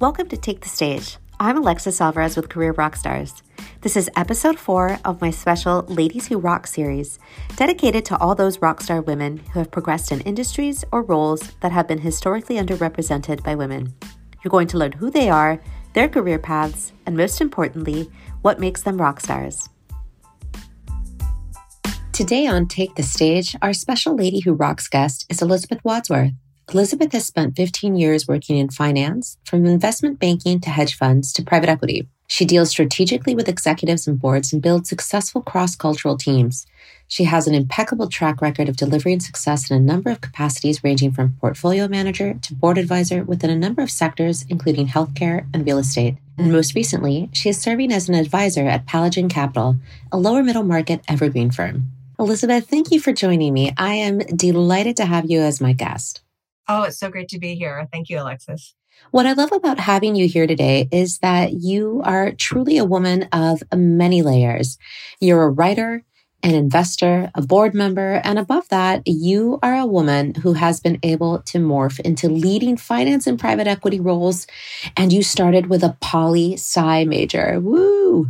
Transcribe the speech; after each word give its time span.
Welcome 0.00 0.28
to 0.28 0.36
Take 0.36 0.60
the 0.60 0.68
Stage. 0.68 1.16
I'm 1.40 1.56
Alexis 1.56 2.00
Alvarez 2.00 2.36
with 2.36 2.48
Career 2.48 2.72
Rockstars. 2.72 3.42
This 3.80 3.96
is 3.96 4.08
episode 4.14 4.56
four 4.56 4.96
of 5.04 5.20
my 5.20 5.30
special 5.32 5.82
Ladies 5.88 6.28
Who 6.28 6.38
Rock 6.38 6.68
series, 6.68 7.18
dedicated 7.56 8.04
to 8.04 8.18
all 8.18 8.36
those 8.36 8.58
rockstar 8.58 9.04
women 9.04 9.38
who 9.38 9.58
have 9.58 9.72
progressed 9.72 10.12
in 10.12 10.20
industries 10.20 10.84
or 10.92 11.02
roles 11.02 11.40
that 11.62 11.72
have 11.72 11.88
been 11.88 11.98
historically 11.98 12.58
underrepresented 12.58 13.42
by 13.42 13.56
women. 13.56 13.92
You're 14.44 14.52
going 14.52 14.68
to 14.68 14.78
learn 14.78 14.92
who 14.92 15.10
they 15.10 15.30
are, 15.30 15.60
their 15.94 16.08
career 16.08 16.38
paths, 16.38 16.92
and 17.04 17.16
most 17.16 17.40
importantly, 17.40 18.08
what 18.42 18.60
makes 18.60 18.82
them 18.82 19.00
rock 19.00 19.18
stars. 19.18 19.68
Today 22.12 22.46
on 22.46 22.68
Take 22.68 22.94
the 22.94 23.02
Stage, 23.02 23.56
our 23.62 23.72
special 23.72 24.14
Lady 24.14 24.38
Who 24.38 24.52
Rocks 24.52 24.86
guest 24.86 25.26
is 25.28 25.42
Elizabeth 25.42 25.80
Wadsworth. 25.82 26.34
Elizabeth 26.74 27.12
has 27.12 27.24
spent 27.24 27.56
15 27.56 27.96
years 27.96 28.28
working 28.28 28.58
in 28.58 28.68
finance, 28.68 29.38
from 29.44 29.64
investment 29.64 30.18
banking 30.18 30.60
to 30.60 30.68
hedge 30.68 30.94
funds 30.94 31.32
to 31.32 31.42
private 31.42 31.70
equity. 31.70 32.06
She 32.26 32.44
deals 32.44 32.68
strategically 32.68 33.34
with 33.34 33.48
executives 33.48 34.06
and 34.06 34.20
boards 34.20 34.52
and 34.52 34.60
builds 34.60 34.90
successful 34.90 35.40
cross 35.40 35.74
cultural 35.74 36.18
teams. 36.18 36.66
She 37.06 37.24
has 37.24 37.46
an 37.46 37.54
impeccable 37.54 38.06
track 38.06 38.42
record 38.42 38.68
of 38.68 38.76
delivering 38.76 39.20
success 39.20 39.70
in 39.70 39.78
a 39.78 39.80
number 39.80 40.10
of 40.10 40.20
capacities, 40.20 40.84
ranging 40.84 41.10
from 41.10 41.38
portfolio 41.40 41.88
manager 41.88 42.34
to 42.34 42.54
board 42.54 42.76
advisor 42.76 43.24
within 43.24 43.48
a 43.48 43.56
number 43.56 43.80
of 43.80 43.90
sectors, 43.90 44.44
including 44.50 44.88
healthcare 44.88 45.46
and 45.54 45.64
real 45.64 45.78
estate. 45.78 46.18
And 46.36 46.52
most 46.52 46.74
recently, 46.74 47.30
she 47.32 47.48
is 47.48 47.58
serving 47.58 47.92
as 47.92 48.10
an 48.10 48.14
advisor 48.14 48.66
at 48.66 48.84
Paladin 48.84 49.30
Capital, 49.30 49.76
a 50.12 50.18
lower 50.18 50.42
middle 50.42 50.64
market 50.64 51.00
evergreen 51.08 51.50
firm. 51.50 51.86
Elizabeth, 52.18 52.68
thank 52.68 52.90
you 52.90 53.00
for 53.00 53.14
joining 53.14 53.54
me. 53.54 53.72
I 53.78 53.94
am 53.94 54.18
delighted 54.18 54.98
to 54.98 55.06
have 55.06 55.30
you 55.30 55.40
as 55.40 55.62
my 55.62 55.72
guest. 55.72 56.20
Oh, 56.68 56.82
it's 56.82 56.98
so 56.98 57.10
great 57.10 57.28
to 57.28 57.38
be 57.38 57.54
here. 57.54 57.88
Thank 57.90 58.10
you, 58.10 58.20
Alexis. 58.20 58.74
What 59.10 59.26
I 59.26 59.32
love 59.32 59.52
about 59.52 59.78
having 59.80 60.16
you 60.16 60.28
here 60.28 60.46
today 60.46 60.88
is 60.92 61.18
that 61.18 61.54
you 61.54 62.02
are 62.04 62.32
truly 62.32 62.76
a 62.78 62.84
woman 62.84 63.28
of 63.32 63.62
many 63.74 64.22
layers. 64.22 64.76
You're 65.20 65.44
a 65.44 65.50
writer, 65.50 66.04
an 66.42 66.54
investor, 66.54 67.30
a 67.34 67.40
board 67.40 67.74
member, 67.74 68.20
and 68.22 68.38
above 68.38 68.68
that, 68.68 69.02
you 69.06 69.58
are 69.62 69.76
a 69.76 69.86
woman 69.86 70.34
who 70.34 70.52
has 70.54 70.80
been 70.80 70.98
able 71.02 71.40
to 71.42 71.58
morph 71.58 72.00
into 72.00 72.28
leading 72.28 72.76
finance 72.76 73.26
and 73.26 73.38
private 73.38 73.66
equity 73.66 74.00
roles. 74.00 74.46
And 74.96 75.12
you 75.12 75.22
started 75.22 75.68
with 75.68 75.82
a 75.82 75.96
poli 76.00 76.54
sci 76.54 77.04
major. 77.04 77.60
Woo! 77.60 78.28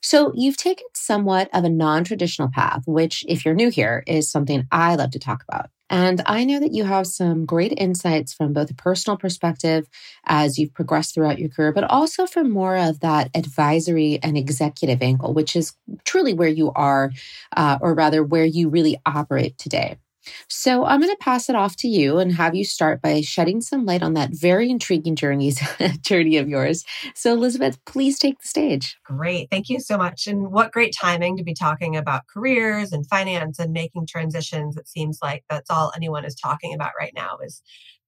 So 0.00 0.32
you've 0.34 0.56
taken 0.56 0.86
somewhat 0.94 1.48
of 1.52 1.64
a 1.64 1.70
non 1.70 2.04
traditional 2.04 2.48
path, 2.48 2.82
which, 2.86 3.24
if 3.28 3.44
you're 3.44 3.54
new 3.54 3.70
here, 3.70 4.04
is 4.06 4.30
something 4.30 4.66
I 4.70 4.94
love 4.96 5.10
to 5.12 5.18
talk 5.18 5.44
about. 5.48 5.70
And 5.92 6.22
I 6.26 6.44
know 6.44 6.58
that 6.58 6.72
you 6.74 6.84
have 6.84 7.06
some 7.06 7.46
great 7.46 7.74
insights 7.76 8.32
from 8.32 8.54
both 8.54 8.70
a 8.70 8.74
personal 8.74 9.18
perspective 9.18 9.88
as 10.26 10.58
you've 10.58 10.74
progressed 10.74 11.14
throughout 11.14 11.38
your 11.38 11.50
career, 11.50 11.72
but 11.72 11.84
also 11.84 12.26
from 12.26 12.50
more 12.50 12.76
of 12.78 13.00
that 13.00 13.30
advisory 13.34 14.18
and 14.22 14.38
executive 14.38 15.02
angle, 15.02 15.34
which 15.34 15.54
is 15.54 15.74
truly 16.04 16.32
where 16.34 16.48
you 16.48 16.72
are, 16.74 17.12
uh, 17.56 17.78
or 17.82 17.94
rather, 17.94 18.24
where 18.24 18.46
you 18.46 18.70
really 18.70 18.96
operate 19.06 19.58
today. 19.58 19.98
So 20.48 20.84
I'm 20.84 21.00
going 21.00 21.12
to 21.12 21.16
pass 21.20 21.48
it 21.48 21.56
off 21.56 21.76
to 21.76 21.88
you 21.88 22.18
and 22.18 22.32
have 22.32 22.54
you 22.54 22.64
start 22.64 23.02
by 23.02 23.20
shedding 23.20 23.60
some 23.60 23.84
light 23.84 24.02
on 24.02 24.14
that 24.14 24.30
very 24.32 24.70
intriguing 24.70 25.16
journey 25.16 25.52
journey 26.00 26.36
of 26.36 26.48
yours. 26.48 26.84
So 27.14 27.32
Elizabeth, 27.32 27.82
please 27.84 28.18
take 28.18 28.40
the 28.40 28.48
stage. 28.48 28.96
Great. 29.04 29.48
Thank 29.50 29.68
you 29.68 29.80
so 29.80 29.96
much. 29.96 30.26
And 30.26 30.52
what 30.52 30.72
great 30.72 30.94
timing 30.98 31.36
to 31.36 31.44
be 31.44 31.54
talking 31.54 31.96
about 31.96 32.26
careers 32.26 32.92
and 32.92 33.06
finance 33.06 33.58
and 33.58 33.72
making 33.72 34.06
transitions. 34.06 34.76
It 34.76 34.88
seems 34.88 35.18
like 35.22 35.44
that's 35.48 35.70
all 35.70 35.92
anyone 35.94 36.24
is 36.24 36.34
talking 36.34 36.74
about 36.74 36.92
right 36.98 37.12
now 37.14 37.38
is 37.44 37.62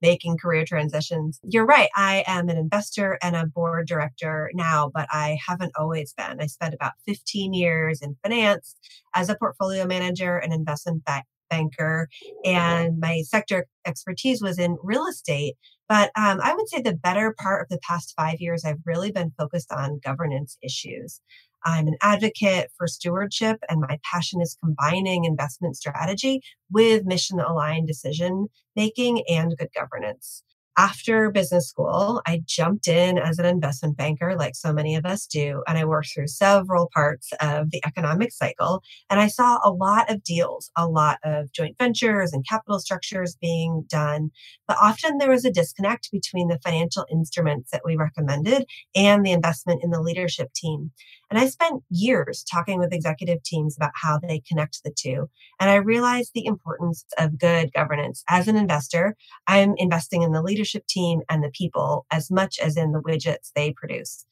making 0.04 0.36
career 0.36 0.64
transitions. 0.66 1.40
You're 1.42 1.64
right. 1.64 1.88
I 1.96 2.24
am 2.26 2.50
an 2.50 2.58
investor 2.58 3.18
and 3.22 3.34
a 3.34 3.46
board 3.46 3.86
director 3.86 4.50
now, 4.52 4.90
but 4.92 5.08
I 5.10 5.38
haven't 5.46 5.72
always 5.78 6.12
been. 6.12 6.40
I 6.40 6.46
spent 6.46 6.74
about 6.74 6.92
15 7.06 7.54
years 7.54 8.02
in 8.02 8.16
finance 8.22 8.76
as 9.14 9.30
a 9.30 9.36
portfolio 9.36 9.86
manager 9.86 10.36
and 10.36 10.52
investment 10.52 11.04
banker, 11.50 12.08
and 12.44 12.98
my 12.98 13.22
sector 13.22 13.66
expertise 13.86 14.42
was 14.42 14.58
in 14.58 14.78
real 14.82 15.06
estate. 15.06 15.56
But 15.88 16.10
um, 16.16 16.40
I 16.42 16.54
would 16.54 16.68
say 16.68 16.80
the 16.80 16.94
better 16.94 17.34
part 17.38 17.62
of 17.62 17.68
the 17.68 17.80
past 17.86 18.14
five 18.16 18.40
years, 18.40 18.64
I've 18.64 18.80
really 18.86 19.12
been 19.12 19.32
focused 19.36 19.72
on 19.72 20.00
governance 20.02 20.56
issues. 20.62 21.20
I'm 21.66 21.88
an 21.88 21.96
advocate 22.02 22.70
for 22.76 22.86
stewardship, 22.86 23.58
and 23.68 23.80
my 23.80 23.98
passion 24.10 24.40
is 24.40 24.58
combining 24.62 25.24
investment 25.24 25.76
strategy 25.76 26.42
with 26.70 27.06
mission 27.06 27.40
aligned 27.40 27.86
decision 27.86 28.48
making 28.76 29.22
and 29.28 29.56
good 29.56 29.68
governance 29.74 30.42
after 30.76 31.30
business 31.30 31.68
school, 31.68 32.20
I 32.26 32.42
jumped 32.44 32.88
in 32.88 33.18
as 33.18 33.38
an 33.38 33.46
investment 33.46 33.96
banker, 33.96 34.34
like 34.36 34.54
so 34.56 34.72
many 34.72 34.96
of 34.96 35.06
us 35.06 35.26
do, 35.26 35.62
and 35.68 35.78
I 35.78 35.84
worked 35.84 36.12
through 36.12 36.28
several 36.28 36.90
parts 36.92 37.32
of 37.40 37.70
the 37.70 37.80
economic 37.86 38.32
cycle. 38.32 38.82
And 39.08 39.20
I 39.20 39.28
saw 39.28 39.58
a 39.62 39.70
lot 39.70 40.10
of 40.10 40.24
deals, 40.24 40.70
a 40.76 40.88
lot 40.88 41.18
of 41.24 41.52
joint 41.52 41.76
ventures 41.78 42.32
and 42.32 42.46
capital 42.48 42.80
structures 42.80 43.36
being 43.40 43.84
done. 43.88 44.30
But 44.66 44.78
often 44.80 45.18
there 45.18 45.30
was 45.30 45.44
a 45.44 45.50
disconnect 45.50 46.10
between 46.10 46.48
the 46.48 46.58
financial 46.64 47.06
instruments 47.10 47.70
that 47.70 47.82
we 47.84 47.96
recommended 47.96 48.64
and 48.94 49.24
the 49.24 49.32
investment 49.32 49.82
in 49.84 49.90
the 49.90 50.02
leadership 50.02 50.52
team. 50.54 50.90
And 51.34 51.42
I 51.42 51.48
spent 51.48 51.82
years 51.90 52.44
talking 52.44 52.78
with 52.78 52.92
executive 52.92 53.42
teams 53.42 53.76
about 53.76 53.90
how 54.00 54.20
they 54.20 54.40
connect 54.48 54.84
the 54.84 54.94
two. 54.96 55.28
And 55.58 55.68
I 55.68 55.76
realized 55.76 56.30
the 56.32 56.46
importance 56.46 57.04
of 57.18 57.40
good 57.40 57.72
governance. 57.72 58.22
As 58.28 58.46
an 58.46 58.54
investor, 58.54 59.16
I'm 59.48 59.74
investing 59.76 60.22
in 60.22 60.30
the 60.30 60.42
leadership 60.42 60.86
team 60.86 61.22
and 61.28 61.42
the 61.42 61.50
people 61.50 62.06
as 62.12 62.30
much 62.30 62.60
as 62.60 62.76
in 62.76 62.92
the 62.92 63.00
widgets 63.00 63.50
they 63.56 63.72
produce 63.72 64.24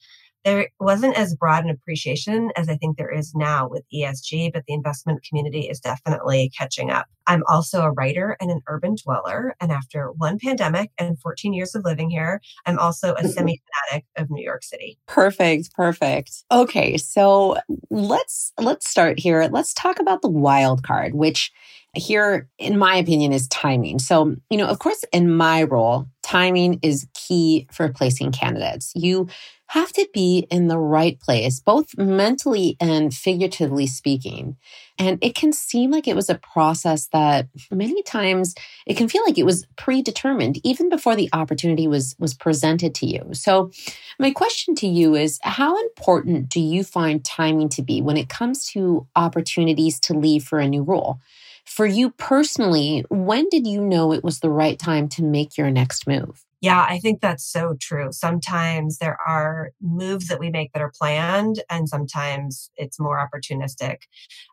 there 0.45 0.69
wasn't 0.81 1.17
as 1.17 1.35
broad 1.35 1.65
an 1.65 1.71
appreciation 1.71 2.51
as 2.57 2.69
I 2.69 2.77
think 2.77 2.97
there 2.97 3.13
is 3.13 3.35
now 3.35 3.69
with 3.69 3.85
ESG, 3.95 4.53
but 4.53 4.65
the 4.67 4.75
investment 4.75 5.25
community 5.29 5.69
is 5.69 5.81
definitely 5.81 6.51
catching 6.57 6.91
up. 6.91 7.07
I'm 7.27 7.43
also 7.49 7.83
a 7.83 7.93
writer 7.93 8.37
and 8.41 8.51
an 8.51 8.61
urban 8.67 8.97
dweller. 9.03 9.55
And 9.61 9.71
after 9.71 10.11
one 10.11 10.39
pandemic 10.39 10.91
and 10.99 11.19
14 11.21 11.53
years 11.53 11.75
of 11.75 11.85
living 11.85 12.11
here, 12.11 12.41
I'm 12.67 12.79
also 12.79 13.15
a 13.15 13.29
semi 13.29 13.61
fanatic 13.91 14.07
of 14.17 14.31
New 14.31 14.43
York 14.43 14.65
City. 14.65 14.99
Perfect. 15.07 15.73
Perfect. 15.75 16.45
Okay. 16.51 16.97
So 16.97 17.59
let's, 17.91 18.53
let's 18.59 18.89
start 18.89 19.19
here. 19.19 19.49
Let's 19.51 19.73
talk 19.75 20.01
about 20.01 20.23
the 20.23 20.29
wild 20.29 20.83
card, 20.83 21.15
which 21.15 21.53
here, 21.95 22.49
in 22.59 22.79
my 22.79 22.97
opinion, 22.97 23.33
is 23.33 23.47
timing. 23.49 23.99
So, 23.99 24.35
you 24.49 24.57
know, 24.57 24.67
of 24.67 24.79
course, 24.79 25.05
in 25.13 25.31
my 25.31 25.65
role, 25.65 26.07
timing 26.23 26.79
is 26.83 27.07
key 27.15 27.69
for 27.71 27.93
placing 27.93 28.33
candidates. 28.33 28.93
You 28.95 29.29
have 29.73 29.91
to 29.91 30.07
be 30.13 30.47
in 30.51 30.69
the 30.69 30.79
right 30.79 31.19
place, 31.19 31.59
both 31.59 31.97
mentally 31.97 32.77
and 32.79 33.15
figuratively 33.15 33.87
speaking. 33.87 34.55
And 34.99 35.19
it 35.23 35.35
can 35.35 35.51
seem 35.51 35.91
like 35.91 36.07
it 36.07 36.15
was 36.15 36.29
a 36.29 36.35
process 36.35 37.07
that 37.15 37.49
many 37.71 38.03
times 38.03 38.55
it 38.87 38.99
can 38.99 39.09
feel 39.09 39.23
like 39.25 39.39
it 39.39 39.47
was 39.47 39.67
predetermined 39.79 40.61
even 40.63 40.91
before 40.91 41.17
the 41.17 41.31
opportunity 41.33 41.89
was 41.89 42.15
was 42.19 42.35
presented 42.35 42.95
to 42.97 43.07
you. 43.07 43.31
So 43.33 43.71
my 44.19 44.31
question 44.31 44.75
to 44.75 44.87
you 44.87 45.15
is 45.15 45.41
how 45.43 45.81
important 45.81 46.51
do 46.51 46.61
you 46.61 46.85
find 46.85 47.25
timing 47.25 47.71
to 47.71 47.83
be 47.83 48.03
when 48.03 48.19
it 48.19 48.29
comes 48.29 48.67
to 48.73 49.07
opportunities 49.17 49.99
to 50.01 50.13
leave 50.13 50.45
for 50.45 50.59
a 50.59 50.69
new 50.69 50.83
role? 50.83 51.19
For 51.65 51.87
you 51.87 52.11
personally, 52.11 53.07
when 53.09 53.49
did 53.49 53.67
you 53.67 53.81
know 53.81 54.13
it 54.13 54.23
was 54.23 54.41
the 54.41 54.51
right 54.51 54.79
time 54.79 55.09
to 55.11 55.23
make 55.23 55.57
your 55.57 55.71
next 55.71 56.07
move? 56.07 56.45
Yeah, 56.63 56.87
I 56.89 57.01
think 57.01 57.21
that's 57.21 57.45
so 57.45 57.77
true. 57.81 58.13
Sometimes 58.13 58.99
there 58.99 59.19
are 59.27 59.73
moves 59.81 60.29
that 60.29 60.39
we 60.39 60.49
make 60.49 60.73
that 60.73 60.81
are 60.83 60.93
planned, 60.97 61.61
and 61.69 61.89
sometimes 61.89 62.71
it's 62.77 63.01
more 63.01 63.19
opportunistic. 63.19 63.97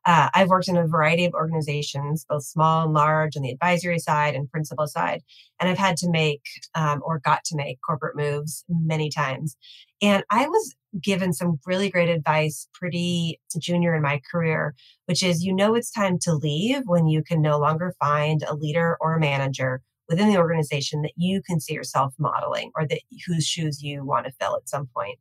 Uh, 0.07 0.29
I've 0.33 0.49
worked 0.49 0.67
in 0.69 0.75
a 0.77 0.87
variety 0.87 1.25
of 1.25 1.33
organizations, 1.35 2.25
both 2.27 2.45
small 2.45 2.83
and 2.85 2.93
large, 2.93 3.37
on 3.37 3.43
the 3.43 3.51
advisory 3.51 3.99
side 3.99 4.33
and 4.33 4.49
principal 4.51 4.87
side, 4.87 5.21
and 5.59 5.69
I've 5.69 5.77
had 5.77 5.97
to 5.97 6.09
make 6.09 6.41
um, 6.73 7.01
or 7.05 7.19
got 7.19 7.43
to 7.45 7.55
make 7.55 7.77
corporate 7.85 8.15
moves 8.17 8.65
many 8.69 9.11
times. 9.11 9.55
And 10.01 10.23
I 10.31 10.47
was 10.47 10.75
given 11.03 11.31
some 11.33 11.59
really 11.67 11.91
great 11.91 12.09
advice 12.09 12.67
pretty 12.73 13.39
junior 13.59 13.93
in 13.95 14.01
my 14.01 14.19
career, 14.31 14.73
which 15.05 15.21
is 15.21 15.43
you 15.43 15.53
know 15.53 15.75
it's 15.75 15.91
time 15.91 16.17
to 16.23 16.33
leave 16.33 16.81
when 16.85 17.07
you 17.07 17.21
can 17.23 17.41
no 17.41 17.59
longer 17.59 17.93
find 17.99 18.41
a 18.47 18.55
leader 18.55 18.97
or 18.99 19.15
a 19.15 19.19
manager 19.19 19.81
within 20.09 20.29
the 20.29 20.37
organization 20.37 21.01
that 21.03 21.13
you 21.15 21.41
can 21.41 21.59
see 21.59 21.73
yourself 21.73 22.13
modeling 22.17 22.71
or 22.75 22.87
that 22.87 23.01
whose 23.27 23.45
shoes 23.45 23.81
you 23.81 24.03
want 24.03 24.25
to 24.25 24.31
fill 24.39 24.55
at 24.55 24.67
some 24.67 24.87
point. 24.95 25.17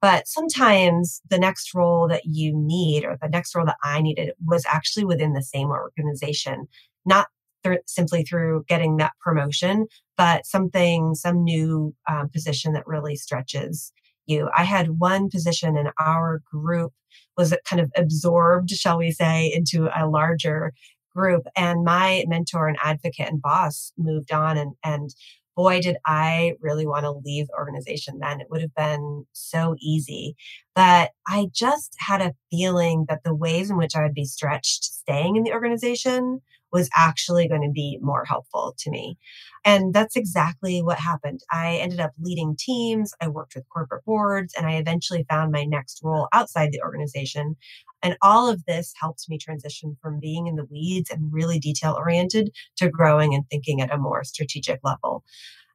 But 0.00 0.26
sometimes 0.26 1.20
the 1.28 1.38
next 1.38 1.74
role 1.74 2.08
that 2.08 2.24
you 2.24 2.52
need 2.56 3.04
or 3.04 3.18
the 3.20 3.28
next 3.28 3.54
role 3.54 3.66
that 3.66 3.76
I 3.82 4.00
needed 4.00 4.32
was 4.44 4.64
actually 4.66 5.04
within 5.04 5.34
the 5.34 5.42
same 5.42 5.68
organization, 5.68 6.66
not 7.04 7.28
th- 7.64 7.80
simply 7.86 8.22
through 8.22 8.64
getting 8.66 8.96
that 8.96 9.12
promotion, 9.20 9.86
but 10.16 10.46
something, 10.46 11.14
some 11.14 11.44
new 11.44 11.94
um, 12.08 12.30
position 12.30 12.72
that 12.72 12.86
really 12.86 13.14
stretches 13.14 13.92
you. 14.26 14.48
I 14.56 14.64
had 14.64 14.98
one 14.98 15.28
position 15.28 15.76
in 15.76 15.88
our 15.98 16.40
group 16.50 16.92
was 17.36 17.54
kind 17.64 17.80
of 17.80 17.90
absorbed, 17.96 18.70
shall 18.70 18.98
we 18.98 19.10
say, 19.10 19.52
into 19.52 19.88
a 19.94 20.08
larger 20.08 20.72
group. 21.20 21.46
And 21.56 21.84
my 21.84 22.24
mentor 22.26 22.68
and 22.68 22.78
advocate 22.82 23.28
and 23.28 23.42
boss 23.42 23.92
moved 23.98 24.32
on 24.32 24.56
and, 24.56 24.72
and 24.82 25.14
boy, 25.56 25.80
did 25.80 25.96
I 26.06 26.54
really 26.60 26.86
want 26.86 27.04
to 27.04 27.10
leave 27.10 27.48
the 27.48 27.58
organization 27.58 28.18
then. 28.18 28.40
It 28.40 28.46
would 28.50 28.62
have 28.62 28.74
been 28.74 29.26
so 29.32 29.74
easy. 29.80 30.34
But 30.74 31.10
I 31.28 31.48
just 31.52 31.94
had 31.98 32.22
a 32.22 32.34
feeling 32.50 33.04
that 33.08 33.24
the 33.24 33.34
ways 33.34 33.70
in 33.70 33.76
which 33.76 33.94
I 33.94 34.02
would 34.02 34.14
be 34.14 34.24
stretched 34.24 34.84
staying 34.84 35.36
in 35.36 35.42
the 35.42 35.52
organization 35.52 36.40
was 36.72 36.88
actually 36.94 37.48
going 37.48 37.62
to 37.62 37.70
be 37.70 37.98
more 38.00 38.24
helpful 38.24 38.74
to 38.78 38.90
me. 38.90 39.18
And 39.64 39.92
that's 39.92 40.16
exactly 40.16 40.82
what 40.82 40.98
happened. 40.98 41.40
I 41.50 41.76
ended 41.76 42.00
up 42.00 42.12
leading 42.18 42.56
teams, 42.58 43.12
I 43.20 43.28
worked 43.28 43.54
with 43.54 43.68
corporate 43.68 44.04
boards, 44.04 44.54
and 44.56 44.66
I 44.66 44.76
eventually 44.76 45.26
found 45.28 45.52
my 45.52 45.64
next 45.64 46.00
role 46.02 46.28
outside 46.32 46.72
the 46.72 46.82
organization. 46.82 47.56
And 48.02 48.16
all 48.22 48.48
of 48.48 48.64
this 48.64 48.94
helped 48.98 49.28
me 49.28 49.36
transition 49.36 49.96
from 50.00 50.20
being 50.20 50.46
in 50.46 50.56
the 50.56 50.64
weeds 50.64 51.10
and 51.10 51.32
really 51.32 51.58
detail 51.58 51.94
oriented 51.98 52.50
to 52.76 52.88
growing 52.88 53.34
and 53.34 53.44
thinking 53.50 53.80
at 53.80 53.92
a 53.92 53.98
more 53.98 54.24
strategic 54.24 54.80
level. 54.82 55.22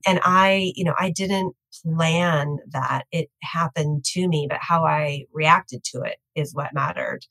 And 0.05 0.19
I, 0.23 0.71
you 0.75 0.83
know, 0.83 0.93
I 0.99 1.09
didn't 1.09 1.55
plan 1.83 2.57
that 2.69 3.05
it 3.11 3.29
happened 3.41 4.05
to 4.13 4.27
me, 4.27 4.47
but 4.49 4.59
how 4.61 4.85
I 4.85 5.25
reacted 5.33 5.83
to 5.91 6.01
it 6.01 6.17
is 6.35 6.53
what 6.53 6.73
mattered. 6.73 7.25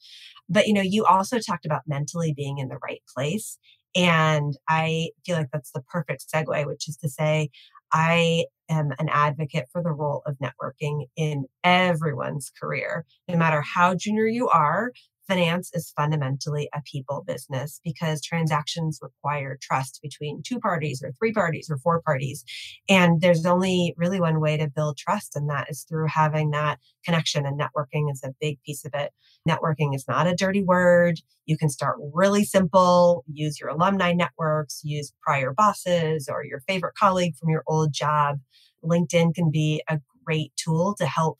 But, 0.48 0.66
you 0.66 0.74
know, 0.74 0.82
you 0.82 1.04
also 1.04 1.38
talked 1.38 1.66
about 1.66 1.82
mentally 1.86 2.34
being 2.34 2.58
in 2.58 2.68
the 2.68 2.78
right 2.86 3.02
place. 3.14 3.58
And 3.96 4.54
I 4.68 5.10
feel 5.24 5.36
like 5.36 5.50
that's 5.52 5.70
the 5.70 5.82
perfect 5.88 6.24
segue, 6.34 6.66
which 6.66 6.88
is 6.88 6.96
to 6.98 7.08
say, 7.08 7.50
I 7.92 8.46
am 8.68 8.90
an 8.98 9.08
advocate 9.08 9.66
for 9.72 9.82
the 9.82 9.92
role 9.92 10.22
of 10.26 10.36
networking 10.42 11.06
in 11.16 11.44
everyone's 11.62 12.50
career, 12.60 13.06
no 13.28 13.36
matter 13.36 13.62
how 13.62 13.94
junior 13.94 14.26
you 14.26 14.48
are. 14.48 14.90
Finance 15.26 15.70
is 15.72 15.92
fundamentally 15.96 16.68
a 16.74 16.82
people 16.82 17.24
business 17.26 17.80
because 17.82 18.20
transactions 18.20 18.98
require 19.00 19.58
trust 19.60 20.00
between 20.02 20.42
two 20.42 20.58
parties 20.58 21.02
or 21.02 21.12
three 21.12 21.32
parties 21.32 21.68
or 21.70 21.78
four 21.78 22.02
parties. 22.02 22.44
And 22.88 23.20
there's 23.20 23.46
only 23.46 23.94
really 23.96 24.20
one 24.20 24.40
way 24.40 24.56
to 24.58 24.68
build 24.68 24.98
trust, 24.98 25.34
and 25.34 25.48
that 25.48 25.70
is 25.70 25.84
through 25.88 26.08
having 26.08 26.50
that 26.50 26.78
connection. 27.04 27.46
And 27.46 27.58
networking 27.58 28.10
is 28.12 28.22
a 28.22 28.34
big 28.40 28.58
piece 28.64 28.84
of 28.84 28.92
it. 28.94 29.12
Networking 29.48 29.94
is 29.94 30.06
not 30.06 30.26
a 30.26 30.34
dirty 30.34 30.62
word. 30.62 31.20
You 31.46 31.56
can 31.56 31.68
start 31.70 31.96
really 32.12 32.44
simple, 32.44 33.24
use 33.26 33.58
your 33.58 33.70
alumni 33.70 34.12
networks, 34.12 34.82
use 34.84 35.12
prior 35.22 35.52
bosses 35.52 36.28
or 36.30 36.44
your 36.44 36.60
favorite 36.60 36.94
colleague 36.96 37.36
from 37.36 37.48
your 37.48 37.62
old 37.66 37.92
job. 37.92 38.40
LinkedIn 38.84 39.34
can 39.34 39.50
be 39.50 39.82
a 39.88 40.00
great 40.24 40.52
tool 40.56 40.94
to 40.98 41.06
help 41.06 41.38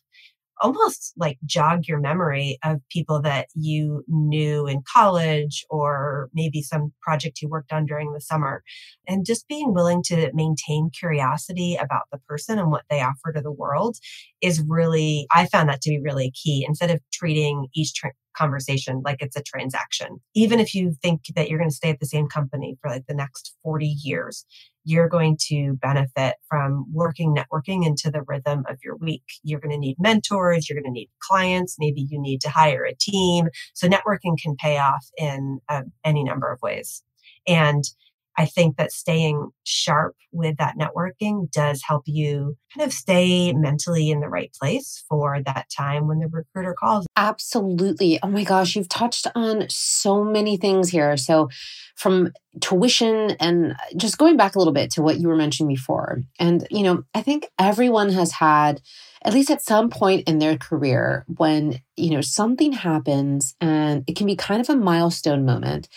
almost 0.64 1.12
like 1.19 1.38
jog 1.44 1.87
your 1.87 2.00
memory 2.00 2.58
of 2.64 2.81
people 2.90 3.20
that 3.20 3.49
you 3.55 4.02
knew 4.08 4.66
in 4.66 4.82
college 4.90 5.62
or 5.69 6.31
maybe 6.32 6.62
some 6.62 6.90
project 7.02 7.43
you 7.43 7.49
worked 7.50 7.70
on 7.70 7.84
during 7.84 8.14
the 8.14 8.20
summer. 8.20 8.62
And 9.06 9.26
just 9.26 9.46
being 9.46 9.75
willing 9.75 10.02
to 10.05 10.31
maintain 10.32 10.90
curiosity 10.99 11.76
about 11.76 12.05
the 12.11 12.19
person 12.26 12.58
and 12.58 12.70
what 12.70 12.84
they 12.88 13.02
offer 13.02 13.31
to 13.34 13.43
the 13.43 13.52
world 13.52 13.99
is 14.40 14.64
really, 14.66 15.26
I 15.34 15.44
found 15.46 15.69
that 15.69 15.82
to 15.82 15.90
be 15.90 16.00
really 16.00 16.32
key 16.32 16.64
instead 16.67 16.90
of 16.90 16.99
treating 17.12 17.67
each 17.75 17.93
tra- 17.93 18.12
conversation 18.34 19.02
like 19.05 19.20
it's 19.20 19.37
a 19.37 19.43
transaction. 19.43 20.19
Even 20.34 20.60
if 20.60 20.75
you 20.75 20.94
think 21.02 21.20
that 21.37 21.50
you're 21.50 21.58
going 21.58 21.70
to 21.70 21.76
stay 21.76 21.90
at 21.90 22.00
the 22.00 22.06
same 22.06 22.26
company 22.26 22.78
for 22.81 22.90
like 22.90 23.05
the 23.06 23.14
next 23.14 23.55
40 23.62 23.87
years, 23.87 24.46
you're 24.84 25.08
going 25.08 25.36
to 25.48 25.75
benefit 25.81 26.36
from 26.48 26.84
working 26.92 27.34
networking 27.34 27.86
into 27.86 28.10
the 28.10 28.22
rhythm 28.26 28.64
of 28.69 28.78
your 28.84 28.96
week. 28.96 29.25
You're 29.42 29.60
going 29.60 29.72
to 29.72 29.78
need 29.78 29.96
mentors, 29.98 30.69
you're 30.69 30.81
going 30.81 30.92
to 30.92 30.98
need 30.98 31.10
clients, 31.20 31.76
maybe 31.78 32.06
you 32.08 32.20
need 32.20 32.40
to 32.42 32.50
hire 32.50 32.84
a 32.84 32.94
team. 32.94 33.48
So 33.75 33.88
networking 33.88 34.38
can 34.42 34.56
pay 34.56 34.78
off 34.78 35.06
in 35.16 35.58
uh, 35.69 35.82
any 36.04 36.22
number 36.25 36.50
of 36.52 36.60
ways. 36.62 37.02
And 37.46 37.84
I 38.36 38.46
think 38.46 38.76
that 38.76 38.92
staying 38.92 39.50
sharp 39.64 40.16
with 40.32 40.56
that 40.56 40.76
networking 40.76 41.50
does 41.50 41.82
help 41.86 42.02
you 42.06 42.56
kind 42.75 42.86
of 42.86 42.92
stay 42.92 43.52
mentally 43.52 44.10
in 44.10 44.20
the 44.20 44.28
right 44.28 44.52
place 44.60 45.04
for 45.08 45.40
that 45.44 45.66
time 45.75 46.08
when 46.08 46.19
the 46.19 46.26
recruiter 46.26 46.75
calls. 46.75 47.06
Absolutely. 47.16 48.19
Oh 48.22 48.28
my 48.28 48.44
gosh, 48.44 48.75
you've 48.75 48.88
touched 48.88 49.26
on 49.34 49.66
so 49.69 50.25
many 50.25 50.56
things 50.56 50.90
here. 50.90 51.16
So, 51.16 51.48
from 51.96 52.32
tuition 52.60 53.36
and 53.38 53.76
just 53.96 54.19
going 54.19 54.36
back 54.36 54.56
a 54.56 54.58
little 54.58 54.72
bit 54.72 54.90
to 54.90 55.02
what 55.02 55.20
you 55.20 55.28
were 55.28 55.36
mentioning 55.36 55.69
before. 55.69 56.22
And, 56.40 56.66
you 56.69 56.82
know, 56.82 57.04
I 57.14 57.22
think 57.22 57.46
everyone 57.56 58.10
has 58.10 58.32
had 58.32 58.82
at 59.25 59.32
least 59.32 59.50
at 59.50 59.62
some 59.62 59.88
point 59.88 60.28
in 60.28 60.38
their 60.38 60.58
career 60.58 61.25
when, 61.36 61.81
you 61.96 62.10
know, 62.10 62.20
something 62.20 62.72
happens 62.72 63.54
and 63.60 64.04
it 64.06 64.16
can 64.16 64.26
be 64.26 64.36
kind 64.36 64.60
of 64.60 64.69
a 64.69 64.76
milestone 64.76 65.44
moment 65.46 65.88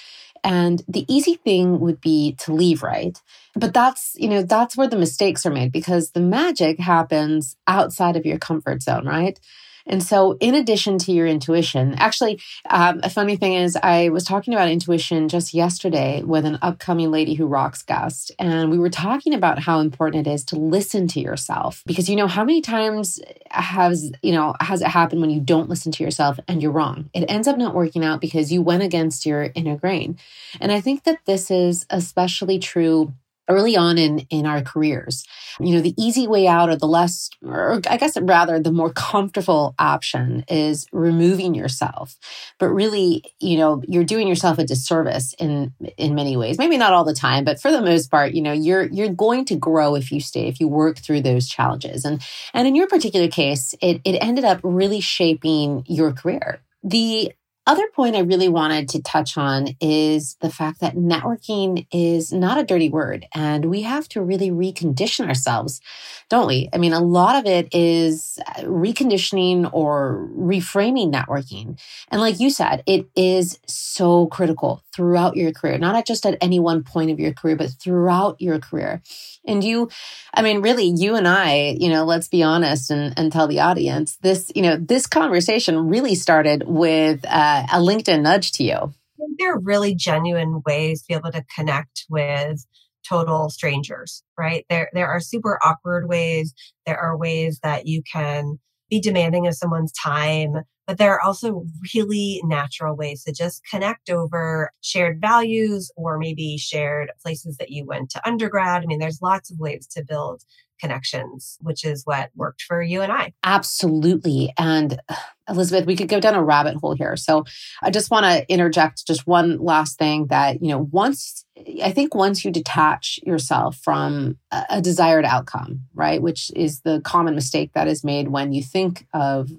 and 0.44 0.84
the 0.88 1.06
easy 1.14 1.36
thing 1.36 1.80
would 1.80 2.02
be 2.02 2.34
to 2.40 2.54
leave, 2.54 2.84
right? 2.84 3.20
But 3.56 3.74
that's, 3.74 4.16
you 4.16 4.30
know, 4.30 4.44
that's 4.44 4.78
where 4.78 4.88
the 4.88 4.98
mistakes 4.98 5.46
are 5.46 5.52
made 5.52 5.72
because 5.72 6.12
the 6.12 6.20
magic 6.20 6.80
happens 6.80 7.56
outside 7.68 8.16
of 8.16 8.26
your 8.26 8.38
comfort 8.38 8.82
zone, 8.82 9.06
right? 9.06 9.40
And 9.88 10.04
so, 10.04 10.38
in 10.40 10.54
addition 10.56 10.98
to 11.00 11.12
your 11.12 11.28
intuition, 11.28 11.96
actually, 11.96 12.40
um, 12.70 13.00
a 13.04 13.10
funny 13.10 13.36
thing 13.36 13.54
is, 13.54 13.78
I 13.82 14.10
was 14.10 14.24
talking 14.24 14.54
about 14.54 14.70
intuition 14.70 15.30
just 15.30 15.54
yesterday 15.54 16.22
with 16.24 16.46
an 16.46 16.60
upcoming 16.62 17.12
Lady 17.12 17.34
Who 17.34 17.48
Rocks 17.48 17.82
guest. 17.84 18.32
And 18.38 18.70
we 18.70 18.78
were 18.78 18.90
talking 18.90 19.34
about 19.34 19.60
how 19.60 19.80
important 19.80 20.28
it 20.28 20.30
is 20.30 20.44
to 20.46 20.56
listen 20.58 21.08
to 21.10 21.20
yourself 21.20 21.84
because, 21.86 22.10
you 22.10 22.16
know, 22.16 22.28
how 22.28 22.44
many 22.44 22.62
times 22.62 23.20
has, 23.50 24.12
you 24.22 24.34
know, 24.34 24.54
has 24.60 24.82
it 24.82 24.88
happened 24.88 25.22
when 25.22 25.30
you 25.30 25.40
don't 25.40 25.70
listen 25.70 25.92
to 25.94 26.04
yourself 26.04 26.40
and 26.48 26.62
you're 26.62 26.72
wrong? 26.72 27.10
It 27.14 27.26
ends 27.30 27.48
up 27.48 27.58
not 27.58 27.74
working 27.74 28.04
out 28.04 28.22
because 28.22 28.52
you 28.52 28.62
went 28.62 28.84
against 28.84 29.26
your 29.26 29.50
inner 29.56 29.78
grain. 29.78 30.18
And 30.60 30.72
I 30.72 30.82
think 30.82 31.04
that 31.06 31.20
this 31.26 31.50
is 31.50 31.86
especially 31.90 32.60
true 32.60 33.14
early 33.50 33.76
on 33.78 33.98
in 33.98 34.20
in 34.30 34.46
our 34.46 34.62
careers. 34.62 35.24
You 35.60 35.76
know 35.76 35.82
the 35.82 35.94
easy 35.98 36.28
way 36.28 36.48
out 36.48 36.70
or 36.70 36.76
the 36.76 36.88
less 36.88 37.30
or 37.46 37.82
i 37.90 37.98
guess 37.98 38.18
rather 38.22 38.60
the 38.60 38.72
more 38.72 38.92
comfortable 38.92 39.74
option 39.80 40.44
is 40.48 40.86
removing 40.92 41.56
yourself. 41.56 42.18
But 42.60 42.70
really 42.70 43.24
you 43.40 43.58
know 43.58 43.82
you're 43.88 44.04
doing 44.04 44.28
yourself 44.28 44.58
a 44.60 44.64
disservice 44.66 45.34
in 45.40 45.74
in 45.98 46.16
many 46.16 46.38
ways. 46.38 46.58
Maybe 46.58 46.78
not 46.78 46.94
all 46.94 47.04
the 47.06 47.14
time 47.14 47.44
but 47.44 47.60
for 47.62 47.72
the 47.72 47.82
most 47.82 48.10
part 48.12 48.34
you 48.34 48.42
know 48.42 48.54
you're 48.54 48.84
you're 48.88 49.10
going 49.10 49.46
to 49.46 49.56
grow 49.56 49.96
if 49.96 50.12
you 50.12 50.20
stay 50.20 50.48
if 50.48 50.60
you 50.60 50.68
work 50.68 50.98
through 51.00 51.22
those 51.22 51.48
challenges. 51.48 52.06
And 52.06 52.22
and 52.54 52.68
in 52.68 52.76
your 52.76 52.88
particular 52.88 53.28
case 53.28 53.74
it 53.82 54.02
it 54.04 54.18
ended 54.22 54.46
up 54.46 54.60
really 54.64 55.00
shaping 55.02 55.84
your 55.88 56.12
career. 56.14 56.60
The 56.84 57.34
other 57.68 57.88
point 57.94 58.16
I 58.16 58.22
really 58.22 58.48
wanted 58.48 58.90
to 58.90 59.02
touch 59.02 59.38
on 59.38 59.76
is 59.82 60.36
the 60.42 60.50
fact 60.50 60.80
that 60.80 60.96
networking 60.96 61.86
is 61.92 62.32
not 62.32 62.58
a 62.58 62.64
dirty 62.64 62.90
word 62.90 63.28
and 63.36 63.66
we 63.66 63.82
have 63.82 64.08
to 64.10 64.22
really 64.22 64.50
recondition 64.50 65.28
ourselves, 65.28 65.82
don't 66.30 66.48
we? 66.48 66.70
I 66.74 66.78
mean, 66.78 66.94
a 66.94 67.02
lot 67.02 67.36
of 67.36 67.46
it 67.46 67.68
is 67.76 68.40
uh, 68.48 68.62
reconditioning 68.62 69.70
or 69.74 70.30
reframing 70.36 71.12
networking. 71.12 71.80
And 72.10 72.22
like 72.22 72.40
you 72.40 72.50
said, 72.50 72.84
it 72.86 73.08
is 73.16 73.60
so 73.68 74.28
critical 74.28 74.82
throughout 74.98 75.38
your 75.38 75.52
career, 75.52 75.78
not 75.78 76.08
just 76.08 76.26
at 76.26 76.40
any 76.42 76.60
one 76.60 76.84
point 76.84 77.12
of 77.12 77.20
your 77.20 77.32
career, 77.32 77.56
but 77.56 77.70
throughout 77.70 78.42
your 78.42 78.58
career. 78.58 79.00
And 79.46 79.64
you, 79.64 79.92
I 80.34 80.42
mean, 80.42 80.62
really, 80.62 80.88
you 80.88 81.16
and 81.16 81.28
I, 81.28 81.78
you 81.80 81.88
know, 81.88 82.04
let's 82.04 82.28
be 82.28 82.42
honest 82.42 82.90
and, 82.90 83.14
and 83.16 83.32
tell 83.32 83.48
the 83.48 83.60
audience 83.60 84.18
this, 84.24 84.52
you 84.56 84.64
know, 84.64 84.76
this 84.76 85.06
conversation 85.06 85.88
really 85.88 86.16
started 86.16 86.64
with, 86.66 87.24
uh, 87.26 87.68
a 87.72 87.78
LinkedIn 87.78 88.24
nudge 88.24 88.54
to 88.54 88.64
you? 88.64 88.92
There 89.38 89.54
are 89.54 89.60
really 89.60 89.94
genuine 89.94 90.64
ways 90.66 91.04
to 91.04 91.08
be 91.10 91.14
able 91.14 91.32
to 91.32 91.46
connect 91.56 92.06
with 92.10 92.66
total 93.08 93.52
strangers, 93.52 94.24
right? 94.36 94.66
There, 94.68 94.90
there 94.94 95.08
are 95.08 95.20
super 95.20 95.60
awkward 95.64 96.10
ways. 96.10 96.56
There 96.88 97.00
are 97.00 97.16
ways 97.16 97.60
that 97.62 97.86
you 97.86 98.02
can 98.12 98.58
be 98.90 99.00
demanding 99.00 99.46
of 99.46 99.54
someone's 99.54 99.92
time, 99.92 100.56
but 100.88 100.98
there 100.98 101.14
are 101.14 101.22
also 101.22 101.66
really 101.94 102.42
natural 102.46 102.96
ways 102.96 103.24
to 103.26 103.34
just 103.34 103.62
connect 103.70 104.10
over 104.10 104.72
shared 104.82 105.20
values 105.20 105.92
or 105.98 106.18
maybe 106.18 106.58
shared 106.58 107.12
places 107.22 107.58
that 107.58 107.70
you 107.70 107.86
went 107.86 108.10
to 108.12 108.28
undergrad. 108.28 108.82
I 108.82 108.86
mean, 108.86 109.00
there's 109.00 109.22
lots 109.22 109.52
of 109.52 109.60
ways 109.60 109.86
to 109.88 110.04
build 110.04 110.44
connections, 110.80 111.58
which 111.62 111.84
is 111.84 112.04
what 112.06 112.30
worked 112.36 112.62
for 112.62 112.82
you 112.82 113.02
and 113.02 113.12
I. 113.12 113.34
Absolutely. 113.44 114.54
And 114.58 115.00
Elizabeth, 115.50 115.86
we 115.86 115.96
could 115.96 116.10
go 116.10 116.20
down 116.20 116.36
a 116.36 116.44
rabbit 116.44 116.76
hole 116.76 116.94
here. 116.94 117.16
So 117.16 117.46
I 117.82 117.90
just 117.90 118.12
want 118.12 118.26
to 118.26 118.46
interject 118.52 119.08
just 119.08 119.26
one 119.26 119.60
last 119.60 119.98
thing 119.98 120.28
that, 120.28 120.62
you 120.62 120.70
know, 120.70 120.90
once 120.92 121.46
I 121.84 121.92
think 121.92 122.14
once 122.14 122.46
you 122.46 122.52
detach 122.52 123.20
yourself 123.24 123.78
from 123.78 124.38
a 124.52 124.82
desired 124.82 125.26
outcome, 125.26 125.82
right, 125.96 126.22
which 126.22 126.52
is 126.56 126.82
the 126.82 127.02
common 127.04 127.34
mistake 127.34 127.72
that 127.74 127.88
is 127.88 128.04
made 128.04 128.28
when 128.28 128.54
you 128.54 128.62
think 128.62 129.08
of 129.14 129.50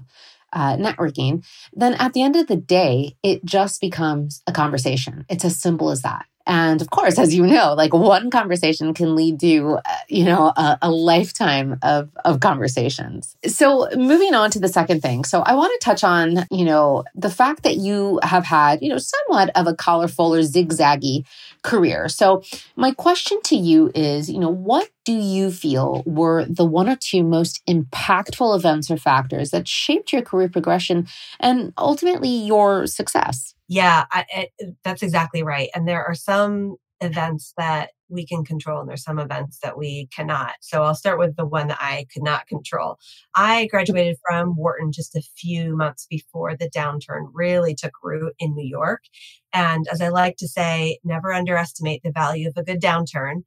uh, 0.53 0.77
networking, 0.77 1.45
then 1.73 1.95
at 1.95 2.13
the 2.13 2.23
end 2.23 2.37
of 2.37 2.47
the 2.47 2.57
day, 2.57 3.17
it 3.23 3.45
just 3.45 3.81
becomes 3.81 4.43
a 4.47 4.53
conversation. 4.53 5.25
It's 5.29 5.45
as 5.45 5.61
simple 5.61 5.91
as 5.91 6.03
that. 6.03 6.27
And 6.49 6.81
of 6.81 6.89
course, 6.89 7.19
as 7.19 7.35
you 7.35 7.47
know, 7.47 7.75
like 7.75 7.93
one 7.93 8.31
conversation 8.31 8.95
can 8.95 9.15
lead 9.15 9.39
to, 9.41 9.79
uh, 9.85 9.97
you 10.09 10.25
know, 10.25 10.51
a, 10.57 10.79
a, 10.81 10.91
lifetime 10.91 11.79
of, 11.83 12.09
of 12.25 12.41
conversations. 12.41 13.37
So 13.47 13.87
moving 13.95 14.35
on 14.35 14.51
to 14.53 14.59
the 14.59 14.69
second 14.69 15.03
thing. 15.03 15.25
So 15.25 15.43
I 15.43 15.55
want 15.55 15.79
to 15.79 15.85
touch 15.85 16.03
on, 16.03 16.47
you 16.51 16.65
know, 16.65 17.05
the 17.15 17.31
fact 17.31 17.65
that 17.65 17.77
you 17.77 18.19
have 18.23 18.47
had, 18.47 18.81
you 18.81 18.89
know, 18.89 18.97
somewhat 18.97 19.51
of 19.55 19.67
a 19.67 19.75
colorful 19.75 20.35
or 20.35 20.41
zigzaggy 20.41 21.27
career. 21.63 22.09
So 22.09 22.43
my 22.77 22.93
question 22.93 23.41
to 23.45 23.57
you 23.57 23.93
is, 23.95 24.31
you 24.31 24.39
know, 24.39 24.49
what 24.49 24.89
do 25.05 25.13
you 25.13 25.51
feel 25.51 26.03
were 26.07 26.47
the 26.47 26.65
one 26.65 26.89
or 26.89 26.97
two 26.97 27.23
most 27.23 27.63
impactful 27.67 28.57
events 28.57 28.91
or 28.91 28.97
factors 28.97 29.51
that 29.51 29.69
shaped 29.69 30.15
your 30.15 30.23
career 30.23 30.49
progression 30.49 31.07
and 31.41 31.75
ultimately 31.77 32.31
your 32.31 32.87
success? 32.87 33.55
Yeah, 33.69 34.07
I, 34.11 34.25
it, 34.59 34.77
that's 34.83 35.03
exactly 35.03 35.43
right. 35.43 35.69
And 35.75 35.87
there 35.87 36.05
are 36.05 36.15
some 36.15 36.77
events 37.01 37.53
that 37.57 37.91
we 38.09 38.27
can 38.27 38.45
control 38.45 38.81
and 38.81 38.89
there's 38.89 39.05
some 39.05 39.19
events 39.19 39.59
that 39.63 39.77
we 39.77 40.09
cannot. 40.15 40.55
So 40.61 40.83
I'll 40.83 40.95
start 40.95 41.19
with 41.19 41.37
the 41.37 41.47
one 41.47 41.69
that 41.69 41.79
I 41.81 42.07
could 42.13 42.23
not 42.23 42.47
control. 42.47 42.97
I 43.35 43.67
mm. 43.67 43.69
graduated 43.69 44.17
from 44.27 44.57
Wharton 44.57 44.93
just 44.93 45.15
a 45.15 45.23
few 45.37 45.77
months 45.77 46.07
before 46.09 46.57
the 46.57 46.71
downturn 46.71 47.29
really 47.33 47.75
took 47.75 47.93
root 48.03 48.33
in 48.39 48.55
New 48.55 48.67
York. 48.67 49.03
And 49.53 49.87
as 49.93 50.01
I 50.01 50.09
like 50.09 50.37
to 50.39 50.49
say, 50.49 50.99
never 51.05 51.33
underestimate 51.33 52.03
the 52.03 52.13
value 52.13 52.49
of 52.49 52.55
a 52.57 52.65
good 52.65 52.81
downturn. 52.81 53.43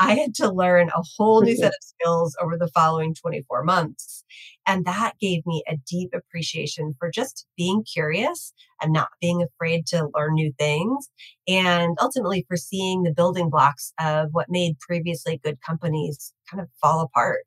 I 0.00 0.14
had 0.14 0.34
to 0.36 0.50
learn 0.50 0.88
a 0.88 1.02
whole 1.16 1.42
new 1.42 1.56
set 1.58 1.68
of 1.68 1.74
skills 1.80 2.36
over 2.40 2.56
the 2.56 2.68
following 2.68 3.14
24 3.14 3.64
months. 3.64 4.24
And 4.66 4.84
that 4.84 5.14
gave 5.20 5.46
me 5.46 5.62
a 5.68 5.76
deep 5.88 6.10
appreciation 6.14 6.94
for 6.98 7.10
just 7.10 7.46
being 7.56 7.84
curious 7.84 8.52
and 8.80 8.92
not 8.92 9.08
being 9.20 9.42
afraid 9.42 9.86
to 9.88 10.08
learn 10.14 10.34
new 10.34 10.52
things. 10.58 11.08
And 11.46 11.96
ultimately 12.00 12.44
for 12.48 12.56
seeing 12.56 13.02
the 13.02 13.12
building 13.12 13.48
blocks 13.50 13.92
of 14.00 14.28
what 14.32 14.48
made 14.48 14.78
previously 14.80 15.40
good 15.42 15.58
companies 15.64 16.32
kind 16.50 16.60
of 16.60 16.68
fall 16.80 17.00
apart. 17.00 17.44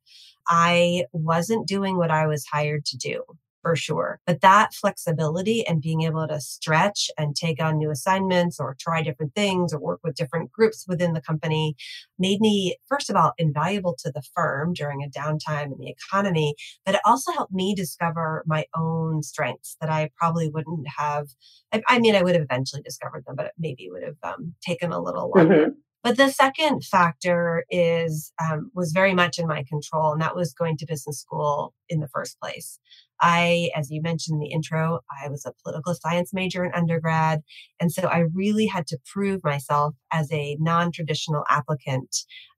I 0.48 1.06
wasn't 1.12 1.68
doing 1.68 1.98
what 1.98 2.12
I 2.12 2.26
was 2.28 2.46
hired 2.52 2.86
to 2.86 2.98
do 2.98 3.24
for 3.62 3.75
sure. 3.75 4.20
But 4.25 4.42
that 4.42 4.74
flexibility 4.74 5.66
and 5.66 5.82
being 5.82 6.01
able 6.01 6.28
to 6.28 6.39
stretch 6.39 7.10
and 7.18 7.36
take 7.36 7.62
on 7.62 7.78
new 7.78 7.92
assignments 7.92 8.60
or 8.60 8.75
try 8.80 9.01
different 9.01 9.36
things 9.36 9.74
or 9.74 9.80
work 9.80 10.00
with 10.04 10.16
different 10.16 10.51
groups 10.51 10.86
within 10.88 11.13
the 11.13 11.22
company 11.22 11.75
made 12.18 12.39
me, 12.39 12.78
first 12.88 13.10
of 13.10 13.16
all, 13.16 13.34
invaluable 13.38 13.96
to 14.00 14.12
the 14.12 14.24
firm 14.34 14.74
during 14.74 15.04
a 15.04 15.10
downtime 15.10 15.66
in 15.66 15.78
the 15.80 15.89
economy. 15.89 16.56
But 16.86 16.96
it 16.96 17.01
also 17.06 17.32
helped 17.32 17.54
me 17.54 17.75
discover 17.75 18.44
my 18.46 18.66
own 18.75 19.24
strengths 19.24 19.75
that 19.82 19.89
I 19.89 20.10
probably 20.18 20.50
wouldn't 20.50 20.88
have. 20.98 21.28
I, 21.74 21.82
I 21.88 22.00
mean, 22.00 22.16
I 22.16 22.24
would 22.24 22.36
have 22.36 22.44
eventually 22.44 22.82
discovered 22.82 23.25
them, 23.25 23.36
but 23.36 23.48
it 23.48 23.54
maybe 23.58 23.89
would 23.89 24.04
have 24.04 24.18
um, 24.24 24.56
taken 24.62 24.92
a 24.92 25.01
little 25.01 25.32
longer. 25.36 25.56
Mm-hmm. 25.56 25.70
But 26.01 26.16
the 26.16 26.30
second 26.30 26.86
factor 26.86 27.66
is 27.70 28.32
um, 28.42 28.72
was 28.74 28.94
very 28.94 29.13
much 29.13 29.38
in 29.38 29.48
my 29.48 29.63
control, 29.63 30.13
and 30.13 30.22
that 30.22 30.36
was 30.36 30.54
going 30.54 30.78
to 30.78 30.86
business 30.86 31.20
school 31.20 31.74
in 31.89 32.00
the 32.00 32.08
first 32.08 32.39
place. 32.39 32.80
I, 33.22 33.70
as 33.76 33.90
you 33.92 34.02
mentioned 34.02 34.36
in 34.36 34.40
the 34.40 34.54
intro, 34.54 35.00
I 35.24 35.30
was 35.30 35.46
a 35.46 35.54
political 35.64 35.96
science 35.96 36.34
major 36.34 36.64
in 36.64 36.74
undergrad, 36.74 37.42
and 37.80 37.92
so 37.92 38.04
I 38.04 38.26
really 38.34 38.66
had 38.66 38.88
to 38.88 38.98
prove 39.12 39.44
myself 39.44 39.96
as 40.12 40.32
a 40.32 40.58
non-traditional 40.60 41.44
applicant 41.50 42.16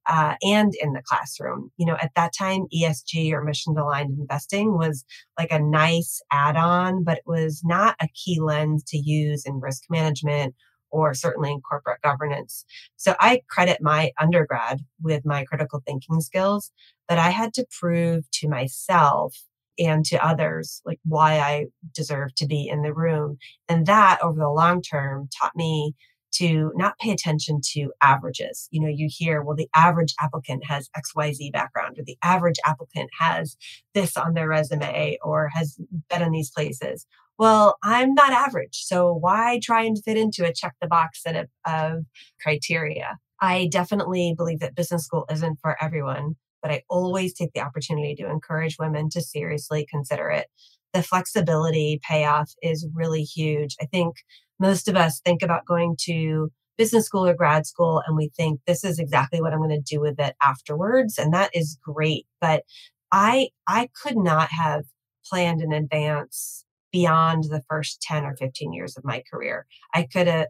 uh, 0.07 0.35
and 0.41 0.73
in 0.81 0.93
the 0.93 1.01
classroom. 1.03 1.71
You 1.77 1.85
know, 1.85 1.97
at 2.01 2.11
that 2.15 2.33
time, 2.37 2.65
ESG 2.75 3.31
or 3.31 3.43
mission 3.43 3.77
aligned 3.77 4.17
investing 4.19 4.77
was 4.77 5.05
like 5.37 5.51
a 5.51 5.59
nice 5.59 6.21
add 6.31 6.55
on, 6.55 7.03
but 7.03 7.17
it 7.17 7.23
was 7.25 7.61
not 7.63 7.95
a 8.01 8.07
key 8.13 8.39
lens 8.39 8.83
to 8.87 8.97
use 8.97 9.45
in 9.45 9.59
risk 9.59 9.83
management 9.89 10.55
or 10.91 11.13
certainly 11.13 11.51
in 11.51 11.61
corporate 11.61 12.01
governance. 12.01 12.65
So 12.97 13.15
I 13.19 13.41
credit 13.49 13.77
my 13.81 14.11
undergrad 14.19 14.79
with 15.01 15.25
my 15.25 15.45
critical 15.45 15.81
thinking 15.85 16.19
skills, 16.19 16.71
but 17.07 17.17
I 17.17 17.29
had 17.29 17.53
to 17.55 17.65
prove 17.79 18.29
to 18.33 18.49
myself 18.49 19.35
and 19.79 20.05
to 20.05 20.25
others 20.25 20.81
like 20.85 20.99
why 21.05 21.39
I 21.39 21.65
deserve 21.93 22.35
to 22.35 22.47
be 22.47 22.67
in 22.67 22.81
the 22.81 22.93
room. 22.93 23.37
And 23.69 23.85
that 23.85 24.19
over 24.21 24.39
the 24.39 24.49
long 24.49 24.81
term 24.81 25.29
taught 25.39 25.55
me 25.55 25.95
to 26.33 26.71
not 26.75 26.97
pay 26.97 27.11
attention 27.11 27.59
to 27.73 27.91
averages. 28.01 28.69
You 28.71 28.81
know, 28.81 28.87
you 28.87 29.09
hear, 29.11 29.41
well, 29.41 29.55
the 29.55 29.67
average 29.75 30.13
applicant 30.21 30.63
has 30.65 30.89
XYZ 30.95 31.51
background, 31.51 31.99
or 31.99 32.03
the 32.05 32.17
average 32.23 32.55
applicant 32.65 33.09
has 33.19 33.57
this 33.93 34.15
on 34.15 34.33
their 34.33 34.47
resume, 34.47 35.17
or 35.21 35.49
has 35.53 35.77
been 36.09 36.21
in 36.21 36.31
these 36.31 36.49
places 36.49 37.05
well, 37.41 37.79
I'm 37.83 38.13
not 38.13 38.31
average. 38.31 38.83
So 38.83 39.11
why 39.11 39.59
try 39.63 39.81
and 39.81 39.97
fit 40.03 40.15
into 40.15 40.45
a 40.45 40.53
check 40.53 40.75
the 40.79 40.85
box 40.85 41.23
set 41.23 41.35
of, 41.35 41.47
of 41.65 42.03
criteria? 42.39 43.17
I 43.41 43.67
definitely 43.71 44.35
believe 44.37 44.59
that 44.59 44.75
business 44.75 45.05
school 45.05 45.25
isn't 45.27 45.57
for 45.59 45.75
everyone, 45.83 46.35
but 46.61 46.71
I 46.71 46.83
always 46.89 47.33
take 47.33 47.53
the 47.53 47.61
opportunity 47.61 48.15
to 48.15 48.29
encourage 48.29 48.77
women 48.79 49.09
to 49.09 49.21
seriously 49.21 49.85
consider 49.89 50.29
it. 50.29 50.47
The 50.93 51.03
flexibility 51.03 51.99
payoff 52.07 52.51
is 52.61 52.87
really 52.93 53.23
huge. 53.23 53.75
I 53.81 53.85
think 53.85 54.17
most 54.59 54.87
of 54.87 54.95
us 54.95 55.19
think 55.19 55.41
about 55.41 55.65
going 55.65 55.95
to 56.01 56.51
business 56.77 57.05
school 57.05 57.27
or 57.27 57.33
grad 57.33 57.65
school 57.65 58.01
and 58.05 58.15
we 58.15 58.29
think 58.35 58.59
this 58.65 58.83
is 58.83 58.99
exactly 58.99 59.41
what 59.41 59.53
I'm 59.53 59.59
going 59.59 59.69
to 59.69 59.79
do 59.79 59.99
with 59.99 60.19
it 60.19 60.35
afterwards 60.41 61.19
and 61.19 61.31
that 61.33 61.51
is 61.53 61.77
great 61.83 62.25
but 62.39 62.63
I 63.11 63.49
I 63.67 63.89
could 64.01 64.17
not 64.17 64.49
have 64.51 64.85
planned 65.25 65.61
in 65.61 65.73
advance 65.73 66.65
beyond 66.91 67.45
the 67.45 67.61
first 67.69 68.01
10 68.01 68.25
or 68.25 68.35
15 68.35 68.73
years 68.73 68.97
of 68.97 69.03
my 69.03 69.23
career. 69.31 69.65
I 69.93 70.03
could 70.03 70.27
have 70.27 70.47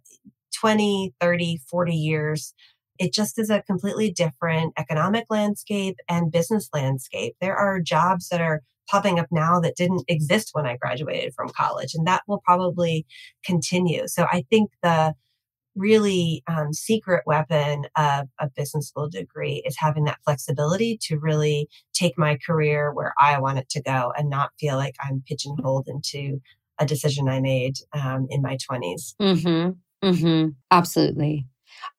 20, 0.59 1.13
30, 1.19 1.59
40 1.69 1.93
years. 1.93 2.53
It 3.01 3.13
just 3.13 3.39
is 3.39 3.49
a 3.49 3.63
completely 3.63 4.11
different 4.11 4.73
economic 4.77 5.25
landscape 5.31 5.97
and 6.07 6.31
business 6.31 6.69
landscape. 6.71 7.35
There 7.41 7.55
are 7.55 7.79
jobs 7.79 8.29
that 8.29 8.41
are 8.41 8.61
popping 8.87 9.19
up 9.19 9.25
now 9.31 9.59
that 9.59 9.75
didn't 9.75 10.03
exist 10.07 10.49
when 10.51 10.67
I 10.67 10.77
graduated 10.77 11.33
from 11.33 11.49
college, 11.49 11.95
and 11.95 12.05
that 12.05 12.21
will 12.27 12.43
probably 12.45 13.07
continue. 13.43 14.07
So 14.07 14.27
I 14.31 14.43
think 14.51 14.69
the 14.83 15.15
really 15.75 16.43
um, 16.47 16.73
secret 16.73 17.23
weapon 17.25 17.85
of 17.97 18.27
a 18.39 18.51
business 18.55 18.89
school 18.89 19.09
degree 19.09 19.63
is 19.65 19.75
having 19.79 20.03
that 20.03 20.19
flexibility 20.23 20.99
to 21.01 21.17
really 21.17 21.67
take 21.93 22.19
my 22.19 22.37
career 22.45 22.93
where 22.93 23.15
I 23.17 23.39
want 23.39 23.57
it 23.57 23.69
to 23.69 23.81
go 23.81 24.13
and 24.15 24.29
not 24.29 24.51
feel 24.59 24.75
like 24.75 24.95
I'm 25.03 25.23
pigeonholed 25.25 25.87
into 25.87 26.39
a 26.77 26.85
decision 26.85 27.27
I 27.27 27.41
made 27.41 27.77
um, 27.93 28.27
in 28.29 28.43
my 28.43 28.57
20s. 28.57 29.15
Mm-hmm. 29.19 30.07
Mm-hmm. 30.07 30.49
Absolutely. 30.69 31.47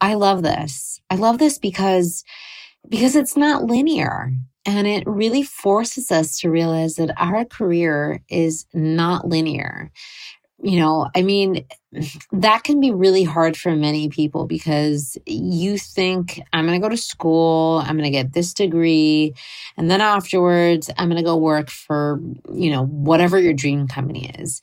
I 0.01 0.15
love 0.15 0.43
this. 0.43 1.01
I 1.11 1.17
love 1.17 1.39
this 1.39 1.59
because 1.59 2.25
because 2.89 3.17
it's 3.17 3.37
not 3.37 3.65
linear. 3.65 4.33
And 4.65 4.87
it 4.87 5.05
really 5.07 5.43
forces 5.43 6.13
us 6.13 6.39
to 6.41 6.51
realize 6.51 6.95
that 6.95 7.13
our 7.17 7.45
career 7.45 8.23
is 8.29 8.65
not 8.73 9.27
linear 9.27 9.91
you 10.63 10.79
know, 10.79 11.11
I 11.17 11.23
mean, 11.23 11.65
that 12.31 12.63
can 12.63 12.81
be 12.81 12.93
really 12.93 13.25
hard 13.25 13.57
for 13.57 13.75
many 13.75 14.09
people 14.09 14.47
because 14.47 15.19
you 15.27 15.77
think, 15.77 16.41
I'm 16.53 16.67
going 16.67 16.81
to 16.81 16.85
go 16.85 16.89
to 16.89 16.97
school, 16.97 17.83
I'm 17.85 17.97
going 17.97 18.05
to 18.05 18.11
get 18.11 18.33
this 18.33 18.55
degree, 18.55 19.35
and 19.77 19.91
then 19.91 20.01
afterwards, 20.01 20.89
I'm 20.97 21.09
going 21.09 21.19
to 21.19 21.25
go 21.25 21.37
work 21.37 21.69
for, 21.69 22.21
you 22.53 22.71
know, 22.71 22.87
whatever 22.87 23.41
your 23.41 23.53
dream 23.53 23.89
company 23.89 24.31
is. 24.39 24.61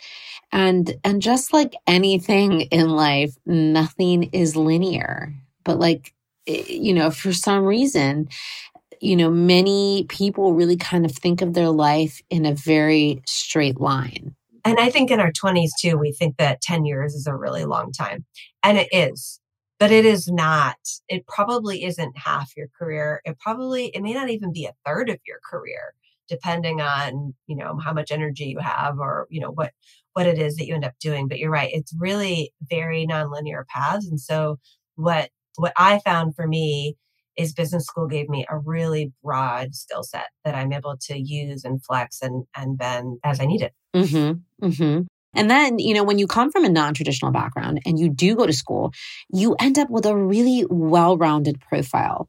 And, 0.54 0.96
and 1.04 1.22
just 1.22 1.52
like 1.52 1.76
anything 1.86 2.62
in 2.62 2.90
life, 2.90 3.36
nothing 3.46 4.24
is 4.32 4.56
linear. 4.56 5.36
But 5.66 5.80
like, 5.80 6.14
you 6.48 6.94
know, 6.94 7.12
for 7.12 7.34
some 7.34 7.66
reason, 7.66 8.30
you 9.02 9.18
know, 9.18 9.30
many 9.30 10.06
people 10.08 10.54
really 10.54 10.78
kind 10.78 11.06
of 11.06 11.12
think 11.12 11.42
of 11.42 11.54
their 11.54 11.70
life 11.70 12.22
in 12.30 12.46
a 12.46 12.56
very 12.56 13.22
straight 13.26 13.80
line 13.80 14.36
and 14.66 14.80
I 14.80 14.90
think 14.90 15.12
in 15.12 15.20
our 15.20 15.32
20s 15.32 15.70
too, 15.80 15.98
we 15.98 16.12
think 16.12 16.38
that 16.38 16.62
10 16.62 16.86
years 16.86 17.14
is 17.14 17.28
a 17.28 17.36
really 17.36 17.66
long 17.66 17.92
time. 17.92 18.26
And 18.64 18.78
it 18.78 18.90
is, 18.92 19.40
but 19.80 19.92
it 19.92 20.06
is 20.06 20.28
not. 20.28 20.78
It 21.08 21.28
probably 21.28 21.84
isn't 21.84 22.18
half 22.18 22.52
your 22.56 22.68
career. 22.78 23.22
It 23.26 23.40
probably, 23.40 23.88
it 23.88 24.02
may 24.02 24.14
not 24.14 24.30
even 24.30 24.52
be 24.52 24.66
a 24.66 24.74
third 24.86 25.10
of 25.10 25.20
your 25.26 25.40
career, 25.50 25.94
depending 26.28 26.82
on, 26.82 27.34
you 27.48 27.56
know, 27.56 27.78
how 27.78 27.94
much 27.94 28.12
energy 28.12 28.46
you 28.46 28.60
have 28.60 29.00
or, 29.00 29.28
you 29.30 29.40
know, 29.40 29.52
what, 29.52 29.72
what 30.14 30.28
it 30.28 30.38
is 30.38 30.56
that 30.56 30.66
you 30.68 30.76
end 30.76 30.86
up 30.86 30.98
doing. 31.00 31.28
But 31.28 31.40
you're 31.40 31.52
right. 31.52 31.72
It's 31.74 31.94
really 31.98 32.52
very 32.70 33.08
nonlinear 33.08 33.66
paths. 33.68 34.08
And 34.08 34.20
so 34.20 34.60
what, 34.96 35.30
what 35.56 35.74
I 35.78 36.00
found 36.00 36.36
for 36.36 36.48
me 36.48 36.96
is 37.40 37.54
business 37.54 37.86
school 37.86 38.08
gave 38.08 38.28
me 38.30 38.46
a 38.50 38.58
really 38.58 39.14
broad 39.24 39.74
skill 39.74 40.04
set 40.04 40.28
that 40.44 40.56
I'm 40.56 40.74
able 40.74 40.98
to 41.08 41.18
use 41.18 41.64
and 41.64 41.84
flex 41.84 42.22
and, 42.22 42.46
and 42.56 42.78
bend 42.78 43.18
as 43.24 43.40
I 43.40 43.46
need 43.46 43.62
it. 43.62 43.74
Mm-hmm, 43.96 44.66
mm-hmm. 44.68 45.02
And 45.36 45.50
then, 45.50 45.78
you 45.80 45.94
know, 45.94 46.04
when 46.04 46.18
you 46.18 46.28
come 46.28 46.52
from 46.52 46.66
a 46.66 46.70
non 46.70 46.94
traditional 46.94 47.32
background 47.32 47.82
and 47.86 48.00
you 48.00 48.10
do 48.10 48.36
go 48.36 48.46
to 48.46 48.54
school, 48.54 48.92
you 49.32 49.56
end 49.60 49.78
up 49.78 49.90
with 49.90 50.06
a 50.06 50.16
really 50.16 50.66
well 50.70 51.18
rounded 51.18 51.62
profile 51.62 52.28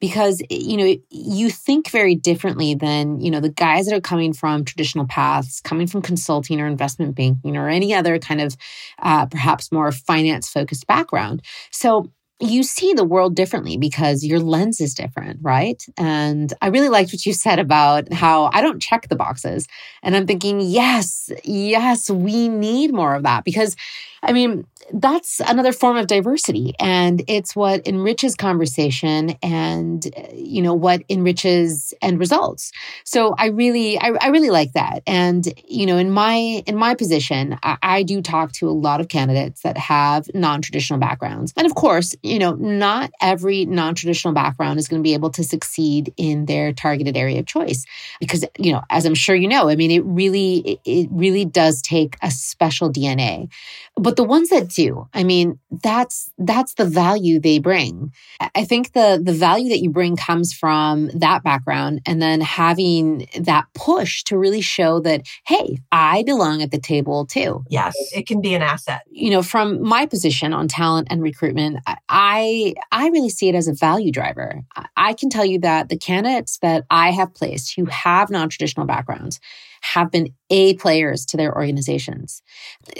because, 0.00 0.42
you 0.50 0.76
know, 0.76 0.96
you 1.10 1.48
think 1.48 1.88
very 1.88 2.14
differently 2.14 2.74
than, 2.74 3.20
you 3.20 3.30
know, 3.30 3.40
the 3.40 3.48
guys 3.48 3.86
that 3.86 3.94
are 3.94 4.00
coming 4.00 4.32
from 4.32 4.64
traditional 4.64 5.06
paths, 5.06 5.60
coming 5.60 5.86
from 5.86 6.02
consulting 6.02 6.60
or 6.60 6.66
investment 6.66 7.14
banking 7.14 7.56
or 7.56 7.68
any 7.68 7.94
other 7.94 8.18
kind 8.18 8.40
of 8.40 8.56
uh, 8.98 9.26
perhaps 9.26 9.72
more 9.72 9.90
finance 9.90 10.50
focused 10.50 10.86
background. 10.86 11.42
So, 11.70 12.12
you 12.42 12.62
see 12.62 12.92
the 12.92 13.04
world 13.04 13.36
differently 13.36 13.76
because 13.76 14.24
your 14.24 14.40
lens 14.40 14.80
is 14.80 14.94
different, 14.94 15.38
right? 15.42 15.82
And 15.96 16.52
I 16.60 16.68
really 16.68 16.88
liked 16.88 17.12
what 17.12 17.24
you 17.24 17.32
said 17.44 17.58
about 17.58 18.12
how 18.12 18.50
I 18.52 18.60
don't 18.60 18.80
check 18.82 19.08
the 19.08 19.16
boxes. 19.16 19.66
And 20.02 20.16
I'm 20.16 20.26
thinking, 20.26 20.60
yes, 20.60 21.30
yes, 21.44 22.10
we 22.10 22.48
need 22.48 22.92
more 22.92 23.14
of 23.14 23.22
that 23.22 23.44
because 23.44 23.76
I 24.24 24.32
mean, 24.32 24.66
that's 24.92 25.40
another 25.40 25.72
form 25.72 25.96
of 25.96 26.06
diversity 26.06 26.74
and 26.78 27.22
it's 27.28 27.56
what 27.56 27.86
enriches 27.86 28.34
conversation 28.34 29.30
and 29.42 30.06
you 30.34 30.62
know 30.62 30.74
what 30.74 31.02
enriches 31.08 31.94
end 32.02 32.18
results. 32.18 32.72
So 33.04 33.34
i 33.38 33.46
really 33.46 33.98
I, 33.98 34.12
I 34.20 34.28
really 34.28 34.50
like 34.50 34.72
that. 34.72 35.02
And 35.06 35.46
you 35.66 35.86
know 35.86 35.96
in 35.96 36.10
my 36.10 36.62
in 36.66 36.76
my 36.76 36.94
position 36.94 37.58
I, 37.62 37.78
I 37.82 38.02
do 38.02 38.22
talk 38.22 38.52
to 38.52 38.68
a 38.68 38.70
lot 38.72 39.00
of 39.00 39.08
candidates 39.08 39.62
that 39.62 39.76
have 39.78 40.28
non-traditional 40.34 41.00
backgrounds. 41.00 41.52
And 41.56 41.66
of 41.66 41.74
course 41.74 42.14
you 42.22 42.38
know 42.38 42.54
not 42.54 43.10
every 43.20 43.64
non-traditional 43.64 44.34
background 44.34 44.78
is 44.78 44.88
going 44.88 45.00
to 45.00 45.06
be 45.06 45.14
able 45.14 45.30
to 45.30 45.44
succeed 45.44 46.12
in 46.16 46.46
their 46.46 46.72
targeted 46.72 47.16
area 47.16 47.40
of 47.40 47.46
choice 47.46 47.84
because 48.20 48.44
you 48.58 48.72
know 48.72 48.82
as 48.90 49.04
i'm 49.04 49.14
sure 49.14 49.34
you 49.34 49.48
know 49.48 49.68
i 49.68 49.76
mean 49.76 49.90
it 49.90 50.04
really 50.04 50.80
it 50.84 51.08
really 51.10 51.44
does 51.44 51.82
take 51.82 52.16
a 52.22 52.30
special 52.30 52.90
dna 52.90 53.48
but 53.96 54.16
the 54.16 54.24
ones 54.24 54.48
that 54.48 54.68
do 54.68 54.81
i 55.14 55.22
mean 55.22 55.58
that's 55.82 56.30
that's 56.38 56.74
the 56.74 56.84
value 56.84 57.40
they 57.40 57.58
bring. 57.58 58.12
I 58.54 58.64
think 58.64 58.92
the 58.92 59.20
the 59.22 59.32
value 59.32 59.70
that 59.70 59.80
you 59.80 59.90
bring 59.90 60.16
comes 60.16 60.52
from 60.52 61.08
that 61.14 61.42
background 61.42 62.00
and 62.06 62.20
then 62.20 62.40
having 62.40 63.26
that 63.40 63.66
push 63.74 64.22
to 64.24 64.36
really 64.38 64.60
show 64.60 65.00
that 65.00 65.22
hey 65.46 65.78
i 65.90 66.22
belong 66.24 66.62
at 66.62 66.70
the 66.70 66.80
table 66.80 67.26
too. 67.26 67.64
Yes 67.68 67.94
it 68.14 68.26
can 68.26 68.40
be 68.40 68.54
an 68.54 68.62
asset. 68.62 69.02
You 69.10 69.30
know 69.30 69.42
from 69.42 69.82
my 69.82 70.06
position 70.06 70.52
on 70.52 70.68
talent 70.68 71.08
and 71.10 71.22
recruitment 71.22 71.78
i 72.08 72.74
i 72.90 73.08
really 73.08 73.30
see 73.30 73.48
it 73.48 73.54
as 73.54 73.68
a 73.68 73.74
value 73.74 74.12
driver. 74.12 74.62
I 74.96 75.14
can 75.14 75.30
tell 75.30 75.44
you 75.46 75.58
that 75.60 75.88
the 75.88 75.98
candidates 75.98 76.58
that 76.58 76.84
i 76.90 77.10
have 77.10 77.34
placed 77.34 77.74
who 77.76 77.86
have 77.86 78.30
non-traditional 78.30 78.86
backgrounds 78.86 79.40
have 79.82 80.10
been 80.10 80.32
A 80.50 80.74
players 80.74 81.26
to 81.26 81.36
their 81.36 81.54
organizations. 81.54 82.42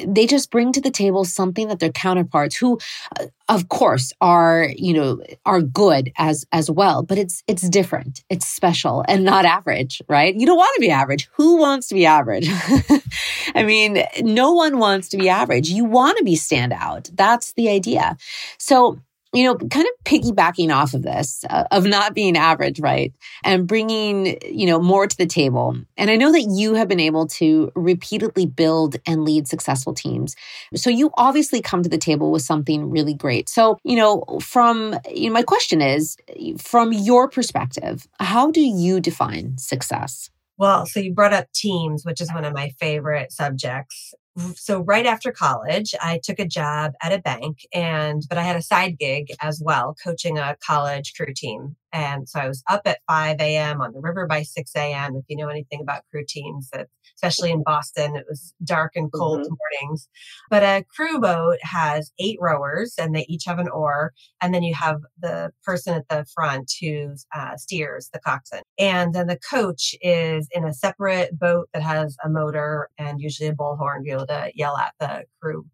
They 0.06 0.26
just 0.26 0.50
bring 0.50 0.72
to 0.72 0.80
the 0.80 0.90
table 0.90 1.24
something 1.24 1.68
that 1.68 1.80
their 1.80 1.92
counterparts 1.92 2.56
who 2.56 2.78
uh, 3.18 3.26
of 3.48 3.68
course 3.68 4.12
are, 4.20 4.68
you 4.76 4.92
know, 4.92 5.22
are 5.44 5.62
good 5.62 6.12
as 6.16 6.44
as 6.52 6.70
well, 6.70 7.02
but 7.02 7.18
it's 7.18 7.42
it's 7.46 7.68
different. 7.68 8.24
It's 8.28 8.46
special 8.46 9.04
and 9.06 9.24
not 9.24 9.44
average, 9.44 10.02
right? 10.08 10.34
You 10.34 10.46
don't 10.46 10.56
want 10.56 10.74
to 10.74 10.80
be 10.80 10.90
average. 10.90 11.28
Who 11.34 11.56
wants 11.56 11.88
to 11.88 11.94
be 11.94 12.06
average? 12.06 12.48
I 13.54 13.62
mean, 13.64 14.02
no 14.20 14.52
one 14.52 14.78
wants 14.78 15.08
to 15.10 15.16
be 15.16 15.28
average. 15.28 15.68
You 15.68 15.84
want 15.84 16.18
to 16.18 16.24
be 16.24 16.36
standout. 16.36 17.10
That's 17.14 17.52
the 17.54 17.68
idea. 17.68 18.16
So 18.58 19.00
you 19.32 19.44
know, 19.44 19.56
kind 19.56 19.86
of 19.86 20.04
piggybacking 20.04 20.74
off 20.74 20.92
of 20.94 21.02
this, 21.02 21.44
uh, 21.48 21.64
of 21.70 21.84
not 21.84 22.14
being 22.14 22.36
average, 22.36 22.80
right? 22.80 23.14
And 23.44 23.66
bringing, 23.66 24.38
you 24.44 24.66
know, 24.66 24.78
more 24.78 25.06
to 25.06 25.16
the 25.16 25.26
table. 25.26 25.76
And 25.96 26.10
I 26.10 26.16
know 26.16 26.30
that 26.32 26.42
you 26.42 26.74
have 26.74 26.88
been 26.88 27.00
able 27.00 27.26
to 27.28 27.72
repeatedly 27.74 28.46
build 28.46 28.96
and 29.06 29.24
lead 29.24 29.48
successful 29.48 29.94
teams. 29.94 30.36
So 30.74 30.90
you 30.90 31.10
obviously 31.16 31.62
come 31.62 31.82
to 31.82 31.88
the 31.88 31.98
table 31.98 32.30
with 32.30 32.42
something 32.42 32.90
really 32.90 33.14
great. 33.14 33.48
So, 33.48 33.78
you 33.84 33.96
know, 33.96 34.24
from, 34.42 34.98
you 35.10 35.28
know, 35.28 35.34
my 35.34 35.42
question 35.42 35.80
is 35.80 36.16
from 36.58 36.92
your 36.92 37.28
perspective, 37.28 38.06
how 38.20 38.50
do 38.50 38.60
you 38.60 39.00
define 39.00 39.56
success? 39.56 40.28
Well, 40.58 40.84
so 40.86 41.00
you 41.00 41.12
brought 41.12 41.32
up 41.32 41.50
teams, 41.52 42.04
which 42.04 42.20
is 42.20 42.30
one 42.32 42.44
of 42.44 42.52
my 42.52 42.68
favorite 42.78 43.32
subjects 43.32 44.14
so 44.54 44.80
right 44.80 45.06
after 45.06 45.30
college 45.30 45.94
i 46.00 46.18
took 46.22 46.38
a 46.38 46.46
job 46.46 46.92
at 47.02 47.12
a 47.12 47.18
bank 47.18 47.66
and 47.74 48.22
but 48.28 48.38
i 48.38 48.42
had 48.42 48.56
a 48.56 48.62
side 48.62 48.98
gig 48.98 49.28
as 49.40 49.60
well 49.64 49.94
coaching 50.02 50.38
a 50.38 50.56
college 50.64 51.12
crew 51.14 51.32
team 51.34 51.76
and 51.92 52.28
so 52.28 52.40
i 52.40 52.48
was 52.48 52.62
up 52.68 52.82
at 52.86 53.00
5 53.08 53.40
a.m 53.40 53.80
on 53.80 53.92
the 53.92 54.00
river 54.00 54.26
by 54.26 54.42
6 54.42 54.70
a.m 54.76 55.16
if 55.16 55.24
you 55.28 55.36
know 55.36 55.48
anything 55.48 55.80
about 55.80 56.02
crew 56.10 56.24
teams 56.26 56.68
that 56.72 56.88
especially 57.16 57.50
in 57.50 57.62
boston 57.62 58.16
it 58.16 58.24
was 58.28 58.54
dark 58.64 58.92
and 58.94 59.12
cold 59.12 59.40
mm-hmm. 59.40 59.54
mornings 59.82 60.08
but 60.50 60.62
a 60.62 60.84
crew 60.94 61.20
boat 61.20 61.58
has 61.62 62.12
eight 62.18 62.38
rowers 62.40 62.94
and 62.98 63.14
they 63.14 63.26
each 63.28 63.44
have 63.46 63.58
an 63.58 63.68
oar 63.68 64.12
and 64.40 64.54
then 64.54 64.62
you 64.62 64.74
have 64.74 65.00
the 65.20 65.50
person 65.64 65.94
at 65.94 66.08
the 66.08 66.24
front 66.34 66.70
who 66.80 67.14
uh, 67.34 67.56
steers 67.56 68.08
the 68.12 68.20
coxswain 68.20 68.62
and 68.78 69.14
then 69.14 69.26
the 69.26 69.38
coach 69.38 69.94
is 70.00 70.48
in 70.52 70.64
a 70.64 70.72
separate 70.72 71.38
boat 71.38 71.68
that 71.72 71.82
has 71.82 72.16
a 72.24 72.28
motor 72.28 72.88
and 72.98 73.20
usually 73.20 73.48
a 73.48 73.54
bullhorn 73.54 73.98
to 73.98 74.02
be 74.02 74.10
able 74.10 74.26
to 74.26 74.50
yell 74.54 74.76
at 74.76 74.94
the 74.98 75.24
crew. 75.40 75.66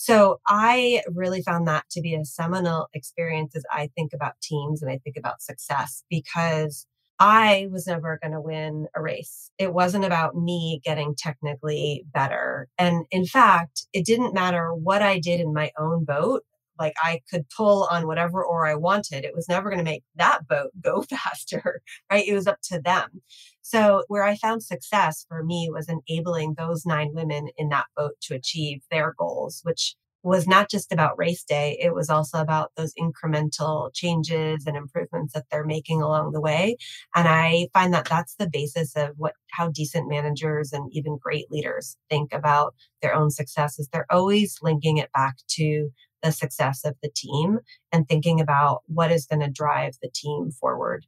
So 0.00 0.38
I 0.46 1.02
really 1.12 1.42
found 1.42 1.66
that 1.66 1.90
to 1.90 2.00
be 2.00 2.14
a 2.14 2.24
seminal 2.24 2.86
experience 2.94 3.56
as 3.56 3.64
I 3.68 3.90
think 3.96 4.12
about 4.14 4.40
teams 4.40 4.80
and 4.80 4.88
I 4.88 4.98
think 4.98 5.16
about 5.16 5.42
success 5.42 6.04
because 6.08 6.86
I 7.18 7.66
was 7.72 7.88
never 7.88 8.16
going 8.22 8.30
to 8.30 8.40
win 8.40 8.86
a 8.94 9.02
race. 9.02 9.50
It 9.58 9.74
wasn't 9.74 10.04
about 10.04 10.36
me 10.36 10.80
getting 10.84 11.16
technically 11.16 12.04
better. 12.14 12.68
And 12.78 13.06
in 13.10 13.26
fact, 13.26 13.88
it 13.92 14.06
didn't 14.06 14.34
matter 14.34 14.72
what 14.72 15.02
I 15.02 15.18
did 15.18 15.40
in 15.40 15.52
my 15.52 15.72
own 15.76 16.04
boat 16.04 16.44
like 16.78 16.94
I 17.02 17.20
could 17.28 17.46
pull 17.50 17.88
on 17.90 18.06
whatever 18.06 18.44
oar 18.44 18.66
I 18.66 18.76
wanted. 18.76 19.24
It 19.24 19.34
was 19.34 19.48
never 19.48 19.68
going 19.68 19.84
to 19.84 19.90
make 19.90 20.04
that 20.14 20.46
boat 20.46 20.70
go 20.80 21.02
faster, 21.10 21.82
right? 22.10 22.26
It 22.26 22.34
was 22.34 22.46
up 22.46 22.60
to 22.70 22.80
them. 22.80 23.22
So, 23.70 24.02
where 24.08 24.22
I 24.24 24.34
found 24.34 24.62
success 24.62 25.26
for 25.28 25.44
me 25.44 25.68
was 25.70 25.90
enabling 25.90 26.54
those 26.54 26.86
nine 26.86 27.10
women 27.12 27.48
in 27.58 27.68
that 27.68 27.84
boat 27.94 28.14
to 28.22 28.34
achieve 28.34 28.80
their 28.90 29.14
goals, 29.18 29.60
which 29.62 29.94
was 30.22 30.46
not 30.46 30.70
just 30.70 30.90
about 30.90 31.18
race 31.18 31.44
day, 31.44 31.76
it 31.78 31.94
was 31.94 32.08
also 32.08 32.38
about 32.40 32.72
those 32.78 32.94
incremental 32.94 33.92
changes 33.94 34.64
and 34.66 34.74
improvements 34.74 35.34
that 35.34 35.44
they're 35.50 35.66
making 35.66 36.00
along 36.00 36.32
the 36.32 36.40
way. 36.40 36.78
And 37.14 37.28
I 37.28 37.68
find 37.74 37.92
that 37.92 38.06
that's 38.08 38.36
the 38.36 38.48
basis 38.50 38.96
of 38.96 39.10
what 39.18 39.34
how 39.50 39.68
decent 39.68 40.08
managers 40.08 40.72
and 40.72 40.88
even 40.94 41.18
great 41.18 41.50
leaders 41.50 41.98
think 42.08 42.32
about 42.32 42.74
their 43.02 43.14
own 43.14 43.30
success 43.30 43.78
is 43.78 43.88
They're 43.92 44.10
always 44.10 44.56
linking 44.62 44.96
it 44.96 45.12
back 45.12 45.36
to 45.56 45.90
the 46.22 46.32
success 46.32 46.86
of 46.86 46.96
the 47.02 47.10
team 47.14 47.58
and 47.92 48.08
thinking 48.08 48.40
about 48.40 48.80
what 48.86 49.12
is 49.12 49.26
going 49.26 49.40
to 49.40 49.50
drive 49.50 49.92
the 50.02 50.10
team 50.14 50.52
forward. 50.52 51.04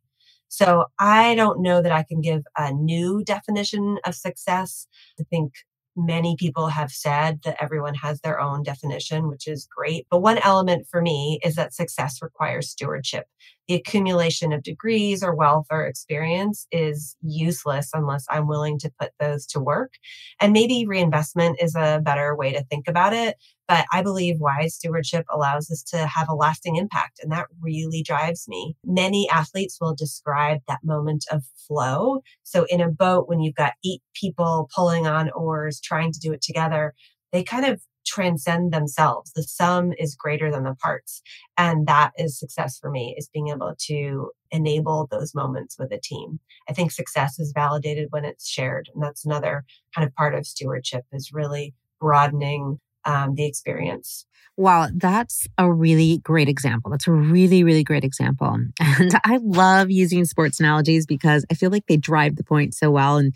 So 0.51 0.87
I 0.99 1.37
don't 1.37 1.63
know 1.63 1.81
that 1.81 1.93
I 1.93 2.03
can 2.03 2.21
give 2.21 2.43
a 2.59 2.73
new 2.73 3.23
definition 3.25 3.99
of 4.05 4.17
success. 4.17 4.87
I 5.19 5.23
think 5.31 5.53
many 5.97 6.37
people 6.37 6.67
have 6.69 6.91
said 6.91 7.41
that 7.45 7.57
everyone 7.61 7.95
has 7.95 8.21
their 8.21 8.41
own 8.41 8.65
definition, 8.65 9.29
which 9.29 9.47
is 9.47 9.69
great. 9.75 10.07
But 10.11 10.23
one 10.23 10.39
element 10.39 10.89
for 10.91 11.01
me 11.01 11.39
is 11.45 11.55
that 11.55 11.73
success 11.73 12.21
requires 12.21 12.69
stewardship. 12.69 13.27
The 13.70 13.76
accumulation 13.76 14.52
of 14.52 14.64
degrees 14.64 15.22
or 15.22 15.33
wealth 15.33 15.68
or 15.70 15.87
experience 15.87 16.66
is 16.72 17.14
useless 17.22 17.90
unless 17.94 18.26
I'm 18.28 18.48
willing 18.48 18.80
to 18.80 18.90
put 18.98 19.12
those 19.20 19.46
to 19.46 19.61
work. 19.61 19.92
And 20.40 20.52
maybe 20.52 20.87
reinvestment 20.88 21.59
is 21.62 21.76
a 21.76 22.00
better 22.04 22.35
way 22.35 22.52
to 22.52 22.64
think 22.64 22.88
about 22.88 23.12
it. 23.12 23.37
But 23.68 23.87
I 23.92 24.02
believe 24.02 24.40
wise 24.40 24.74
stewardship 24.74 25.24
allows 25.30 25.70
us 25.70 25.85
to 25.92 25.98
have 25.98 26.28
a 26.28 26.35
lasting 26.35 26.74
impact. 26.74 27.20
And 27.22 27.30
that 27.30 27.46
really 27.61 28.02
drives 28.02 28.48
me. 28.48 28.74
Many 28.85 29.30
athletes 29.30 29.78
will 29.80 29.94
describe 29.94 30.62
that 30.66 30.80
moment 30.83 31.26
of 31.30 31.44
flow. 31.68 32.22
So 32.42 32.66
in 32.70 32.80
a 32.80 32.90
boat, 32.90 33.28
when 33.28 33.38
you've 33.38 33.54
got 33.54 33.74
eight 33.85 34.02
people 34.14 34.68
pulling 34.74 35.06
on 35.06 35.30
oars, 35.30 35.80
trying 35.80 36.11
to 36.11 36.18
do 36.18 36.33
it 36.33 36.42
together, 36.42 36.92
they 37.30 37.44
kind 37.44 37.64
of 37.64 37.80
transcend 38.07 38.73
themselves. 38.73 39.33
The 39.33 39.43
sum 39.43 39.93
is 39.99 40.15
greater 40.15 40.51
than 40.51 40.65
the 40.65 40.75
parts. 40.75 41.23
And 41.57 41.87
that 41.87 42.13
is 42.17 42.39
success 42.39 42.79
for 42.79 42.91
me, 42.91 43.15
is 43.19 43.31
being 43.33 43.49
able 43.49 43.75
to 43.87 44.31
enable 44.51 45.09
those 45.11 45.35
moments 45.35 45.77
with 45.79 45.93
a 45.93 46.01
team. 46.01 46.41
I 46.69 46.73
think 46.73 46.91
success 46.91 47.39
is 47.39 47.53
validated 47.55 48.09
when 48.11 48.25
it's 48.25 48.49
shared. 48.49 48.89
And 48.95 49.03
that's 49.03 49.25
another 49.25 49.65
kind 49.95 50.07
of 50.07 50.15
part 50.15 50.35
of 50.35 50.47
stewardship 50.47 51.05
is 51.13 51.33
really 51.33 51.75
broadening 52.01 52.81
um, 53.05 53.35
the 53.35 53.47
experience. 53.47 54.27
Wow, 54.57 54.89
that's 54.95 55.47
a 55.57 55.73
really 55.73 56.19
great 56.19 56.49
example. 56.49 56.91
That's 56.91 57.07
a 57.07 57.13
really, 57.13 57.65
really 57.65 57.83
great 57.83 58.05
example. 58.05 58.59
And 58.81 59.15
I 59.25 59.39
love 59.43 59.91
using 59.91 60.27
sports 60.27 60.61
analogies 60.61 61.07
because 61.07 61.47
I 61.51 61.55
feel 61.55 61.71
like 61.71 61.87
they 61.87 61.97
drive 61.97 62.37
the 62.37 62.45
point 62.45 62.75
so 62.75 62.91
well. 62.91 63.17
And 63.17 63.35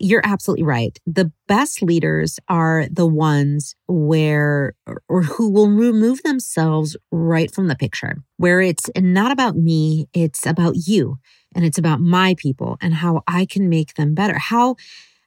you're 0.00 0.22
absolutely 0.24 0.64
right. 0.64 0.98
The 1.06 1.30
best 1.46 1.80
leaders 1.82 2.40
are 2.48 2.86
the 2.90 3.06
ones 3.06 3.76
where 3.86 4.74
or 5.08 5.22
who 5.22 5.50
will 5.50 5.68
remove 5.68 6.22
themselves 6.24 6.96
right 7.12 7.54
from 7.54 7.68
the 7.68 7.76
picture, 7.76 8.16
where 8.38 8.60
it's 8.60 8.90
not 8.96 9.30
about 9.30 9.56
me, 9.56 10.08
it's 10.12 10.44
about 10.44 10.74
you 10.86 11.18
and 11.54 11.64
it's 11.64 11.78
about 11.78 12.00
my 12.00 12.34
people 12.36 12.78
and 12.80 12.94
how 12.94 13.22
I 13.28 13.46
can 13.46 13.68
make 13.68 13.94
them 13.94 14.14
better. 14.14 14.38
How 14.38 14.74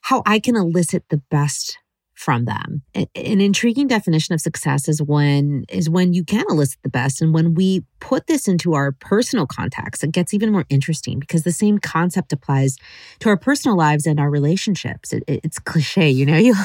how 0.02 0.23
I 0.26 0.39
can 0.39 0.56
elicit 0.56 1.06
the 1.10 1.21
best 1.30 1.78
from 2.17 2.45
them. 2.45 2.82
An 2.95 3.39
intriguing 3.39 3.88
definition 3.88 4.34
of 4.34 4.41
success 4.41 4.89
is 4.89 5.01
when 5.03 5.65
is 5.69 5.88
when 5.88 6.13
you 6.13 6.25
can 6.25 6.45
elicit 6.49 6.80
the 6.82 6.89
best 6.89 7.21
and 7.21 7.32
when 7.32 7.53
we 7.53 7.86
put 7.99 8.25
this 8.25 8.47
into 8.47 8.73
our 8.73 8.91
personal 8.91 9.45
context 9.45 10.03
it 10.03 10.12
gets 10.12 10.34
even 10.34 10.51
more 10.51 10.65
interesting 10.69 11.19
because 11.19 11.43
the 11.43 11.51
same 11.51 11.77
concept 11.77 12.34
applies 12.34 12.77
to 13.19 13.30
our 13.30 13.38
personal 13.38 13.77
lives 13.77 14.08
and 14.08 14.19
our 14.19 14.32
relationships. 14.32 15.13
It, 15.13 15.23
it's 15.27 15.60
cliche, 15.60 16.10
you 16.10 16.25
know, 16.25 16.38
you 16.47 16.56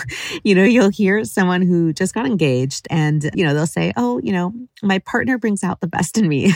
you 0.42 0.54
know 0.54 0.64
you'll 0.64 0.88
hear 0.88 1.22
someone 1.24 1.60
who 1.60 1.92
just 1.92 2.14
got 2.14 2.24
engaged 2.24 2.88
and 2.88 3.30
you 3.34 3.44
know 3.44 3.52
they'll 3.52 3.66
say, 3.66 3.92
"Oh, 3.94 4.20
you 4.22 4.32
know, 4.32 4.54
my 4.82 5.00
partner 5.00 5.36
brings 5.36 5.62
out 5.62 5.82
the 5.82 5.86
best 5.86 6.16
in 6.16 6.28
me." 6.28 6.54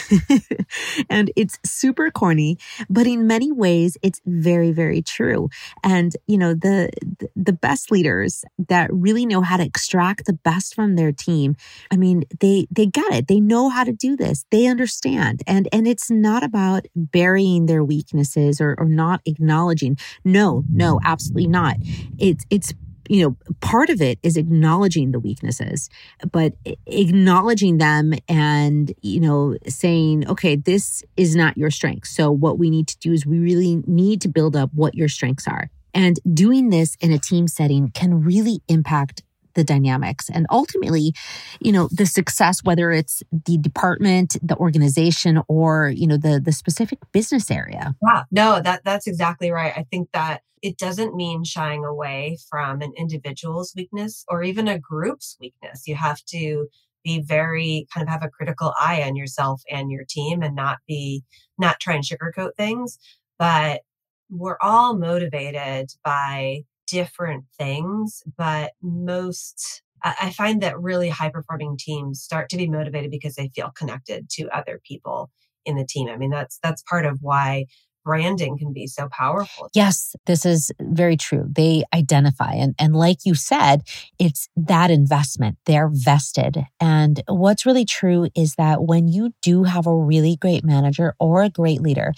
and 1.10 1.30
it's 1.36 1.58
super 1.66 2.10
corny, 2.10 2.56
but 2.88 3.06
in 3.06 3.26
many 3.26 3.52
ways 3.52 3.98
it's 4.02 4.22
very 4.24 4.72
very 4.72 5.02
true. 5.02 5.50
And 5.84 6.16
you 6.26 6.38
know, 6.38 6.54
the 6.54 6.88
the 7.36 7.52
best 7.52 7.90
leaders 7.90 8.42
that 8.68 8.85
that 8.86 8.94
really 8.94 9.26
know 9.26 9.42
how 9.42 9.56
to 9.56 9.64
extract 9.64 10.26
the 10.26 10.32
best 10.32 10.74
from 10.74 10.96
their 10.96 11.12
team. 11.12 11.56
I 11.90 11.96
mean, 11.96 12.24
they 12.40 12.66
they 12.70 12.86
get 12.86 13.12
it. 13.12 13.28
They 13.28 13.40
know 13.40 13.68
how 13.68 13.84
to 13.84 13.92
do 13.92 14.16
this. 14.16 14.44
They 14.50 14.66
understand. 14.66 15.42
And 15.46 15.68
and 15.72 15.86
it's 15.86 16.10
not 16.10 16.42
about 16.42 16.86
burying 16.94 17.66
their 17.66 17.84
weaknesses 17.84 18.60
or, 18.60 18.74
or 18.78 18.86
not 18.86 19.20
acknowledging. 19.24 19.98
No, 20.24 20.64
no, 20.70 21.00
absolutely 21.04 21.48
not. 21.48 21.76
It's 22.18 22.44
it's 22.50 22.72
you 23.08 23.22
know, 23.22 23.36
part 23.60 23.88
of 23.88 24.02
it 24.02 24.18
is 24.24 24.36
acknowledging 24.36 25.12
the 25.12 25.20
weaknesses, 25.20 25.88
but 26.32 26.54
acknowledging 26.86 27.78
them 27.78 28.12
and, 28.28 28.92
you 29.00 29.20
know, 29.20 29.56
saying, 29.68 30.28
okay, 30.28 30.56
this 30.56 31.04
is 31.16 31.36
not 31.36 31.56
your 31.56 31.70
strength. 31.70 32.08
So 32.08 32.32
what 32.32 32.58
we 32.58 32.68
need 32.68 32.88
to 32.88 32.98
do 32.98 33.12
is 33.12 33.24
we 33.24 33.38
really 33.38 33.80
need 33.86 34.20
to 34.22 34.28
build 34.28 34.56
up 34.56 34.70
what 34.74 34.96
your 34.96 35.08
strengths 35.08 35.46
are. 35.46 35.70
And 35.96 36.20
doing 36.32 36.68
this 36.68 36.94
in 37.00 37.10
a 37.10 37.18
team 37.18 37.48
setting 37.48 37.90
can 37.90 38.22
really 38.22 38.60
impact 38.68 39.22
the 39.54 39.64
dynamics. 39.64 40.28
And 40.28 40.46
ultimately 40.50 41.14
you 41.60 41.72
know 41.72 41.88
the 41.90 42.04
success 42.04 42.62
whether 42.62 42.90
it's 42.92 43.22
the 43.32 43.56
department 43.56 44.36
the 44.42 44.56
organization 44.56 45.42
or 45.48 45.88
you 45.88 46.06
know 46.06 46.18
the 46.18 46.38
the 46.38 46.52
specific 46.52 46.98
business 47.12 47.50
area. 47.50 47.94
Yeah. 48.06 48.24
No 48.30 48.60
that 48.60 48.82
that's 48.84 49.06
exactly 49.06 49.50
right. 49.50 49.72
I 49.74 49.86
think 49.90 50.10
that 50.12 50.42
it 50.62 50.76
doesn't 50.76 51.14
mean 51.14 51.42
shying 51.44 51.84
away 51.84 52.36
from 52.50 52.82
an 52.82 52.92
individual's 52.96 53.72
weakness 53.74 54.24
or 54.28 54.42
even 54.42 54.68
a 54.68 54.78
group's 54.78 55.36
weakness. 55.40 55.86
You 55.86 55.96
have 55.96 56.22
to 56.26 56.68
be 57.02 57.22
very 57.22 57.86
kind 57.94 58.06
of 58.06 58.10
have 58.10 58.24
a 58.24 58.28
critical 58.28 58.74
eye 58.78 59.02
on 59.02 59.16
yourself 59.16 59.62
and 59.70 59.90
your 59.90 60.04
team 60.08 60.42
and 60.42 60.54
not 60.54 60.78
be 60.86 61.22
not 61.56 61.80
try 61.80 61.94
and 61.94 62.04
sugarcoat 62.04 62.50
things. 62.56 62.98
But 63.38 63.82
we're 64.30 64.58
all 64.60 64.96
motivated 64.96 65.90
by 66.04 66.62
different 66.86 67.44
things, 67.58 68.22
but 68.36 68.72
most 68.82 69.82
I 70.02 70.30
find 70.30 70.62
that 70.62 70.78
really 70.80 71.08
high 71.08 71.30
performing 71.30 71.76
teams 71.78 72.22
start 72.22 72.48
to 72.50 72.56
be 72.56 72.68
motivated 72.68 73.10
because 73.10 73.34
they 73.34 73.50
feel 73.54 73.70
connected 73.70 74.28
to 74.32 74.48
other 74.56 74.80
people 74.86 75.30
in 75.64 75.76
the 75.76 75.86
team. 75.86 76.08
I 76.08 76.16
mean, 76.16 76.30
that's 76.30 76.58
that's 76.62 76.82
part 76.82 77.06
of 77.06 77.18
why 77.22 77.66
branding 78.06 78.56
can 78.56 78.72
be 78.72 78.86
so 78.86 79.08
powerful. 79.10 79.68
Yes, 79.74 80.14
this 80.26 80.46
is 80.46 80.70
very 80.80 81.16
true. 81.16 81.44
They 81.50 81.82
identify. 81.92 82.52
And, 82.52 82.76
and 82.78 82.94
like 82.94 83.26
you 83.26 83.34
said, 83.34 83.82
it's 84.20 84.48
that 84.56 84.92
investment. 84.92 85.58
They're 85.66 85.90
vested. 85.92 86.64
And 86.80 87.20
what's 87.26 87.66
really 87.66 87.84
true 87.84 88.28
is 88.36 88.54
that 88.54 88.84
when 88.84 89.08
you 89.08 89.34
do 89.42 89.64
have 89.64 89.88
a 89.88 89.94
really 89.94 90.36
great 90.36 90.64
manager 90.64 91.16
or 91.18 91.42
a 91.42 91.50
great 91.50 91.80
leader, 91.80 92.12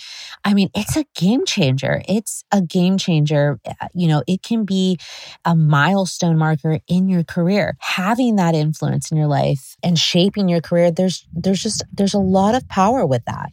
I 0.45 0.53
mean, 0.53 0.69
it's 0.75 0.95
a 0.97 1.07
game 1.17 1.47
changer. 1.47 2.03
It's 2.07 2.45
a 2.53 2.61
game 2.61 2.99
changer. 2.99 3.59
Uh, 3.67 3.89
you 3.95 4.09
know, 4.09 4.23
it 4.27 4.43
can 4.43 4.67
be 4.67 4.99
a 5.47 5.57
milestone 5.57 6.37
marker 6.37 6.81
in 6.87 7.09
your 7.09 7.25
career. 7.25 7.79
Having 7.81 8.37
that 8.37 8.55
influence 8.55 9.11
in 9.11 9.17
your 9.17 9.27
life 9.27 9.75
and 9.83 9.99
shaping 9.99 10.51
your 10.51 10.61
career, 10.61 10.91
there's, 10.91 11.27
there's 11.33 11.63
just, 11.63 11.83
there's 11.91 12.15
a 12.15 12.19
lot 12.19 12.55
of 12.55 12.69
power 12.69 13.07
with 13.07 13.25
that. 13.25 13.53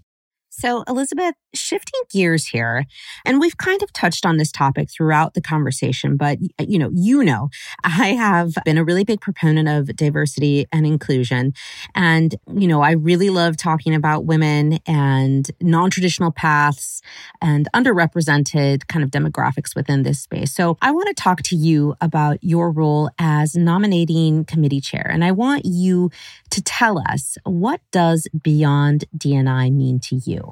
So, 0.58 0.84
Elizabeth, 0.88 1.36
shifting 1.54 2.02
gears 2.12 2.48
here, 2.48 2.86
and 3.26 3.42
we've 3.42 3.58
kind 3.58 3.84
of 3.84 3.92
touched 3.92 4.26
on 4.26 4.38
this 4.38 4.52
topic 4.54 4.90
throughout 4.90 5.34
the 5.34 5.42
conversation, 5.42 6.16
but 6.16 6.38
you 6.60 6.80
know, 6.80 6.90
you 6.94 7.24
know, 7.26 7.50
I 7.84 8.14
have 8.14 8.54
been 8.64 8.78
a 8.78 8.84
really 8.84 9.04
big 9.04 9.20
proponent 9.20 9.68
of 9.68 9.94
diversity 9.98 10.66
and 10.72 10.86
inclusion. 10.86 11.54
And, 11.94 12.36
you 12.56 12.68
know, 12.70 12.82
I 12.82 12.92
really 12.92 13.30
love 13.30 13.58
talking 13.58 13.94
about 13.94 14.26
women 14.26 14.80
and 14.86 15.50
non-traditional 15.62 16.32
paths 16.32 17.02
and 17.42 17.68
underrepresented 17.76 18.88
kind 18.88 19.04
of 19.04 19.12
demographics 19.12 19.76
within 19.76 20.04
this 20.04 20.22
space. 20.22 20.54
So 20.54 20.78
I 20.82 20.92
want 20.92 21.08
to 21.10 21.14
talk 21.22 21.42
to 21.44 21.56
you 21.56 21.96
about 22.00 22.38
your 22.42 22.72
role 22.72 23.10
as 23.20 23.56
nominating 23.56 24.46
committee 24.46 24.82
chair. 24.82 25.06
And 25.10 25.24
I 25.24 25.32
want 25.32 25.66
you 25.66 26.12
to 26.52 26.62
tell 26.62 27.00
us 27.10 27.38
what 27.44 27.82
does 27.92 28.28
beyond 28.42 29.06
DNI 29.18 29.74
mean 29.74 30.00
to 30.00 30.16
you? 30.16 30.45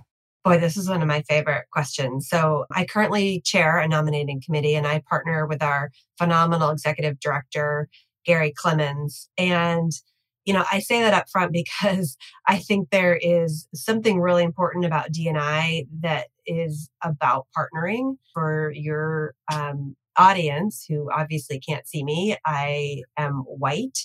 Boy, 0.44 0.58
this 0.58 0.76
is 0.76 0.90
one 0.90 1.02
of 1.02 1.08
my 1.08 1.22
favorite 1.22 1.66
questions. 1.72 2.28
So, 2.28 2.66
I 2.72 2.84
currently 2.86 3.40
chair 3.42 3.80
a 3.80 3.88
nominating 3.88 4.42
committee 4.42 4.76
and 4.76 4.86
I 4.86 5.02
partner 5.10 5.48
with 5.48 5.64
our 5.64 5.90
phenomenal 6.18 6.70
executive 6.70 7.20
director, 7.22 7.88
Gary 8.26 8.52
Clemens. 8.52 9.30
And, 9.38 9.92
you 10.44 10.54
know, 10.54 10.66
I 10.70 10.80
say 10.80 11.00
that 11.02 11.14
up 11.14 11.30
front 11.30 11.54
because 11.54 12.18
I 12.46 12.58
think 12.58 12.90
there 12.90 13.16
is 13.16 13.70
something 13.74 14.20
really 14.20 14.44
important 14.44 14.84
about 14.84 15.14
DNI 15.14 15.88
that 16.02 16.28
is 16.46 16.90
about 17.02 17.48
partnering 17.58 18.18
for 18.34 18.74
your 18.76 19.36
um, 19.52 19.96
audience 20.18 20.86
who 20.88 21.10
obviously 21.10 21.58
can't 21.58 21.88
see 21.88 22.04
me. 22.04 22.36
I 22.46 23.04
am 23.18 23.44
white 23.48 24.00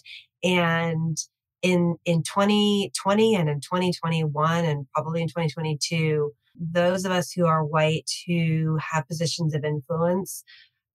and 0.44 1.18
in 1.62 1.96
in 2.04 2.22
2020 2.22 3.34
and 3.34 3.48
in 3.48 3.60
2021 3.60 4.64
and 4.64 4.86
probably 4.94 5.22
in 5.22 5.28
2022 5.28 6.32
those 6.60 7.04
of 7.04 7.12
us 7.12 7.32
who 7.32 7.46
are 7.46 7.64
white 7.64 8.10
who 8.26 8.78
have 8.80 9.06
positions 9.08 9.54
of 9.54 9.64
influence 9.64 10.44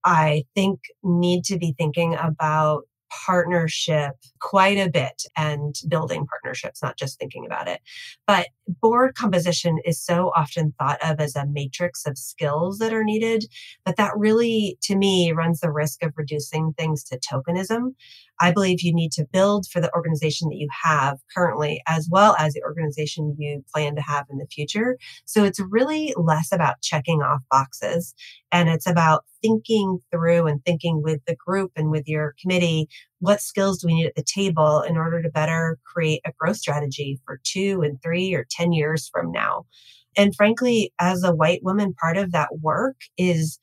i 0.04 0.44
think 0.54 0.80
need 1.02 1.44
to 1.44 1.58
be 1.58 1.74
thinking 1.78 2.14
about 2.14 2.84
partnership 3.26 4.14
quite 4.40 4.78
a 4.78 4.90
bit 4.90 5.22
and 5.36 5.76
building 5.88 6.26
partnerships, 6.26 6.82
not 6.82 6.96
just 6.96 7.18
thinking 7.18 7.46
about 7.46 7.68
it. 7.68 7.80
But 8.26 8.48
board 8.68 9.14
composition 9.14 9.78
is 9.84 10.02
so 10.02 10.32
often 10.36 10.74
thought 10.78 10.98
of 11.02 11.20
as 11.20 11.36
a 11.36 11.46
matrix 11.46 12.06
of 12.06 12.18
skills 12.18 12.78
that 12.78 12.92
are 12.92 13.04
needed, 13.04 13.44
but 13.84 13.96
that 13.96 14.12
really, 14.16 14.78
to 14.82 14.96
me, 14.96 15.32
runs 15.32 15.60
the 15.60 15.70
risk 15.70 16.02
of 16.02 16.12
reducing 16.16 16.72
things 16.72 17.04
to 17.04 17.18
tokenism. 17.18 17.94
I 18.40 18.52
believe 18.52 18.82
you 18.82 18.94
need 18.94 19.12
to 19.12 19.26
build 19.32 19.66
for 19.70 19.80
the 19.80 19.94
organization 19.94 20.48
that 20.48 20.56
you 20.56 20.68
have 20.82 21.18
currently, 21.34 21.80
as 21.86 22.08
well 22.10 22.34
as 22.38 22.54
the 22.54 22.62
organization 22.62 23.36
you 23.38 23.64
plan 23.72 23.94
to 23.96 24.02
have 24.02 24.26
in 24.30 24.38
the 24.38 24.46
future. 24.46 24.98
So 25.24 25.44
it's 25.44 25.60
really 25.60 26.14
less 26.16 26.50
about 26.50 26.82
checking 26.82 27.22
off 27.22 27.42
boxes 27.50 28.14
and 28.50 28.68
it's 28.68 28.88
about 28.88 29.24
thinking 29.42 29.98
through 30.10 30.46
and 30.46 30.64
thinking 30.64 31.02
with 31.02 31.20
the 31.26 31.36
group 31.36 31.72
and 31.76 31.90
with 31.90 32.08
your 32.08 32.34
committee 32.40 32.88
what 33.20 33.40
skills 33.40 33.78
do 33.78 33.86
we 33.86 33.94
need 33.94 34.06
at 34.06 34.14
the 34.14 34.22
table 34.22 34.80
in 34.82 34.96
order 34.96 35.22
to 35.22 35.30
better 35.30 35.78
create 35.84 36.20
a 36.24 36.32
growth 36.38 36.56
strategy 36.56 37.20
for 37.24 37.40
two 37.44 37.82
and 37.82 38.00
three 38.02 38.34
or 38.34 38.46
10 38.50 38.72
years 38.72 39.08
from 39.12 39.32
now. 39.32 39.64
And 40.16 40.34
frankly, 40.34 40.92
as 41.00 41.22
a 41.22 41.34
white 41.34 41.62
woman, 41.62 41.94
part 41.94 42.16
of 42.16 42.32
that 42.32 42.58
work 42.60 42.96
is 43.16 43.58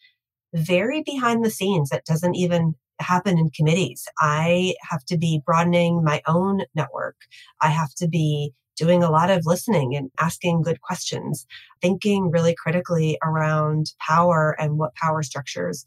very 0.54 1.02
behind 1.04 1.46
the 1.46 1.52
scenes 1.52 1.90
that 1.90 2.06
doesn't 2.06 2.36
even 2.36 2.76
happen 3.00 3.38
in 3.38 3.50
committees. 3.50 4.06
I 4.20 4.76
have 4.90 5.04
to 5.06 5.18
be 5.18 5.42
broadening 5.46 6.04
my 6.04 6.22
own 6.28 6.62
network. 6.76 7.16
I 7.62 7.70
have 7.70 7.94
to 7.96 8.08
be 8.08 8.54
doing 8.78 9.04
a 9.04 9.12
lot 9.12 9.30
of 9.30 9.46
listening 9.46 9.96
and 9.96 10.10
asking 10.20 10.64
good 10.64 10.82
questions, 10.82 11.46
thinking 11.82 12.32
really 12.32 12.56
critically 12.56 13.18
around 13.24 13.94
power 14.00 14.56
and 14.60 14.78
what 14.78 14.96
power 14.96 15.22
structures 15.22 15.86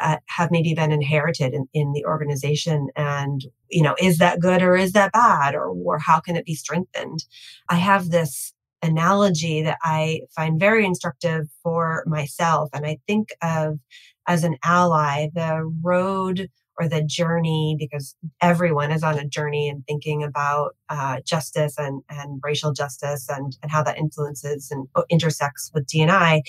uh, 0.00 0.16
have 0.26 0.50
maybe 0.50 0.74
been 0.74 0.92
inherited 0.92 1.52
in, 1.54 1.68
in 1.72 1.92
the 1.92 2.04
organization 2.04 2.88
and 2.96 3.44
you 3.68 3.82
know 3.82 3.94
is 4.00 4.18
that 4.18 4.40
good 4.40 4.62
or 4.62 4.76
is 4.76 4.92
that 4.92 5.12
bad 5.12 5.54
or, 5.54 5.68
or 5.68 5.98
how 5.98 6.20
can 6.20 6.36
it 6.36 6.44
be 6.44 6.54
strengthened? 6.54 7.24
I 7.68 7.76
have 7.76 8.10
this 8.10 8.52
analogy 8.82 9.62
that 9.62 9.76
i 9.82 10.20
find 10.34 10.58
very 10.58 10.86
instructive 10.86 11.46
for 11.62 12.02
myself 12.06 12.70
and 12.72 12.86
i 12.86 12.98
think 13.06 13.28
of 13.42 13.78
as 14.26 14.42
an 14.42 14.56
ally 14.64 15.28
the 15.34 15.70
road 15.82 16.48
or 16.78 16.88
the 16.88 17.02
journey 17.02 17.76
because 17.78 18.16
everyone 18.40 18.90
is 18.90 19.02
on 19.02 19.18
a 19.18 19.28
journey 19.28 19.68
and 19.68 19.84
thinking 19.86 20.22
about 20.22 20.74
uh, 20.88 21.20
justice 21.26 21.74
and, 21.76 22.02
and 22.08 22.40
racial 22.42 22.72
justice 22.72 23.28
and, 23.28 23.56
and 23.62 23.70
how 23.70 23.82
that 23.82 23.98
influences 23.98 24.70
and 24.70 24.88
intersects 25.10 25.70
with 25.74 25.86
dni 25.86 26.40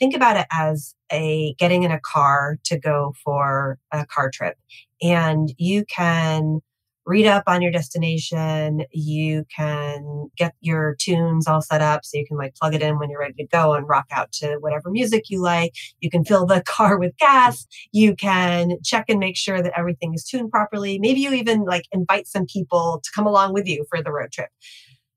think 0.00 0.16
about 0.16 0.36
it 0.36 0.46
as 0.50 0.94
a 1.12 1.54
getting 1.58 1.84
in 1.84 1.92
a 1.92 2.00
car 2.00 2.58
to 2.64 2.78
go 2.78 3.14
for 3.22 3.78
a 3.92 4.04
car 4.06 4.30
trip 4.32 4.56
and 5.00 5.52
you 5.58 5.84
can 5.84 6.60
read 7.06 7.26
up 7.26 7.44
on 7.46 7.62
your 7.62 7.72
destination 7.72 8.84
you 8.92 9.44
can 9.54 10.28
get 10.36 10.54
your 10.60 10.94
tunes 10.98 11.46
all 11.46 11.60
set 11.60 11.82
up 11.82 12.04
so 12.04 12.18
you 12.18 12.26
can 12.26 12.36
like 12.36 12.54
plug 12.54 12.74
it 12.74 12.82
in 12.82 12.98
when 12.98 13.10
you're 13.10 13.20
ready 13.20 13.34
to 13.34 13.46
go 13.46 13.74
and 13.74 13.88
rock 13.88 14.06
out 14.10 14.30
to 14.32 14.56
whatever 14.60 14.90
music 14.90 15.24
you 15.28 15.42
like. 15.42 15.74
You 16.00 16.10
can 16.10 16.24
fill 16.24 16.46
the 16.46 16.62
car 16.66 16.98
with 16.98 17.16
gas. 17.16 17.66
You 17.92 18.14
can 18.14 18.76
check 18.84 19.06
and 19.08 19.18
make 19.18 19.36
sure 19.36 19.62
that 19.62 19.76
everything 19.76 20.14
is 20.14 20.24
tuned 20.24 20.50
properly. 20.50 20.98
Maybe 20.98 21.20
you 21.20 21.32
even 21.32 21.64
like 21.64 21.86
invite 21.92 22.26
some 22.26 22.46
people 22.46 23.00
to 23.02 23.10
come 23.12 23.26
along 23.26 23.54
with 23.54 23.66
you 23.66 23.84
for 23.88 24.02
the 24.02 24.12
road 24.12 24.30
trip. 24.32 24.50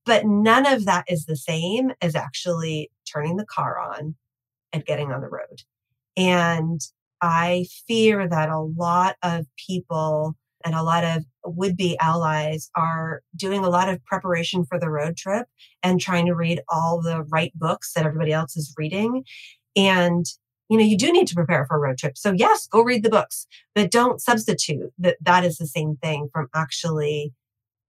But 0.06 0.26
none 0.26 0.66
of 0.66 0.86
that 0.86 1.06
is 1.08 1.26
the 1.26 1.38
same 1.38 1.92
as 2.02 2.16
actually 2.16 2.90
turning 3.06 3.38
the 3.38 3.46
car 3.46 3.80
on 3.80 4.16
and 4.74 4.86
getting 4.86 5.12
on 5.12 5.22
the 5.22 5.30
road. 5.30 5.62
And 6.18 6.82
I 7.22 7.68
fear 7.88 8.28
that 8.28 8.50
a 8.50 8.60
lot 8.60 9.16
of 9.24 9.46
people 9.56 10.36
and 10.66 10.76
a 10.76 10.84
lot 10.84 11.04
of 11.04 11.24
would 11.46 11.76
be 11.76 11.98
allies 12.00 12.70
are 12.76 13.22
doing 13.36 13.64
a 13.64 13.70
lot 13.70 13.90
of 13.90 14.04
preparation 14.06 14.66
for 14.66 14.80
the 14.80 14.90
road 14.90 15.18
trip 15.18 15.48
and 15.82 16.00
trying 16.00 16.26
to 16.26 16.36
read 16.36 16.62
all 16.70 17.02
the 17.02 17.24
right 17.24 17.52
books 17.56 17.94
that 17.94 18.06
everybody 18.06 18.32
else 18.32 18.56
is 18.56 18.74
reading. 18.78 19.24
And, 19.76 20.26
you 20.70 20.78
know, 20.78 20.84
you 20.84 20.98
do 20.98 21.12
need 21.12 21.28
to 21.28 21.36
prepare 21.36 21.66
for 21.66 21.78
a 21.78 21.80
road 21.80 21.98
trip. 21.98 22.18
So 22.18 22.32
yes, 22.32 22.68
go 22.68 22.82
read 22.82 23.04
the 23.04 23.10
books, 23.10 23.46
but 23.76 23.92
don't 23.92 24.22
substitute 24.22 24.92
that 25.00 25.18
that 25.22 25.44
is 25.44 25.58
the 25.58 25.68
same 25.68 25.98
thing 25.98 26.30
from 26.32 26.48
actually 26.56 27.34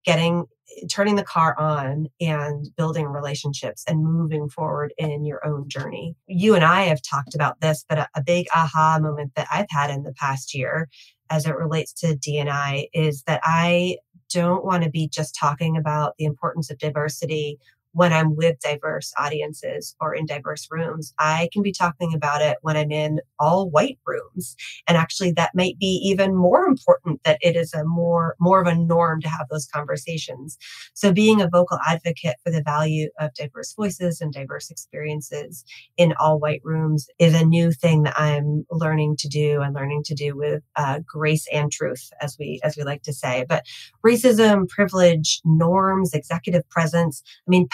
getting 0.05 0.47
turning 0.91 1.17
the 1.17 1.23
car 1.23 1.59
on 1.59 2.09
and 2.21 2.69
building 2.77 3.07
relationships 3.07 3.85
and 3.87 4.05
moving 4.05 4.49
forward 4.49 4.93
in 4.99 5.25
your 5.25 5.47
own 5.47 5.69
journey. 5.69 6.17
You 6.27 6.55
and 6.55 6.65
I 6.65 6.83
have 6.83 7.03
talked 7.03 7.35
about 7.35 7.61
this, 7.61 7.85
but 7.89 7.99
a, 7.99 8.09
a 8.15 8.23
big 8.23 8.47
aha 8.55 8.99
moment 9.01 9.33
that 9.37 9.47
I've 9.53 9.71
had 9.71 9.91
in 9.91 10.03
the 10.03 10.13
past 10.13 10.55
year 10.55 10.89
as 11.31 11.47
it 11.47 11.57
relates 11.57 11.93
to 11.95 12.17
DNI 12.17 12.89
is 12.93 13.23
that 13.27 13.41
I 13.45 13.99
don't 14.31 14.65
want 14.65 14.83
to 14.83 14.91
be 14.91 15.09
just 15.09 15.37
talking 15.39 15.77
about 15.77 16.15
the 16.19 16.25
importance 16.25 16.71
of 16.71 16.79
diversity 16.79 17.59
when 17.95 18.13
I'm 18.13 18.37
with 18.37 18.59
diverse 18.61 19.13
audiences 19.19 19.97
or 20.01 20.15
in 20.15 20.27
diverse 20.27 20.67
rooms. 20.71 21.15
I 21.19 21.49
can 21.53 21.63
be 21.63 21.73
talking 21.73 22.13
about 22.13 22.43
it 22.43 22.59
when 22.63 22.77
I'm 22.77 22.91
in 22.91 23.21
all 23.39 23.71
white 23.71 23.99
rooms. 24.07 24.57
And 24.87 24.97
actually 24.97 25.33
that 25.33 25.53
might 25.55 25.79
be 25.79 26.01
even 26.05 26.35
more 26.35 26.67
important 26.67 27.21
that 27.25 27.39
it 27.41 27.57
is 27.57 27.73
a 27.73 27.85
more 27.85 28.37
more 28.41 28.61
of 28.61 28.67
a 28.67 28.75
norm 28.75 29.21
to 29.23 29.29
have 29.29 29.49
those 29.51 29.67
conversations. 29.67 30.59
So 30.95 31.13
being 31.13 31.41
a 31.41 31.49
vocal 31.49 31.79
advocate 31.87 32.37
for 32.45 32.51
the 32.51 32.63
value 32.63 33.09
of 33.19 33.33
diverse 33.35 33.73
voices 33.75 34.21
and 34.21 34.33
diverse 34.33 34.71
experiences 34.71 35.65
in 35.97 36.15
all 36.19 36.39
white 36.39 36.61
rooms 36.65 37.07
is 37.19 37.35
a 37.35 37.45
new 37.45 37.73
thing 37.73 38.03
that 38.03 38.19
I'm 38.19 38.67
learning 38.71 39.17
to 39.19 39.29
do 39.29 39.61
and 39.63 39.75
learning 39.75 40.03
to 40.07 40.15
do 40.15 40.37
with 40.37 40.63
uh, 40.77 41.01
grace 41.07 41.47
and 41.53 41.71
truth 41.71 42.11
as 42.21 42.37
we 42.39 42.61
as 42.65 42.77
we 42.77 42.83
like 42.83 43.03
to 43.05 43.13
say. 43.13 43.45
But 43.49 43.65
racism, 44.05 44.69
privilege, 44.69 45.41
norms, 45.45 46.13
executive 46.13 46.69
presence, 46.71 47.23
I 47.47 47.51
mean 47.51 47.69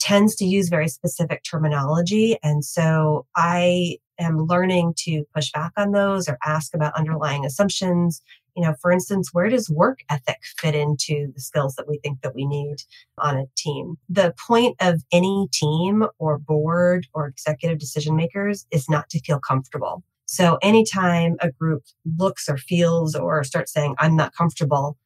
tends 0.00 0.34
to 0.36 0.44
use 0.44 0.68
very 0.68 0.88
specific 0.88 1.42
terminology. 1.44 2.38
And 2.42 2.64
so 2.64 3.26
I 3.36 3.98
am 4.18 4.46
learning 4.46 4.94
to 4.96 5.24
push 5.34 5.50
back 5.52 5.72
on 5.76 5.92
those 5.92 6.28
or 6.28 6.38
ask 6.44 6.74
about 6.74 6.94
underlying 6.96 7.44
assumptions. 7.44 8.22
You 8.56 8.64
know, 8.64 8.74
for 8.80 8.90
instance, 8.90 9.30
where 9.32 9.48
does 9.48 9.70
work 9.70 10.00
ethic 10.10 10.38
fit 10.56 10.74
into 10.74 11.32
the 11.32 11.40
skills 11.40 11.76
that 11.76 11.88
we 11.88 11.98
think 11.98 12.22
that 12.22 12.34
we 12.34 12.44
need 12.44 12.76
on 13.18 13.36
a 13.36 13.46
team? 13.56 13.96
The 14.08 14.34
point 14.46 14.76
of 14.80 15.02
any 15.12 15.46
team 15.52 16.06
or 16.18 16.38
board 16.38 17.06
or 17.14 17.28
executive 17.28 17.78
decision 17.78 18.16
makers 18.16 18.66
is 18.72 18.88
not 18.88 19.08
to 19.10 19.20
feel 19.20 19.38
comfortable. 19.38 20.02
So 20.26 20.58
anytime 20.60 21.36
a 21.40 21.50
group 21.50 21.84
looks 22.18 22.48
or 22.48 22.58
feels 22.58 23.14
or 23.14 23.44
starts 23.44 23.72
saying, 23.72 23.94
I'm 23.98 24.16
not 24.16 24.34
comfortable, 24.34 24.98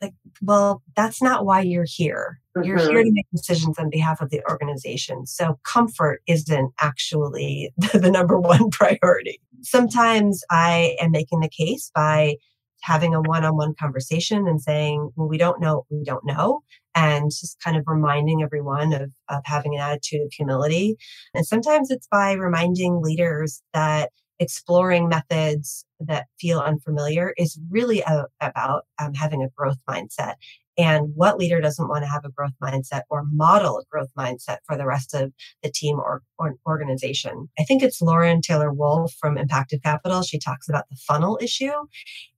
like, 0.00 0.14
well, 0.42 0.82
that's 0.94 1.22
not 1.22 1.44
why 1.44 1.60
you're 1.60 1.86
here. 1.86 2.40
Mm-hmm. 2.56 2.68
You're 2.68 2.78
here 2.78 3.02
to 3.02 3.12
make 3.12 3.26
decisions 3.34 3.78
on 3.78 3.90
behalf 3.90 4.20
of 4.20 4.30
the 4.30 4.42
organization. 4.48 5.26
So 5.26 5.58
comfort 5.64 6.22
isn't 6.26 6.72
actually 6.80 7.72
the, 7.78 7.98
the 7.98 8.10
number 8.10 8.38
one 8.38 8.70
priority. 8.70 9.40
Sometimes 9.62 10.44
I 10.50 10.96
am 11.00 11.10
making 11.10 11.40
the 11.40 11.48
case 11.48 11.90
by 11.94 12.36
having 12.82 13.14
a 13.14 13.20
one-on-one 13.22 13.74
conversation 13.80 14.46
and 14.46 14.60
saying, 14.60 15.10
well, 15.16 15.28
we 15.28 15.38
don't 15.38 15.60
know 15.60 15.84
we 15.90 16.04
don't 16.04 16.24
know. 16.24 16.60
And 16.94 17.30
just 17.30 17.60
kind 17.62 17.76
of 17.76 17.84
reminding 17.86 18.42
everyone 18.42 18.92
of, 18.92 19.10
of 19.28 19.42
having 19.44 19.74
an 19.74 19.80
attitude 19.80 20.22
of 20.22 20.32
humility. 20.32 20.96
And 21.34 21.44
sometimes 21.44 21.90
it's 21.90 22.06
by 22.10 22.32
reminding 22.32 23.02
leaders 23.02 23.62
that 23.74 24.10
exploring 24.38 25.08
methods 25.08 25.84
that 26.00 26.26
feel 26.38 26.60
unfamiliar 26.60 27.32
is 27.36 27.58
really 27.70 28.00
a, 28.02 28.26
about 28.40 28.84
um, 29.00 29.14
having 29.14 29.42
a 29.42 29.48
growth 29.56 29.78
mindset. 29.88 30.34
And 30.78 31.12
what 31.14 31.38
leader 31.38 31.60
doesn't 31.60 31.88
want 31.88 32.04
to 32.04 32.10
have 32.10 32.24
a 32.24 32.30
growth 32.30 32.52
mindset 32.62 33.02
or 33.08 33.24
model 33.32 33.78
a 33.78 33.84
growth 33.90 34.10
mindset 34.16 34.58
for 34.66 34.76
the 34.76 34.84
rest 34.84 35.14
of 35.14 35.32
the 35.62 35.70
team 35.70 35.98
or, 35.98 36.22
or 36.38 36.56
organization? 36.66 37.48
I 37.58 37.64
think 37.64 37.82
it's 37.82 38.02
Lauren 38.02 38.42
Taylor 38.42 38.72
Wolfe 38.72 39.14
from 39.18 39.36
Impactive 39.36 39.82
Capital. 39.82 40.22
She 40.22 40.38
talks 40.38 40.68
about 40.68 40.84
the 40.90 40.96
funnel 40.96 41.38
issue. 41.40 41.72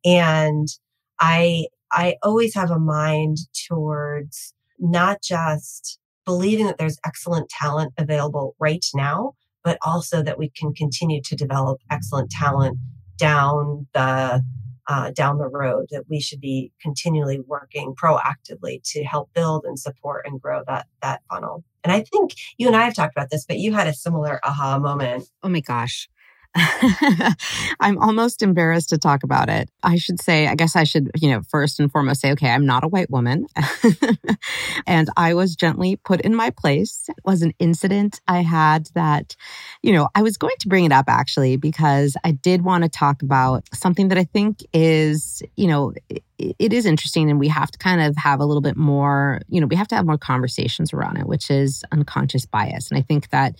And 0.04 0.68
I 1.20 1.66
I 1.90 2.16
always 2.22 2.54
have 2.54 2.70
a 2.70 2.78
mind 2.78 3.38
towards 3.66 4.54
not 4.78 5.22
just 5.22 5.98
believing 6.24 6.66
that 6.66 6.78
there's 6.78 6.98
excellent 7.06 7.48
talent 7.48 7.92
available 7.96 8.54
right 8.60 8.84
now, 8.94 9.32
but 9.68 9.76
also 9.82 10.22
that 10.22 10.38
we 10.38 10.48
can 10.48 10.72
continue 10.72 11.20
to 11.20 11.36
develop 11.36 11.78
excellent 11.90 12.30
talent 12.30 12.78
down 13.18 13.86
the 13.92 14.42
uh, 14.86 15.10
down 15.10 15.36
the 15.36 15.46
road 15.46 15.84
that 15.90 16.04
we 16.08 16.18
should 16.18 16.40
be 16.40 16.72
continually 16.80 17.40
working 17.40 17.94
proactively 17.94 18.80
to 18.82 19.04
help 19.04 19.30
build 19.34 19.66
and 19.66 19.78
support 19.78 20.24
and 20.26 20.40
grow 20.40 20.62
that 20.66 20.86
that 21.02 21.20
funnel. 21.30 21.62
And 21.84 21.92
i 21.92 22.00
think 22.00 22.32
you 22.56 22.66
and 22.66 22.74
i 22.74 22.84
have 22.84 22.94
talked 22.94 23.14
about 23.14 23.28
this 23.28 23.44
but 23.44 23.58
you 23.58 23.74
had 23.74 23.86
a 23.86 23.92
similar 23.92 24.40
aha 24.42 24.78
moment. 24.78 25.24
Oh 25.42 25.50
my 25.50 25.60
gosh 25.60 26.08
I'm 27.80 27.98
almost 27.98 28.42
embarrassed 28.42 28.88
to 28.90 28.98
talk 28.98 29.22
about 29.22 29.48
it. 29.48 29.70
I 29.82 29.96
should 29.96 30.20
say, 30.20 30.46
I 30.46 30.54
guess 30.54 30.76
I 30.76 30.84
should, 30.84 31.10
you 31.16 31.30
know, 31.30 31.42
first 31.48 31.78
and 31.78 31.90
foremost 31.90 32.20
say, 32.20 32.32
okay, 32.32 32.50
I'm 32.50 32.66
not 32.66 32.84
a 32.84 32.88
white 32.88 33.10
woman. 33.10 33.46
and 34.86 35.08
I 35.16 35.34
was 35.34 35.56
gently 35.56 35.96
put 35.96 36.20
in 36.22 36.34
my 36.34 36.50
place. 36.50 37.04
It 37.08 37.16
was 37.24 37.42
an 37.42 37.52
incident 37.58 38.20
I 38.26 38.40
had 38.42 38.88
that, 38.94 39.36
you 39.82 39.92
know, 39.92 40.08
I 40.14 40.22
was 40.22 40.36
going 40.36 40.56
to 40.60 40.68
bring 40.68 40.84
it 40.84 40.92
up 40.92 41.06
actually 41.08 41.56
because 41.56 42.16
I 42.24 42.32
did 42.32 42.62
want 42.62 42.84
to 42.84 42.90
talk 42.90 43.22
about 43.22 43.64
something 43.74 44.08
that 44.08 44.18
I 44.18 44.24
think 44.24 44.64
is, 44.72 45.42
you 45.56 45.66
know, 45.66 45.92
it 46.38 46.72
is 46.72 46.86
interesting 46.86 47.30
and 47.30 47.40
we 47.40 47.48
have 47.48 47.70
to 47.70 47.78
kind 47.78 48.00
of 48.00 48.16
have 48.16 48.40
a 48.40 48.44
little 48.44 48.60
bit 48.60 48.76
more 48.76 49.40
you 49.48 49.60
know 49.60 49.66
we 49.66 49.74
have 49.74 49.88
to 49.88 49.96
have 49.96 50.06
more 50.06 50.18
conversations 50.18 50.92
around 50.92 51.16
it 51.16 51.26
which 51.26 51.50
is 51.50 51.84
unconscious 51.90 52.46
bias 52.46 52.90
and 52.90 52.98
i 52.98 53.02
think 53.02 53.28
that 53.30 53.56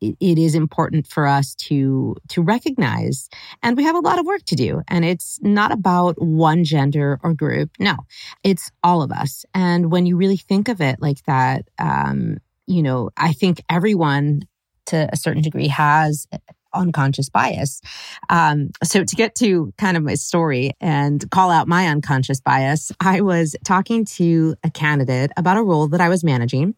it 0.00 0.38
is 0.38 0.54
important 0.54 1.06
for 1.06 1.26
us 1.26 1.54
to 1.54 2.16
to 2.28 2.42
recognize 2.42 3.28
and 3.62 3.76
we 3.76 3.84
have 3.84 3.96
a 3.96 4.00
lot 4.00 4.18
of 4.18 4.26
work 4.26 4.42
to 4.44 4.54
do 4.54 4.82
and 4.88 5.04
it's 5.04 5.38
not 5.42 5.72
about 5.72 6.20
one 6.20 6.64
gender 6.64 7.18
or 7.22 7.34
group. 7.34 7.70
No 7.78 7.96
it's 8.42 8.70
all 8.82 9.02
of 9.02 9.10
us. 9.12 9.44
And 9.54 9.90
when 9.90 10.06
you 10.06 10.16
really 10.16 10.36
think 10.36 10.68
of 10.68 10.80
it 10.80 11.00
like 11.00 11.22
that 11.26 11.68
um 11.78 12.38
you 12.66 12.82
know 12.82 13.10
i 13.16 13.32
think 13.32 13.62
everyone 13.68 14.42
to 14.86 15.08
a 15.12 15.16
certain 15.16 15.42
degree 15.42 15.68
has 15.68 16.26
unconscious 16.74 17.28
bias. 17.28 17.80
Um, 18.28 18.70
so, 18.82 19.04
to 19.04 19.16
get 19.16 19.34
to 19.36 19.72
kind 19.78 19.96
of 19.96 20.02
my 20.02 20.14
story 20.14 20.72
and 20.80 21.28
call 21.30 21.50
out 21.50 21.68
my 21.68 21.88
unconscious 21.88 22.40
bias, 22.40 22.92
I 23.00 23.20
was 23.20 23.56
talking 23.64 24.04
to 24.16 24.56
a 24.64 24.70
candidate 24.70 25.30
about 25.36 25.56
a 25.56 25.62
role 25.62 25.88
that 25.88 26.00
I 26.00 26.08
was 26.08 26.24
managing. 26.24 26.74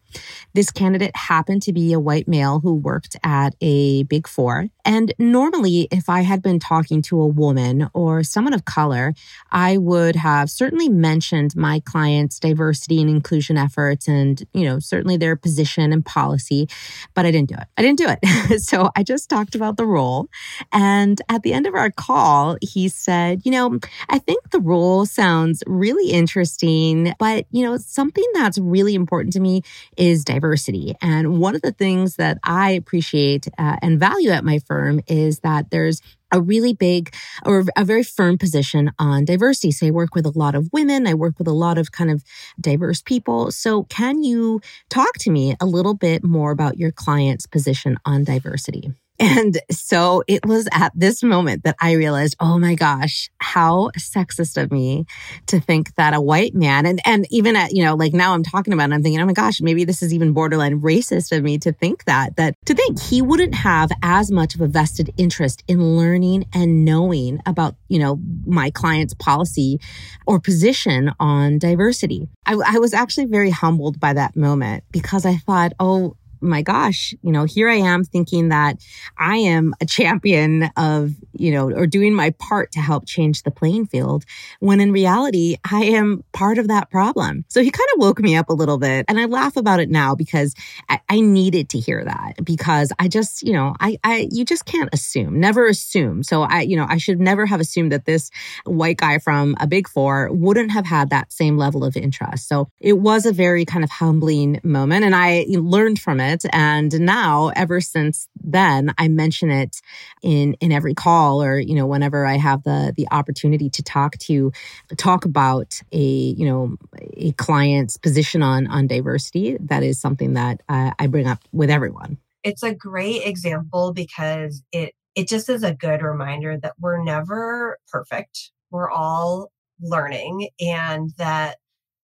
This 0.53 0.71
candidate 0.71 1.15
happened 1.15 1.61
to 1.63 1.73
be 1.73 1.93
a 1.93 1.99
white 1.99 2.27
male 2.27 2.59
who 2.59 2.75
worked 2.75 3.15
at 3.23 3.55
a 3.61 4.03
big 4.03 4.27
four. 4.27 4.67
And 4.85 5.13
normally, 5.19 5.87
if 5.91 6.09
I 6.09 6.21
had 6.21 6.41
been 6.41 6.59
talking 6.59 7.01
to 7.03 7.19
a 7.19 7.27
woman 7.27 7.89
or 7.93 8.23
someone 8.23 8.53
of 8.53 8.65
color, 8.65 9.13
I 9.51 9.77
would 9.77 10.15
have 10.15 10.49
certainly 10.49 10.89
mentioned 10.89 11.55
my 11.55 11.81
client's 11.81 12.39
diversity 12.39 13.01
and 13.01 13.09
inclusion 13.09 13.57
efforts 13.57 14.07
and, 14.07 14.43
you 14.53 14.63
know, 14.63 14.79
certainly 14.79 15.17
their 15.17 15.35
position 15.35 15.91
and 15.91 16.05
policy, 16.05 16.67
but 17.13 17.25
I 17.25 17.31
didn't 17.31 17.49
do 17.49 17.55
it. 17.55 17.67
I 17.77 17.81
didn't 17.81 17.97
do 17.97 18.07
it. 18.09 18.61
so 18.61 18.89
I 18.95 19.03
just 19.03 19.29
talked 19.29 19.55
about 19.55 19.77
the 19.77 19.85
role. 19.87 20.27
And 20.71 21.21
at 21.29 21.43
the 21.43 21.53
end 21.53 21.65
of 21.65 21.75
our 21.75 21.91
call, 21.91 22.57
he 22.61 22.89
said, 22.89 23.41
You 23.45 23.51
know, 23.51 23.79
I 24.09 24.19
think 24.19 24.51
the 24.51 24.59
role 24.59 25.05
sounds 25.05 25.63
really 25.65 26.11
interesting, 26.11 27.13
but, 27.19 27.45
you 27.51 27.63
know, 27.63 27.77
something 27.77 28.25
that's 28.33 28.57
really 28.59 28.95
important 28.95 29.33
to 29.33 29.39
me 29.39 29.61
is 29.97 30.23
diversity. 30.23 30.95
And 31.01 31.39
one 31.39 31.55
of 31.55 31.61
the 31.61 31.71
things 31.71 32.15
that 32.17 32.37
I 32.43 32.71
appreciate 32.71 33.47
uh, 33.57 33.77
and 33.81 33.99
value 33.99 34.29
at 34.29 34.43
my 34.43 34.59
firm 34.59 35.01
is 35.07 35.39
that 35.39 35.71
there's 35.71 36.01
a 36.31 36.41
really 36.41 36.73
big 36.73 37.13
or 37.45 37.65
a 37.75 37.85
very 37.85 38.03
firm 38.03 38.37
position 38.37 38.91
on 38.99 39.25
diversity. 39.25 39.71
So 39.71 39.87
I 39.87 39.91
work 39.91 40.15
with 40.15 40.25
a 40.25 40.37
lot 40.37 40.55
of 40.55 40.69
women. 40.73 41.07
I 41.07 41.13
work 41.13 41.37
with 41.37 41.47
a 41.47 41.53
lot 41.53 41.77
of 41.77 41.91
kind 41.91 42.11
of 42.11 42.23
diverse 42.59 43.01
people. 43.01 43.51
So 43.51 43.83
can 43.83 44.23
you 44.23 44.61
talk 44.89 45.13
to 45.19 45.31
me 45.31 45.55
a 45.59 45.65
little 45.65 45.93
bit 45.93 46.23
more 46.23 46.51
about 46.51 46.77
your 46.77 46.91
client's 46.91 47.45
position 47.45 47.97
on 48.05 48.23
diversity? 48.23 48.91
And 49.19 49.57
so 49.71 50.23
it 50.27 50.45
was 50.45 50.67
at 50.71 50.91
this 50.95 51.23
moment 51.23 51.63
that 51.63 51.75
I 51.81 51.93
realized, 51.93 52.35
oh 52.39 52.59
my 52.59 52.75
gosh, 52.75 53.29
how 53.39 53.89
sexist 53.97 54.61
of 54.61 54.71
me 54.71 55.05
to 55.47 55.59
think 55.59 55.95
that 55.95 56.13
a 56.13 56.21
white 56.21 56.53
man, 56.53 56.85
and, 56.85 56.99
and 57.05 57.25
even 57.31 57.55
at, 57.55 57.73
you 57.73 57.83
know, 57.83 57.95
like 57.95 58.13
now 58.13 58.33
I'm 58.33 58.43
talking 58.43 58.73
about 58.73 58.91
it, 58.91 58.93
I'm 58.93 59.01
thinking, 59.01 59.19
oh 59.19 59.25
my 59.25 59.33
gosh, 59.33 59.59
maybe 59.59 59.85
this 59.85 60.03
is 60.03 60.13
even 60.13 60.33
borderline 60.33 60.81
racist 60.81 61.35
of 61.35 61.43
me 61.43 61.57
to 61.59 61.71
think 61.71 62.05
that, 62.05 62.35
that 62.35 62.53
to 62.65 62.75
think 62.75 63.01
he 63.01 63.21
wouldn't 63.21 63.55
have 63.55 63.89
as 64.03 64.31
much 64.31 64.53
of 64.53 64.61
a 64.61 64.67
vested 64.67 65.11
interest 65.17 65.63
in 65.67 65.97
learning 65.97 66.45
and 66.53 66.85
knowing 66.85 67.41
about, 67.45 67.75
you 67.87 67.99
know, 67.99 68.19
my 68.45 68.69
client's 68.69 69.15
policy 69.15 69.79
or 70.27 70.39
position 70.39 71.11
on 71.19 71.57
diversity. 71.57 72.27
I, 72.45 72.53
I 72.53 72.79
was 72.79 72.93
actually 72.93 73.25
very 73.25 73.49
humbled 73.49 73.99
by 73.99 74.13
that 74.13 74.35
moment 74.35 74.83
because 74.91 75.25
I 75.25 75.37
thought, 75.37 75.73
oh, 75.79 76.15
my 76.41 76.61
gosh, 76.61 77.13
you 77.21 77.31
know, 77.31 77.45
here 77.45 77.69
I 77.69 77.75
am 77.75 78.03
thinking 78.03 78.49
that 78.49 78.77
I 79.17 79.37
am 79.37 79.73
a 79.81 79.85
champion 79.85 80.69
of, 80.77 81.13
you 81.33 81.51
know, 81.51 81.71
or 81.71 81.87
doing 81.87 82.13
my 82.13 82.31
part 82.31 82.71
to 82.73 82.79
help 82.79 83.05
change 83.05 83.43
the 83.43 83.51
playing 83.51 83.87
field 83.87 84.25
when 84.59 84.79
in 84.81 84.91
reality, 84.91 85.57
I 85.69 85.85
am 85.85 86.23
part 86.33 86.57
of 86.57 86.67
that 86.67 86.89
problem. 86.89 87.45
So 87.49 87.61
he 87.61 87.71
kind 87.71 87.87
of 87.95 88.01
woke 88.01 88.19
me 88.19 88.35
up 88.35 88.49
a 88.49 88.53
little 88.53 88.77
bit 88.77 89.05
and 89.07 89.19
I 89.19 89.25
laugh 89.25 89.57
about 89.57 89.79
it 89.79 89.89
now 89.89 90.15
because 90.15 90.53
I, 90.89 90.99
I 91.09 91.21
needed 91.21 91.69
to 91.69 91.79
hear 91.79 92.03
that 92.03 92.43
because 92.43 92.91
I 92.99 93.07
just, 93.07 93.43
you 93.43 93.53
know, 93.53 93.75
I, 93.79 93.97
I, 94.03 94.27
you 94.31 94.45
just 94.45 94.65
can't 94.65 94.89
assume, 94.93 95.39
never 95.39 95.67
assume. 95.67 96.23
So 96.23 96.43
I, 96.43 96.61
you 96.61 96.75
know, 96.75 96.85
I 96.87 96.97
should 96.97 97.19
never 97.19 97.45
have 97.45 97.59
assumed 97.59 97.91
that 97.91 98.05
this 98.05 98.29
white 98.65 98.97
guy 98.97 99.19
from 99.19 99.55
a 99.59 99.67
big 99.67 99.87
four 99.87 100.29
wouldn't 100.31 100.71
have 100.71 100.85
had 100.85 101.09
that 101.09 101.31
same 101.31 101.57
level 101.57 101.83
of 101.83 101.95
interest. 101.95 102.47
So 102.47 102.69
it 102.79 102.93
was 102.93 103.25
a 103.25 103.31
very 103.31 103.65
kind 103.65 103.83
of 103.83 103.89
humbling 103.89 104.59
moment 104.63 105.05
and 105.05 105.15
I 105.15 105.45
learned 105.49 105.99
from 105.99 106.19
it. 106.19 106.26
And 106.51 106.99
now 106.99 107.51
ever 107.55 107.81
since 107.81 108.27
then, 108.43 108.93
I 108.97 109.07
mention 109.07 109.49
it 109.49 109.81
in, 110.21 110.53
in 110.55 110.71
every 110.71 110.93
call 110.93 111.41
or, 111.41 111.59
you 111.59 111.75
know, 111.75 111.85
whenever 111.85 112.25
I 112.25 112.37
have 112.37 112.63
the, 112.63 112.93
the 112.95 113.07
opportunity 113.11 113.69
to 113.71 113.83
talk 113.83 114.17
to, 114.19 114.51
talk 114.97 115.25
about 115.25 115.79
a, 115.91 115.97
you 115.97 116.45
know, 116.45 116.77
a 117.15 117.31
client's 117.33 117.97
position 117.97 118.43
on, 118.43 118.67
on 118.67 118.87
diversity. 118.87 119.57
That 119.59 119.83
is 119.83 119.99
something 119.99 120.33
that 120.33 120.61
uh, 120.69 120.91
I 120.99 121.07
bring 121.07 121.27
up 121.27 121.39
with 121.51 121.69
everyone. 121.69 122.17
It's 122.43 122.63
a 122.63 122.73
great 122.73 123.25
example 123.25 123.93
because 123.93 124.63
it, 124.71 124.93
it 125.15 125.27
just 125.27 125.49
is 125.49 125.63
a 125.63 125.73
good 125.73 126.01
reminder 126.01 126.57
that 126.61 126.73
we're 126.79 127.03
never 127.03 127.79
perfect. 127.91 128.51
We're 128.69 128.91
all 128.91 129.51
learning 129.81 130.49
and 130.59 131.11
that 131.17 131.57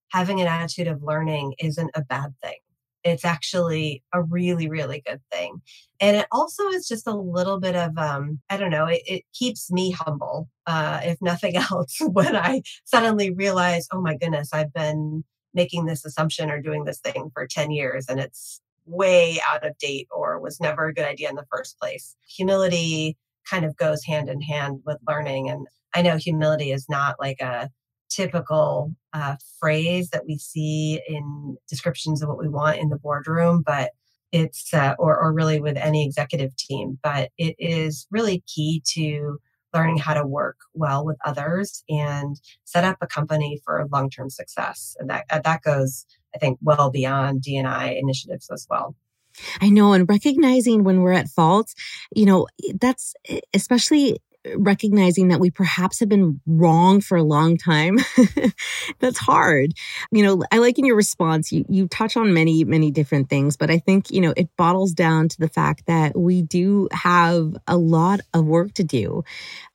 having 0.10 0.42
an 0.42 0.48
attitude 0.48 0.88
of 0.88 1.02
learning 1.02 1.56
isn't 1.60 1.92
a 1.96 2.02
bad 2.02 2.34
thing 2.42 2.58
it's 3.04 3.26
actually 3.26 4.04
a 4.14 4.22
really 4.24 4.70
really 4.70 5.02
good 5.06 5.22
thing. 5.32 5.62
And 6.00 6.18
it 6.18 6.28
also 6.32 6.68
is 6.70 6.88
just 6.88 7.08
a 7.08 7.16
little 7.16 7.60
bit 7.60 7.76
of 7.76 7.98
um 7.98 8.40
i 8.50 8.58
don't 8.58 8.72
know 8.72 8.86
it, 8.86 9.02
it 9.06 9.24
keeps 9.34 9.72
me 9.72 9.92
humble 9.92 10.50
uh 10.66 11.00
if 11.04 11.18
nothing 11.22 11.56
else 11.72 11.98
when 12.00 12.36
i 12.36 12.62
suddenly 12.86 13.32
realize 13.32 13.88
oh 13.92 14.02
my 14.02 14.16
goodness 14.18 14.50
i've 14.54 14.74
been 14.74 15.24
making 15.54 15.86
this 15.86 16.04
assumption 16.04 16.50
or 16.50 16.62
doing 16.62 16.84
this 16.84 17.00
thing 17.00 17.30
for 17.34 17.48
10 17.48 17.72
years 17.72 18.06
and 18.10 18.20
it's 18.20 18.60
way 18.86 19.40
out 19.48 19.66
of 19.66 19.78
date 19.78 20.08
or 20.12 20.40
was 20.40 20.60
never 20.60 20.88
a 20.88 20.94
good 20.94 21.06
idea 21.06 21.30
in 21.30 21.36
the 21.36 21.46
first 21.52 21.80
place. 21.80 22.16
Humility 22.36 23.18
kind 23.50 23.66
of 23.66 23.76
goes 23.76 24.04
hand 24.06 24.30
in 24.30 24.42
hand 24.42 24.82
with 24.86 24.98
learning 25.06 25.50
and 25.50 25.68
i 25.94 26.02
know 26.02 26.16
humility 26.16 26.72
is 26.72 26.86
not 26.88 27.18
like 27.20 27.42
a 27.42 27.70
typical 28.16 28.94
uh, 29.14 29.36
phrase 29.60 30.10
that 30.10 30.26
we 30.26 30.38
see 30.38 31.02
in 31.08 31.58
descriptions 31.68 32.22
of 32.22 32.30
what 32.30 32.40
we 32.40 32.48
want 32.48 32.80
in 32.80 32.90
the 32.90 32.98
boardroom, 32.98 33.64
but 33.66 33.92
it's, 34.32 34.74
uh, 34.74 34.96
or, 34.98 35.18
or 35.20 35.32
really 35.32 35.60
with 35.60 35.78
any 35.78 36.06
executive 36.06 36.56
team, 36.56 37.00
but 37.04 37.30
it 37.38 37.56
is 37.60 38.08
really 38.10 38.44
key 38.48 38.82
to 38.86 39.38
learning 39.74 39.98
how 39.98 40.14
to 40.14 40.26
work 40.26 40.58
well 40.74 41.06
with 41.06 41.18
others 41.26 41.84
and 41.90 42.40
set 42.64 42.84
up 42.84 42.98
a 43.02 43.08
company 43.08 43.60
for 43.66 43.88
long-term 43.92 44.30
success. 44.30 44.96
And 45.00 45.10
that, 45.10 45.26
that 45.30 45.62
goes, 45.64 46.06
I 46.36 46.38
think, 46.38 46.60
well 46.62 46.92
beyond 46.92 47.42
D&I 47.42 47.90
initiatives 47.90 48.50
as 48.52 48.68
well. 48.70 48.96
I 49.62 49.70
know. 49.70 49.94
And 49.94 50.08
recognizing 50.08 50.84
when 50.84 51.02
we're 51.02 51.14
at 51.14 51.28
fault, 51.28 51.74
you 52.16 52.26
know, 52.26 52.48
that's 52.80 53.16
especially 53.54 54.20
recognizing 54.56 55.30
that 55.30 55.40
we 55.40 55.50
perhaps 55.50 56.00
have 56.00 56.10
been 56.10 56.42
wrong 56.46 57.02
for 57.02 57.18
a 57.18 57.24
long 57.24 57.58
time. 57.58 57.98
That's 59.00 59.18
hard. 59.18 59.74
You 60.12 60.24
know, 60.24 60.44
I 60.52 60.58
like 60.58 60.78
in 60.78 60.86
your 60.86 60.96
response, 60.96 61.52
you, 61.52 61.66
you 61.70 61.88
touch 61.88 62.18
on 62.18 62.34
many, 62.34 62.64
many 62.64 62.92
different 62.92 63.30
things, 63.30 63.56
but 63.58 63.70
I 63.70 63.80
think, 63.80 64.12
you 64.12 64.22
know, 64.22 64.34
it 64.36 64.50
bottles 64.58 64.94
down 64.94 65.30
to 65.30 65.40
the 65.40 65.48
fact 65.48 65.86
that 65.88 66.18
we 66.18 66.42
do 66.42 66.90
have 66.92 67.56
a 67.68 67.78
lot 67.78 68.20
of 68.34 68.46
work 68.46 68.74
to 68.74 68.84
do. 68.84 69.24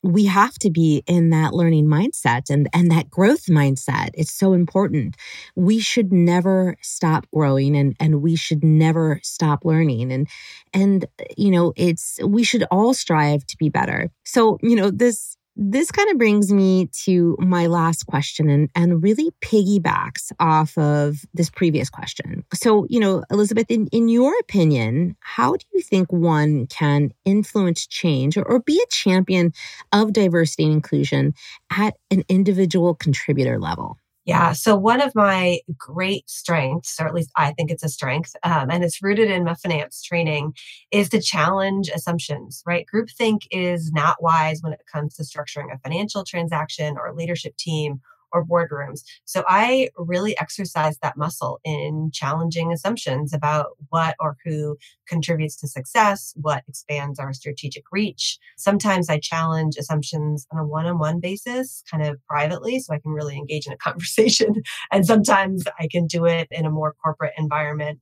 We 0.03 0.27
have 0.27 0.55
to 0.61 0.71
be 0.71 1.03
in 1.07 1.31
that 1.31 1.55
learning 1.55 1.87
mindset 1.87 2.51
and, 2.51 2.69
and 2.73 2.91
that 2.91 3.11
growth 3.11 3.47
mindset. 3.47 4.11
It's 4.15 4.33
so 4.33 4.53
important. 4.53 5.17
We 5.57 5.81
should 5.81 6.13
never 6.13 6.77
stop 6.83 7.27
growing 7.35 7.77
and, 7.77 7.97
and 7.99 8.23
we 8.23 8.37
should 8.37 8.63
never 8.63 9.21
stop 9.23 9.65
learning. 9.65 10.13
And, 10.13 10.29
and, 10.73 11.07
you 11.37 11.51
know, 11.51 11.73
it's, 11.77 12.21
we 12.25 12.45
should 12.45 12.65
all 12.71 12.95
strive 12.95 13.45
to 13.47 13.57
be 13.57 13.69
better. 13.69 14.11
So 14.25 14.59
you 14.63 14.77
know, 14.77 14.91
this 14.91 15.37
this 15.61 15.91
kind 15.91 16.09
of 16.09 16.19
brings 16.19 16.53
me 16.53 16.89
to 17.05 17.37
my 17.41 17.67
last 17.67 18.07
question 18.07 18.49
and, 18.49 18.71
and 18.77 19.03
really 19.03 19.33
piggybacks 19.43 20.31
off 20.39 20.79
of 20.79 21.17
this 21.35 21.51
previous 21.51 21.91
question. 21.91 22.45
So, 22.55 22.87
you 22.89 23.01
know, 23.01 23.25
Elizabeth, 23.29 23.67
in, 23.69 23.89
in 23.89 24.09
your 24.09 24.39
opinion, 24.39 25.17
how 25.19 25.57
do 25.57 25.65
you 25.75 25.83
think 25.83 26.13
one 26.13 26.69
can 26.69 27.11
influence 27.25 27.89
change 27.89 28.37
or, 28.37 28.45
or 28.45 28.61
be 28.61 28.81
a 28.81 28.89
champion 28.89 29.53
of 29.93 30.13
diversity 30.13 30.63
and 30.63 30.75
inclusion 30.75 31.35
at 31.71 31.95
an 32.13 32.23
individual 32.29 32.95
contributor 32.95 33.59
level? 33.59 33.99
Yeah. 34.29 34.53
So, 34.53 34.77
one 34.77 35.01
of 35.01 35.15
my 35.15 35.61
great 35.79 36.29
strengths, 36.29 37.01
or 37.01 37.07
at 37.09 37.15
least 37.15 37.31
I 37.37 37.53
think 37.55 37.71
it's 37.71 37.83
a 37.83 37.89
strength, 37.89 38.37
um, 38.43 38.71
and 38.71 38.85
it's 38.85 39.03
rooted 39.03 39.31
in 39.31 39.43
my 39.45 39.55
finance 39.55 40.03
training, 40.03 40.53
is 40.93 41.09
to 41.11 41.23
challenge 41.23 41.89
assumptions, 41.89 42.63
right? 42.67 42.85
Groupthink 42.93 43.43
is 43.51 43.91
not 43.91 44.23
wise 44.23 44.63
when 44.63 44.75
it 44.75 44.83
comes 44.93 45.15
to 45.15 45.23
structuring 45.23 45.75
a 45.75 45.79
financial 45.79 46.25
transaction 46.25 46.99
or 46.99 47.07
a 47.07 47.15
leadership 47.15 47.57
team 47.57 48.03
or 48.33 48.45
boardrooms. 48.45 49.03
So 49.25 49.45
I 49.47 49.91
really 49.97 50.39
exercise 50.39 50.99
that 51.03 51.17
muscle 51.17 51.61
in 51.65 52.11
challenging 52.13 52.73
assumptions 52.73 53.33
about 53.33 53.71
what 53.89 54.17
or 54.21 54.37
who 54.45 54.77
contributes 55.09 55.57
to 55.57 55.69
success, 55.69 56.33
what 56.37 56.63
expands 56.69 57.19
our 57.19 57.33
strategic 57.33 57.85
reach. 57.93 58.39
Sometimes 58.57 59.09
I 59.09 59.19
challenge 59.19 59.77
assumptions 59.79 60.47
on 60.53 60.59
a 60.59 60.67
one 60.67 60.87
on 60.87 60.99
one 60.99 61.21
basis, 61.21 61.83
kind 61.91 62.05
of 62.05 62.19
privately, 62.27 62.79
so 62.81 62.95
I 62.95 62.99
can 62.99 63.13
really 63.13 63.37
engage 63.37 63.67
in 63.67 63.73
a 63.73 63.77
conversation. 63.89 64.55
And 64.93 65.07
sometimes 65.07 65.65
I 65.79 65.89
can 65.91 66.07
do 66.07 66.27
it 66.27 66.49
in 66.51 66.67
a 66.67 66.71
more 66.71 66.95
corporate 67.03 67.35
environment. 67.39 68.01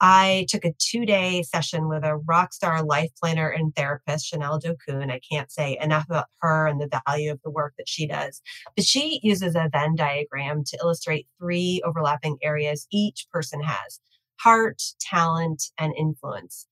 I 0.00 0.46
took 0.48 0.64
a 0.64 0.74
two 0.78 1.06
day 1.06 1.42
session 1.42 1.88
with 1.88 2.04
a 2.04 2.16
rock 2.16 2.52
star 2.52 2.82
life 2.84 3.10
planner 3.20 3.48
and 3.48 3.74
therapist, 3.74 4.26
Chanel 4.26 4.60
Dokun. 4.60 5.10
I 5.10 5.20
can't 5.30 5.50
say 5.50 5.78
enough 5.80 6.06
about 6.06 6.26
her 6.40 6.66
and 6.66 6.80
the 6.80 7.00
value 7.06 7.32
of 7.32 7.40
the 7.42 7.50
work 7.50 7.74
that 7.78 7.88
she 7.88 8.06
does. 8.06 8.42
But 8.76 8.84
she 8.84 9.20
uses 9.22 9.54
a 9.54 9.70
Venn 9.72 9.94
diagram 9.96 10.64
to 10.64 10.78
illustrate 10.82 11.28
three 11.38 11.80
overlapping 11.84 12.38
areas 12.42 12.86
each 12.90 13.26
person 13.32 13.62
has 13.62 14.00
heart, 14.40 14.82
talent, 15.00 15.62
and 15.78 15.94
influence. 15.96 16.66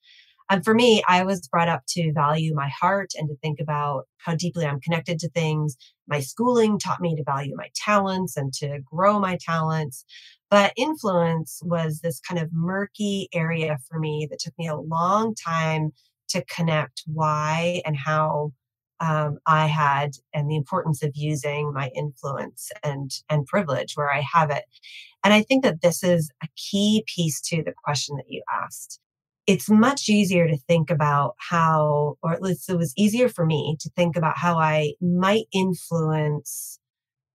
And 0.50 0.62
for 0.62 0.74
me, 0.74 1.02
I 1.08 1.24
was 1.24 1.48
brought 1.48 1.68
up 1.68 1.82
to 1.90 2.12
value 2.12 2.54
my 2.54 2.68
heart 2.68 3.12
and 3.16 3.28
to 3.28 3.36
think 3.36 3.58
about 3.58 4.04
how 4.18 4.34
deeply 4.34 4.66
I'm 4.66 4.80
connected 4.80 5.18
to 5.20 5.30
things. 5.30 5.76
My 6.06 6.20
schooling 6.20 6.78
taught 6.78 7.00
me 7.00 7.16
to 7.16 7.24
value 7.24 7.54
my 7.56 7.70
talents 7.74 8.36
and 8.36 8.52
to 8.54 8.80
grow 8.84 9.18
my 9.18 9.38
talents. 9.40 10.04
But 10.52 10.74
influence 10.76 11.62
was 11.64 12.00
this 12.00 12.20
kind 12.20 12.38
of 12.38 12.52
murky 12.52 13.30
area 13.32 13.78
for 13.88 13.98
me 13.98 14.28
that 14.30 14.38
took 14.38 14.52
me 14.58 14.68
a 14.68 14.76
long 14.76 15.34
time 15.34 15.92
to 16.28 16.44
connect 16.44 17.04
why 17.06 17.80
and 17.86 17.96
how 17.96 18.52
um, 19.00 19.38
I 19.46 19.66
had 19.66 20.10
and 20.34 20.50
the 20.50 20.56
importance 20.56 21.02
of 21.02 21.12
using 21.14 21.72
my 21.72 21.90
influence 21.96 22.70
and 22.84 23.10
and 23.30 23.46
privilege 23.46 23.94
where 23.94 24.12
I 24.12 24.22
have 24.30 24.50
it. 24.50 24.64
And 25.24 25.32
I 25.32 25.40
think 25.40 25.64
that 25.64 25.80
this 25.80 26.04
is 26.04 26.30
a 26.44 26.48
key 26.54 27.02
piece 27.06 27.40
to 27.48 27.62
the 27.62 27.72
question 27.82 28.16
that 28.16 28.26
you 28.28 28.42
asked. 28.62 29.00
It's 29.46 29.70
much 29.70 30.10
easier 30.10 30.46
to 30.48 30.58
think 30.58 30.90
about 30.90 31.34
how, 31.38 32.18
or 32.22 32.34
at 32.34 32.42
least 32.42 32.68
it 32.68 32.76
was 32.76 32.92
easier 32.94 33.30
for 33.30 33.46
me 33.46 33.78
to 33.80 33.88
think 33.96 34.16
about 34.16 34.36
how 34.36 34.58
I 34.58 34.92
might 35.00 35.46
influence 35.50 36.78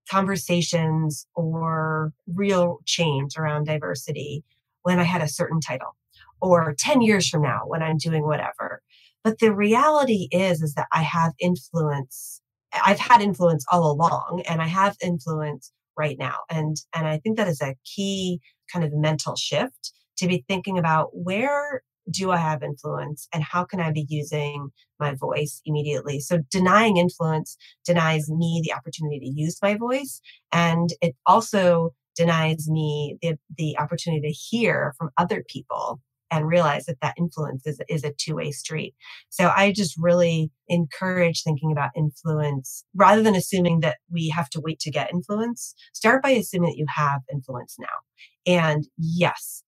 conversations 0.09 1.27
or 1.35 2.13
real 2.33 2.79
change 2.85 3.37
around 3.37 3.65
diversity 3.65 4.43
when 4.83 4.99
I 4.99 5.03
had 5.03 5.21
a 5.21 5.27
certain 5.27 5.59
title 5.59 5.95
or 6.41 6.75
10 6.77 7.01
years 7.01 7.27
from 7.27 7.41
now 7.41 7.61
when 7.65 7.83
I'm 7.83 7.97
doing 7.97 8.23
whatever. 8.23 8.81
But 9.23 9.39
the 9.39 9.53
reality 9.53 10.27
is, 10.31 10.61
is 10.61 10.75
that 10.75 10.87
I 10.93 11.01
have 11.01 11.33
influence. 11.39 12.41
I've 12.85 12.99
had 12.99 13.21
influence 13.21 13.65
all 13.71 13.91
along 13.91 14.43
and 14.47 14.61
I 14.61 14.67
have 14.67 14.95
influence 15.01 15.71
right 15.97 16.17
now. 16.17 16.35
And, 16.49 16.77
and 16.93 17.07
I 17.07 17.17
think 17.17 17.37
that 17.37 17.47
is 17.47 17.61
a 17.61 17.75
key 17.83 18.39
kind 18.71 18.85
of 18.85 18.93
mental 18.93 19.35
shift 19.35 19.93
to 20.17 20.27
be 20.27 20.45
thinking 20.47 20.77
about 20.77 21.09
where 21.13 21.81
do 22.09 22.31
I 22.31 22.37
have 22.37 22.63
influence 22.63 23.27
and 23.33 23.43
how 23.43 23.63
can 23.65 23.79
I 23.79 23.91
be 23.91 24.05
using 24.09 24.69
my 24.99 25.13
voice 25.13 25.61
immediately? 25.65 26.19
So 26.19 26.39
denying 26.51 26.97
influence 26.97 27.57
denies 27.85 28.29
me 28.29 28.61
the 28.63 28.73
opportunity 28.73 29.19
to 29.19 29.27
use 29.41 29.57
my 29.61 29.75
voice. 29.75 30.21
And 30.51 30.89
it 31.01 31.15
also 31.25 31.93
denies 32.15 32.67
me 32.69 33.17
the, 33.21 33.37
the 33.57 33.77
opportunity 33.77 34.27
to 34.27 34.33
hear 34.33 34.93
from 34.97 35.09
other 35.17 35.43
people 35.47 36.01
and 36.29 36.47
realize 36.47 36.85
that 36.85 36.99
that 37.01 37.15
influence 37.17 37.65
is, 37.65 37.79
is 37.87 38.03
a 38.03 38.13
two-way 38.17 38.51
street. 38.51 38.93
So 39.29 39.51
I 39.55 39.71
just 39.71 39.95
really 39.97 40.51
encourage 40.67 41.43
thinking 41.43 41.71
about 41.71 41.91
influence 41.95 42.83
rather 42.95 43.23
than 43.23 43.35
assuming 43.35 43.79
that 43.81 43.97
we 44.11 44.29
have 44.29 44.49
to 44.51 44.59
wait 44.59 44.79
to 44.81 44.91
get 44.91 45.13
influence. 45.13 45.73
Start 45.93 46.21
by 46.21 46.31
assuming 46.31 46.71
that 46.71 46.77
you 46.77 46.85
have 46.93 47.21
influence 47.31 47.77
now. 47.79 47.87
And 48.45 48.87
yes, 48.97 49.63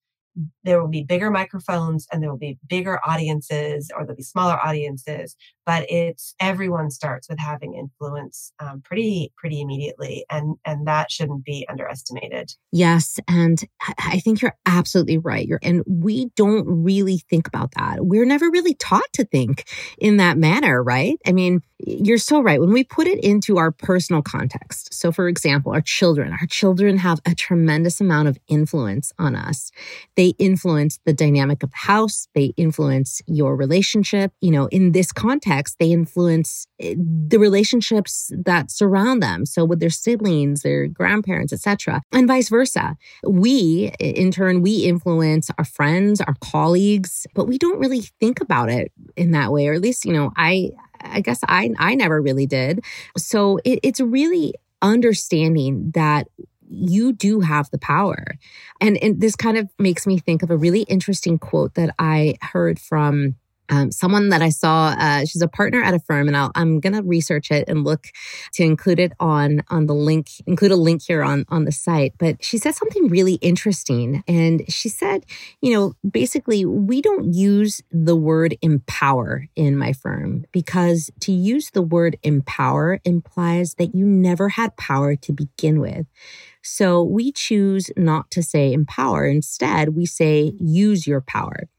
there 0.63 0.81
will 0.81 0.89
be 0.89 1.03
bigger 1.03 1.29
microphones 1.31 2.07
and 2.11 2.21
there 2.21 2.29
will 2.29 2.37
be 2.37 2.57
bigger 2.67 2.99
audiences 3.05 3.91
or 3.95 4.05
there'll 4.05 4.15
be 4.15 4.23
smaller 4.23 4.59
audiences 4.63 5.35
but 5.65 5.85
it's 5.89 6.33
everyone 6.39 6.89
starts 6.89 7.29
with 7.29 7.39
having 7.39 7.75
influence 7.75 8.51
um, 8.59 8.81
pretty 8.83 9.31
pretty 9.37 9.61
immediately 9.61 10.25
and 10.29 10.55
and 10.65 10.87
that 10.87 11.11
shouldn't 11.11 11.43
be 11.43 11.65
underestimated. 11.69 12.51
Yes 12.71 13.19
and 13.27 13.61
i 13.97 14.19
think 14.19 14.41
you're 14.41 14.57
absolutely 14.65 15.17
right 15.17 15.47
you're 15.47 15.59
and 15.61 15.83
we 15.87 16.29
don't 16.35 16.65
really 16.67 17.21
think 17.29 17.47
about 17.47 17.71
that. 17.75 17.97
We're 18.05 18.25
never 18.25 18.49
really 18.49 18.73
taught 18.73 19.11
to 19.13 19.25
think 19.25 19.67
in 19.97 20.17
that 20.17 20.37
manner 20.37 20.83
right? 20.83 21.17
I 21.25 21.31
mean 21.31 21.61
you're 21.79 22.17
so 22.17 22.41
right 22.41 22.59
when 22.59 22.71
we 22.71 22.83
put 22.83 23.07
it 23.07 23.23
into 23.23 23.57
our 23.57 23.71
personal 23.71 24.21
context 24.21 24.93
so 24.93 25.11
for 25.11 25.27
example 25.27 25.71
our 25.71 25.81
children 25.81 26.31
our 26.31 26.47
children 26.47 26.97
have 26.97 27.19
a 27.25 27.33
tremendous 27.33 28.01
amount 28.01 28.27
of 28.27 28.37
influence 28.47 29.11
on 29.17 29.35
us 29.35 29.71
they 30.15 30.33
influence 30.37 30.99
the 31.05 31.13
dynamic 31.13 31.63
of 31.63 31.71
the 31.71 31.77
house. 31.77 32.27
They 32.33 32.53
influence 32.57 33.21
your 33.25 33.55
relationship. 33.55 34.31
You 34.41 34.51
know, 34.51 34.67
in 34.67 34.91
this 34.91 35.11
context, 35.11 35.77
they 35.79 35.91
influence 35.91 36.67
eh, 36.79 36.95
the 36.97 37.39
relationships 37.39 38.31
that 38.35 38.71
surround 38.71 39.21
them. 39.21 39.45
So 39.45 39.65
with 39.65 39.79
their 39.79 39.89
siblings, 39.89 40.61
their 40.61 40.87
grandparents, 40.87 41.53
etc., 41.53 42.01
and 42.11 42.27
vice 42.27 42.49
versa. 42.49 42.97
We, 43.25 43.91
in 43.99 44.31
turn, 44.31 44.61
we 44.61 44.83
influence 44.83 45.49
our 45.57 45.65
friends, 45.65 46.21
our 46.21 46.35
colleagues, 46.41 47.27
but 47.33 47.45
we 47.45 47.57
don't 47.57 47.79
really 47.79 48.01
think 48.19 48.41
about 48.41 48.69
it 48.69 48.91
in 49.15 49.31
that 49.31 49.51
way. 49.51 49.67
Or 49.67 49.73
at 49.73 49.81
least, 49.81 50.05
you 50.05 50.13
know, 50.13 50.31
I, 50.35 50.71
I 51.01 51.21
guess 51.21 51.39
I, 51.43 51.71
I 51.77 51.95
never 51.95 52.21
really 52.21 52.45
did. 52.45 52.83
So 53.17 53.59
it, 53.63 53.79
it's 53.83 53.99
really 53.99 54.53
understanding 54.81 55.91
that 55.91 56.27
you 56.69 57.13
do 57.13 57.39
have 57.39 57.69
the 57.71 57.79
power. 57.79 58.37
And, 58.79 58.97
and 58.97 59.19
this 59.19 59.35
kind 59.35 59.57
of 59.57 59.69
makes 59.79 60.05
me 60.05 60.19
think 60.19 60.43
of 60.43 60.51
a 60.51 60.57
really 60.57 60.83
interesting 60.83 61.39
quote 61.39 61.73
that 61.73 61.95
I 61.97 62.35
heard 62.41 62.79
from 62.79 63.35
um, 63.69 63.91
someone 63.91 64.29
that 64.29 64.41
I 64.41 64.49
saw, 64.49 64.95
uh, 64.97 65.21
she's 65.21 65.41
a 65.41 65.47
partner 65.47 65.81
at 65.81 65.93
a 65.93 65.99
firm, 65.99 66.27
and 66.27 66.35
i 66.35 66.49
am 66.55 66.79
going 66.79 66.93
to 66.93 67.03
research 67.03 67.51
it 67.51 67.65
and 67.67 67.83
look 67.83 68.07
to 68.53 68.63
include 68.63 68.99
it 68.99 69.13
on 69.19 69.61
on 69.69 69.85
the 69.85 69.93
link, 69.93 70.29
include 70.45 70.71
a 70.71 70.75
link 70.75 71.03
here 71.03 71.23
on 71.23 71.45
on 71.49 71.65
the 71.65 71.71
site. 71.71 72.13
But 72.17 72.43
she 72.43 72.57
said 72.57 72.75
something 72.75 73.07
really 73.07 73.35
interesting, 73.35 74.23
and 74.27 74.63
she 74.71 74.89
said, 74.89 75.25
you 75.61 75.73
know, 75.73 75.93
basically, 76.09 76.65
we 76.65 77.01
don't 77.01 77.33
use 77.33 77.81
the 77.91 78.15
word 78.15 78.57
empower 78.61 79.45
in 79.55 79.77
my 79.77 79.93
firm 79.93 80.45
because 80.51 81.11
to 81.21 81.31
use 81.31 81.71
the 81.71 81.81
word 81.81 82.17
empower 82.23 82.99
implies 83.05 83.75
that 83.75 83.93
you 83.95 84.05
never 84.05 84.49
had 84.49 84.75
power 84.77 85.15
to 85.15 85.31
begin 85.31 85.79
with. 85.79 86.07
So 86.61 87.03
we 87.03 87.31
choose 87.31 87.89
not 87.95 88.29
to 88.31 88.43
say 88.43 88.73
empower. 88.73 89.25
Instead, 89.25 89.95
we 89.95 90.05
say 90.05 90.53
use 90.59 91.07
your 91.07 91.21
power. 91.21 91.69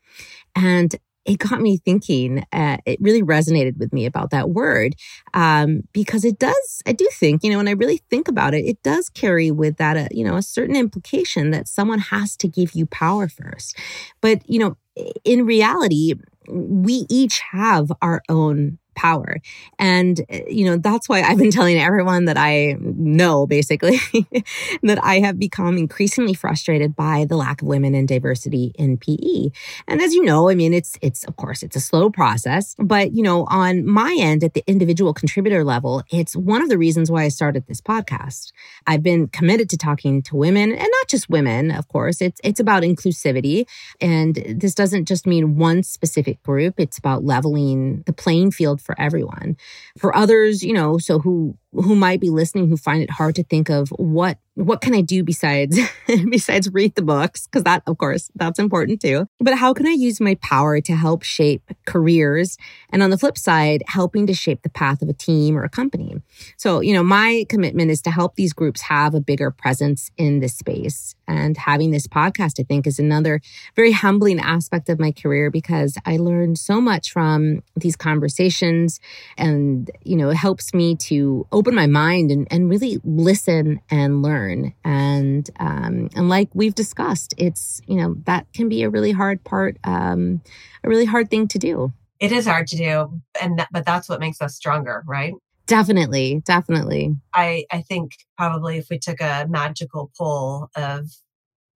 And 0.54 0.96
it 1.24 1.38
got 1.38 1.60
me 1.60 1.76
thinking. 1.78 2.44
Uh, 2.52 2.78
it 2.86 2.98
really 3.00 3.22
resonated 3.22 3.78
with 3.78 3.92
me 3.92 4.06
about 4.06 4.30
that 4.30 4.50
word 4.50 4.94
um, 5.34 5.82
because 5.92 6.24
it 6.24 6.38
does. 6.38 6.82
I 6.86 6.92
do 6.92 7.08
think, 7.12 7.44
you 7.44 7.50
know, 7.50 7.58
when 7.58 7.68
I 7.68 7.72
really 7.72 8.00
think 8.10 8.28
about 8.28 8.54
it, 8.54 8.64
it 8.64 8.82
does 8.82 9.08
carry 9.08 9.50
with 9.50 9.76
that, 9.76 9.96
a, 9.96 10.08
you 10.10 10.24
know, 10.24 10.36
a 10.36 10.42
certain 10.42 10.76
implication 10.76 11.50
that 11.50 11.68
someone 11.68 11.98
has 11.98 12.36
to 12.38 12.48
give 12.48 12.72
you 12.74 12.86
power 12.86 13.28
first. 13.28 13.76
But 14.20 14.42
you 14.48 14.58
know, 14.58 14.76
in 15.24 15.46
reality, 15.46 16.14
we 16.48 17.06
each 17.08 17.40
have 17.52 17.92
our 18.02 18.22
own 18.28 18.78
power. 19.00 19.40
And, 19.78 20.20
eh, 20.28 20.42
you 20.48 20.66
know, 20.66 20.76
that's 20.76 21.08
why 21.08 21.22
I've 21.22 21.38
been 21.38 21.50
telling 21.58 21.78
everyone 21.78 22.26
that 22.26 22.36
I 22.36 22.76
know 22.80 23.46
basically 23.46 23.98
that 24.82 25.02
I 25.02 25.20
have 25.20 25.38
become 25.38 25.78
increasingly 25.78 26.34
frustrated 26.34 26.94
by 26.94 27.24
the 27.24 27.36
lack 27.36 27.62
of 27.62 27.68
women 27.68 27.94
and 27.94 28.06
diversity 28.06 28.72
in 28.74 28.98
PE. 28.98 29.50
And 29.88 30.02
as 30.02 30.12
you 30.12 30.22
know, 30.22 30.50
I 30.50 30.54
mean, 30.54 30.74
it's, 30.74 30.98
it's, 31.00 31.24
of 31.24 31.36
course, 31.36 31.62
it's 31.62 31.76
a 31.76 31.80
slow 31.80 32.10
process, 32.10 32.76
but, 32.78 33.12
you 33.12 33.22
know, 33.22 33.46
on 33.48 33.86
my 33.86 34.14
end 34.18 34.44
at 34.44 34.52
the 34.52 34.62
individual 34.66 35.14
contributor 35.14 35.64
level, 35.64 36.02
it's 36.10 36.36
one 36.36 36.60
of 36.60 36.68
the 36.68 36.76
reasons 36.76 37.10
why 37.10 37.24
I 37.24 37.28
started 37.28 37.66
this 37.66 37.80
podcast. 37.80 38.52
I've 38.86 39.02
been 39.02 39.28
committed 39.28 39.70
to 39.70 39.78
talking 39.78 40.20
to 40.24 40.36
women 40.36 40.72
and 40.72 40.88
not 40.98 41.08
just 41.08 41.30
women, 41.30 41.70
of 41.70 41.88
course. 41.88 42.20
It's, 42.20 42.40
it's 42.44 42.60
about 42.60 42.82
inclusivity. 42.82 43.66
And 44.00 44.34
this 44.34 44.74
doesn't 44.74 45.06
just 45.06 45.26
mean 45.26 45.56
one 45.56 45.82
specific 45.82 46.42
group. 46.42 46.74
It's 46.78 46.98
about 46.98 47.24
leveling 47.24 48.02
the 48.04 48.12
playing 48.12 48.50
field 48.50 48.80
for 48.90 49.00
everyone. 49.00 49.56
For 49.98 50.14
others, 50.16 50.62
you 50.62 50.72
know, 50.72 50.98
so 50.98 51.18
who 51.18 51.56
who 51.72 51.94
might 51.94 52.20
be 52.20 52.30
listening 52.30 52.68
who 52.68 52.76
find 52.76 53.02
it 53.02 53.10
hard 53.10 53.34
to 53.36 53.44
think 53.44 53.68
of 53.68 53.90
what 53.90 54.38
what 54.54 54.80
can 54.80 54.94
I 54.94 55.00
do 55.00 55.22
besides 55.22 55.78
besides 56.30 56.68
read 56.72 56.94
the 56.94 57.02
books 57.02 57.46
because 57.46 57.64
that 57.64 57.82
of 57.86 57.98
course 57.98 58.30
that's 58.34 58.58
important 58.58 59.00
too. 59.00 59.26
But 59.38 59.54
how 59.54 59.72
can 59.72 59.86
I 59.86 59.92
use 59.92 60.20
my 60.20 60.34
power 60.36 60.80
to 60.80 60.96
help 60.96 61.22
shape 61.22 61.62
careers 61.86 62.56
and 62.90 63.02
on 63.02 63.10
the 63.10 63.18
flip 63.18 63.38
side 63.38 63.82
helping 63.86 64.26
to 64.26 64.34
shape 64.34 64.62
the 64.62 64.68
path 64.68 65.02
of 65.02 65.08
a 65.08 65.12
team 65.12 65.56
or 65.56 65.64
a 65.64 65.68
company. 65.68 66.16
So, 66.56 66.80
you 66.80 66.92
know, 66.92 67.02
my 67.02 67.46
commitment 67.48 67.90
is 67.90 68.02
to 68.02 68.10
help 68.10 68.34
these 68.34 68.52
groups 68.52 68.82
have 68.82 69.14
a 69.14 69.20
bigger 69.20 69.50
presence 69.50 70.10
in 70.16 70.40
this 70.40 70.54
space. 70.54 71.14
And 71.26 71.56
having 71.56 71.90
this 71.92 72.06
podcast 72.06 72.60
I 72.60 72.64
think 72.64 72.86
is 72.86 72.98
another 72.98 73.40
very 73.76 73.92
humbling 73.92 74.40
aspect 74.40 74.88
of 74.88 74.98
my 74.98 75.12
career 75.12 75.50
because 75.50 75.96
I 76.04 76.16
learned 76.16 76.58
so 76.58 76.80
much 76.80 77.12
from 77.12 77.62
these 77.76 77.96
conversations 77.96 79.00
and 79.38 79.90
you 80.02 80.16
know, 80.16 80.30
it 80.30 80.36
helps 80.36 80.74
me 80.74 80.96
to 80.96 81.46
open 81.60 81.74
my 81.74 81.86
mind 81.86 82.30
and, 82.30 82.48
and 82.50 82.70
really 82.70 82.98
listen 83.04 83.80
and 83.90 84.22
learn. 84.22 84.72
And 84.82 85.48
um, 85.60 86.08
and 86.16 86.30
like 86.30 86.48
we've 86.54 86.74
discussed, 86.74 87.34
it's 87.36 87.82
you 87.86 87.96
know 87.96 88.16
that 88.24 88.50
can 88.54 88.70
be 88.70 88.82
a 88.82 88.88
really 88.88 89.12
hard 89.12 89.44
part, 89.44 89.76
um, 89.84 90.40
a 90.82 90.88
really 90.88 91.04
hard 91.04 91.30
thing 91.30 91.46
to 91.48 91.58
do. 91.58 91.92
It 92.18 92.32
is 92.32 92.46
hard 92.46 92.66
to 92.68 92.76
do, 92.76 93.20
and 93.40 93.58
that, 93.58 93.68
but 93.70 93.84
that's 93.84 94.08
what 94.08 94.20
makes 94.20 94.40
us 94.40 94.56
stronger, 94.56 95.04
right? 95.06 95.34
Definitely, 95.66 96.42
definitely. 96.46 97.14
I 97.34 97.66
I 97.70 97.82
think 97.82 98.12
probably 98.38 98.78
if 98.78 98.88
we 98.90 98.98
took 98.98 99.20
a 99.20 99.46
magical 99.48 100.10
poll 100.18 100.68
of 100.74 101.10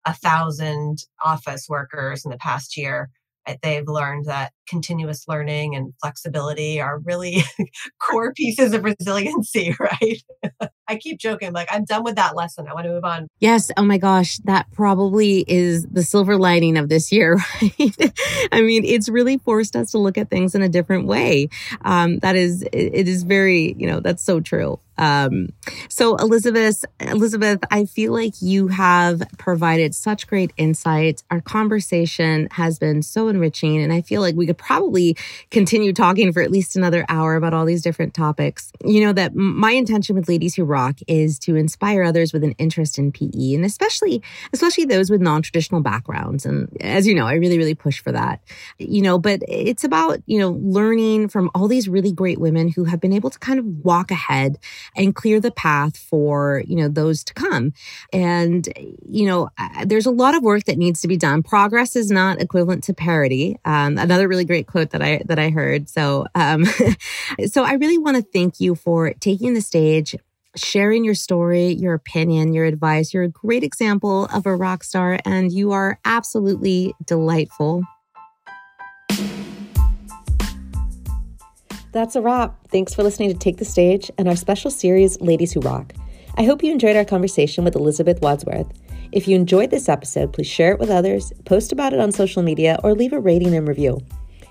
a 0.06 0.14
thousand 0.14 1.00
office 1.24 1.68
workers 1.68 2.24
in 2.24 2.32
the 2.32 2.38
past 2.38 2.78
year, 2.78 3.10
they've 3.62 3.88
learned 3.88 4.26
that 4.26 4.52
continuous 4.68 5.28
learning 5.28 5.76
and 5.76 5.94
flexibility 6.02 6.80
are 6.80 7.00
really 7.00 7.44
core 8.00 8.34
pieces 8.34 8.74
of 8.74 8.84
resiliency, 8.84 9.76
right? 9.80 10.22
I 10.88 10.98
keep 10.98 11.20
joking, 11.20 11.54
like, 11.54 11.68
I'm 11.72 11.86
done 11.86 12.04
with 12.04 12.16
that 12.16 12.36
lesson. 12.36 12.68
I 12.68 12.74
want 12.74 12.86
to 12.86 12.92
move 12.92 13.04
on. 13.04 13.28
Yes. 13.40 13.72
Oh 13.78 13.84
my 13.84 13.98
gosh. 13.98 14.38
That 14.46 14.72
probably 14.72 15.46
is 15.48 15.86
the 15.88 16.04
silver 16.04 16.38
lining 16.38 16.78
of 16.78 16.90
this 16.90 17.12
year, 17.12 17.40
right? 17.62 18.14
I 18.52 18.62
mean, 18.62 18.84
it's 18.86 19.10
really 19.10 19.38
forced 19.38 19.76
us 19.76 19.92
to 19.92 19.98
look 19.98 20.18
at 20.18 20.30
things 20.30 20.56
in 20.56 20.62
a 20.62 20.70
different 20.70 21.08
way. 21.08 21.50
Um, 21.82 22.20
that 22.20 22.36
is, 22.36 22.64
it 22.72 23.08
is 23.08 23.24
very, 23.24 23.76
you 23.78 23.88
know, 23.88 24.00
that's 24.00 24.24
so 24.24 24.40
true. 24.40 24.80
Um, 24.98 25.50
so 25.90 26.16
Elizabeth, 26.18 26.86
Elizabeth, 27.00 27.60
I 27.72 27.86
feel 27.86 28.14
like 28.14 28.34
you 28.42 28.68
have 28.68 29.24
provided 29.38 29.96
such 29.96 30.28
great 30.28 30.52
insight. 30.58 31.24
Our 31.32 31.42
conversation 31.42 32.48
has 32.52 32.80
been 32.80 33.02
so 33.02 33.28
enriching, 33.28 33.82
and 33.82 33.92
I 33.92 34.02
feel 34.02 34.22
like 34.22 34.36
we 34.36 34.46
could 34.46 34.58
probably 34.58 35.18
continue 35.52 35.94
talking 35.94 36.32
for 36.32 36.42
at 36.42 36.52
least 36.52 36.76
another 36.76 37.06
hour 37.10 37.36
about 37.36 37.54
all 37.54 37.66
these 37.66 37.82
different 37.82 38.14
topics. 38.14 38.72
You 38.86 39.06
know 39.06 39.14
that 39.14 39.36
my 39.36 39.72
intention 39.72 40.16
with 40.16 40.30
Ladies 40.30 40.56
Who 40.56 40.64
Rock 40.64 41.00
is 41.08 41.40
to 41.40 41.56
inspire 41.56 42.04
others 42.04 42.34
with 42.34 42.44
an 42.44 42.54
interest 42.54 42.98
in 42.98 43.12
PE, 43.12 43.54
and 43.54 43.66
especially 43.66 44.22
especially 44.52 44.86
those 44.86 45.10
with 45.10 45.22
non-traditional 45.22 45.82
backgrounds. 45.82 46.46
And 46.46 46.70
as 46.82 47.08
you 47.08 47.16
know, 47.16 47.26
I 47.26 47.34
really 47.34 47.58
really 47.58 47.76
push 47.76 48.00
for 48.00 48.12
that. 48.12 48.42
You 48.78 49.02
know, 49.02 49.18
but 49.18 49.42
it's 49.48 49.84
about 49.84 50.22
you 50.26 50.40
know 50.40 50.52
learning 50.62 51.30
from 51.30 51.50
all 51.56 51.68
these 51.68 51.90
really 51.90 52.12
great 52.12 52.40
women 52.40 52.70
who 52.70 52.86
have 52.86 53.00
been 53.00 53.14
able 53.14 53.30
to 53.30 53.40
kind 53.40 53.60
of 53.60 53.66
walk 53.66 54.12
ahead 54.12 54.60
and 54.96 55.16
clear 55.16 55.40
the 55.40 55.52
path 55.52 55.98
for, 55.98 56.64
you 56.68 56.76
know, 56.76 56.88
those 56.88 57.24
to 57.26 57.34
come. 57.34 57.74
And, 58.12 58.68
you 59.08 59.26
know, 59.26 59.50
there's 59.86 60.06
a 60.06 60.12
lot 60.12 60.36
of 60.36 60.44
work 60.44 60.66
that 60.66 60.78
needs 60.78 61.02
to 61.02 61.08
be 61.08 61.18
done. 61.18 61.44
Progress 61.44 61.96
is 61.96 62.12
not 62.12 62.42
equivalent 62.42 62.84
to 62.86 62.94
parity. 62.94 63.58
Um, 63.66 63.98
another 63.98 64.28
really 64.28 64.46
great 64.46 64.68
quote 64.68 64.92
that 64.92 65.02
I, 65.02 65.22
that 65.26 65.40
I 65.40 65.50
heard. 65.50 65.90
So, 65.90 66.26
um, 66.36 66.66
so 67.48 67.64
I 67.64 67.74
really 67.74 67.98
want 67.98 68.18
to 68.18 68.24
thank 68.24 68.60
you 68.60 68.76
for 68.76 69.14
taking 69.14 69.54
the 69.54 69.62
stage 69.62 70.16
sharing 70.56 71.04
your 71.04 71.16
story, 71.16 71.70
your 71.70 71.94
opinion, 71.94 72.54
your 72.54 72.66
advice. 72.66 73.14
You're 73.14 73.24
a 73.24 73.30
great 73.30 73.64
example 73.64 74.26
of 74.26 74.46
a 74.46 74.56
rock 74.56 74.84
star 74.84 75.20
and 75.26 75.52
you 75.52 75.72
are 75.72 76.00
absolutely 76.06 76.94
delightful. 77.06 77.84
That's 81.94 82.16
a 82.16 82.22
wrap. 82.22 82.56
Thanks 82.70 82.96
for 82.96 83.04
listening 83.04 83.30
to 83.30 83.38
Take 83.38 83.58
the 83.58 83.66
Stage 83.66 84.10
and 84.18 84.28
our 84.28 84.36
special 84.36 84.72
series, 84.72 85.22
Ladies 85.22 85.54
Who 85.54 85.60
Rock. 85.60 85.94
I 86.36 86.44
hope 86.44 86.64
you 86.64 86.72
enjoyed 86.72 86.96
our 86.96 87.06
conversation 87.06 87.64
with 87.64 87.76
Elizabeth 87.76 88.20
Wadsworth. 88.20 88.68
If 89.12 89.28
you 89.28 89.36
enjoyed 89.36 89.70
this 89.70 89.88
episode, 89.88 90.34
please 90.34 90.48
share 90.48 90.72
it 90.72 90.80
with 90.80 90.90
others, 90.90 91.32
post 91.46 91.72
about 91.72 91.94
it 91.94 92.00
on 92.00 92.12
social 92.12 92.42
media, 92.42 92.80
or 92.84 92.96
leave 92.96 93.14
a 93.14 93.20
rating 93.20 93.54
and 93.54 93.68
review. 93.68 94.02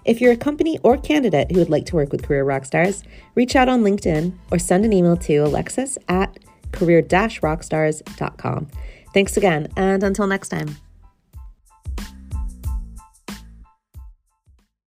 If 0.05 0.20
you're 0.20 0.32
a 0.32 0.36
company 0.36 0.78
or 0.84 0.97
candidate 0.97 1.51
who 1.51 1.59
would 1.59 1.68
like 1.68 1.86
to 1.86 1.97
work 1.97 2.12
with 2.12 2.22
career 2.22 2.45
rock 2.45 2.64
stars, 2.64 3.03
reach 3.34 3.57
out 3.57 3.68
on 3.68 3.82
LinkedIn 3.82 4.32
or 4.53 4.61
send 4.61 4.84
an 4.84 4.93
email 4.93 5.16
to 5.16 5.38
alexis 5.38 5.99
at 6.09 6.38
career-rockstars.com. 6.70 8.68
Thanks 9.12 9.36
again, 9.36 9.66
and 9.76 10.05
until 10.05 10.28
next 10.28 10.49
time. 10.49 10.76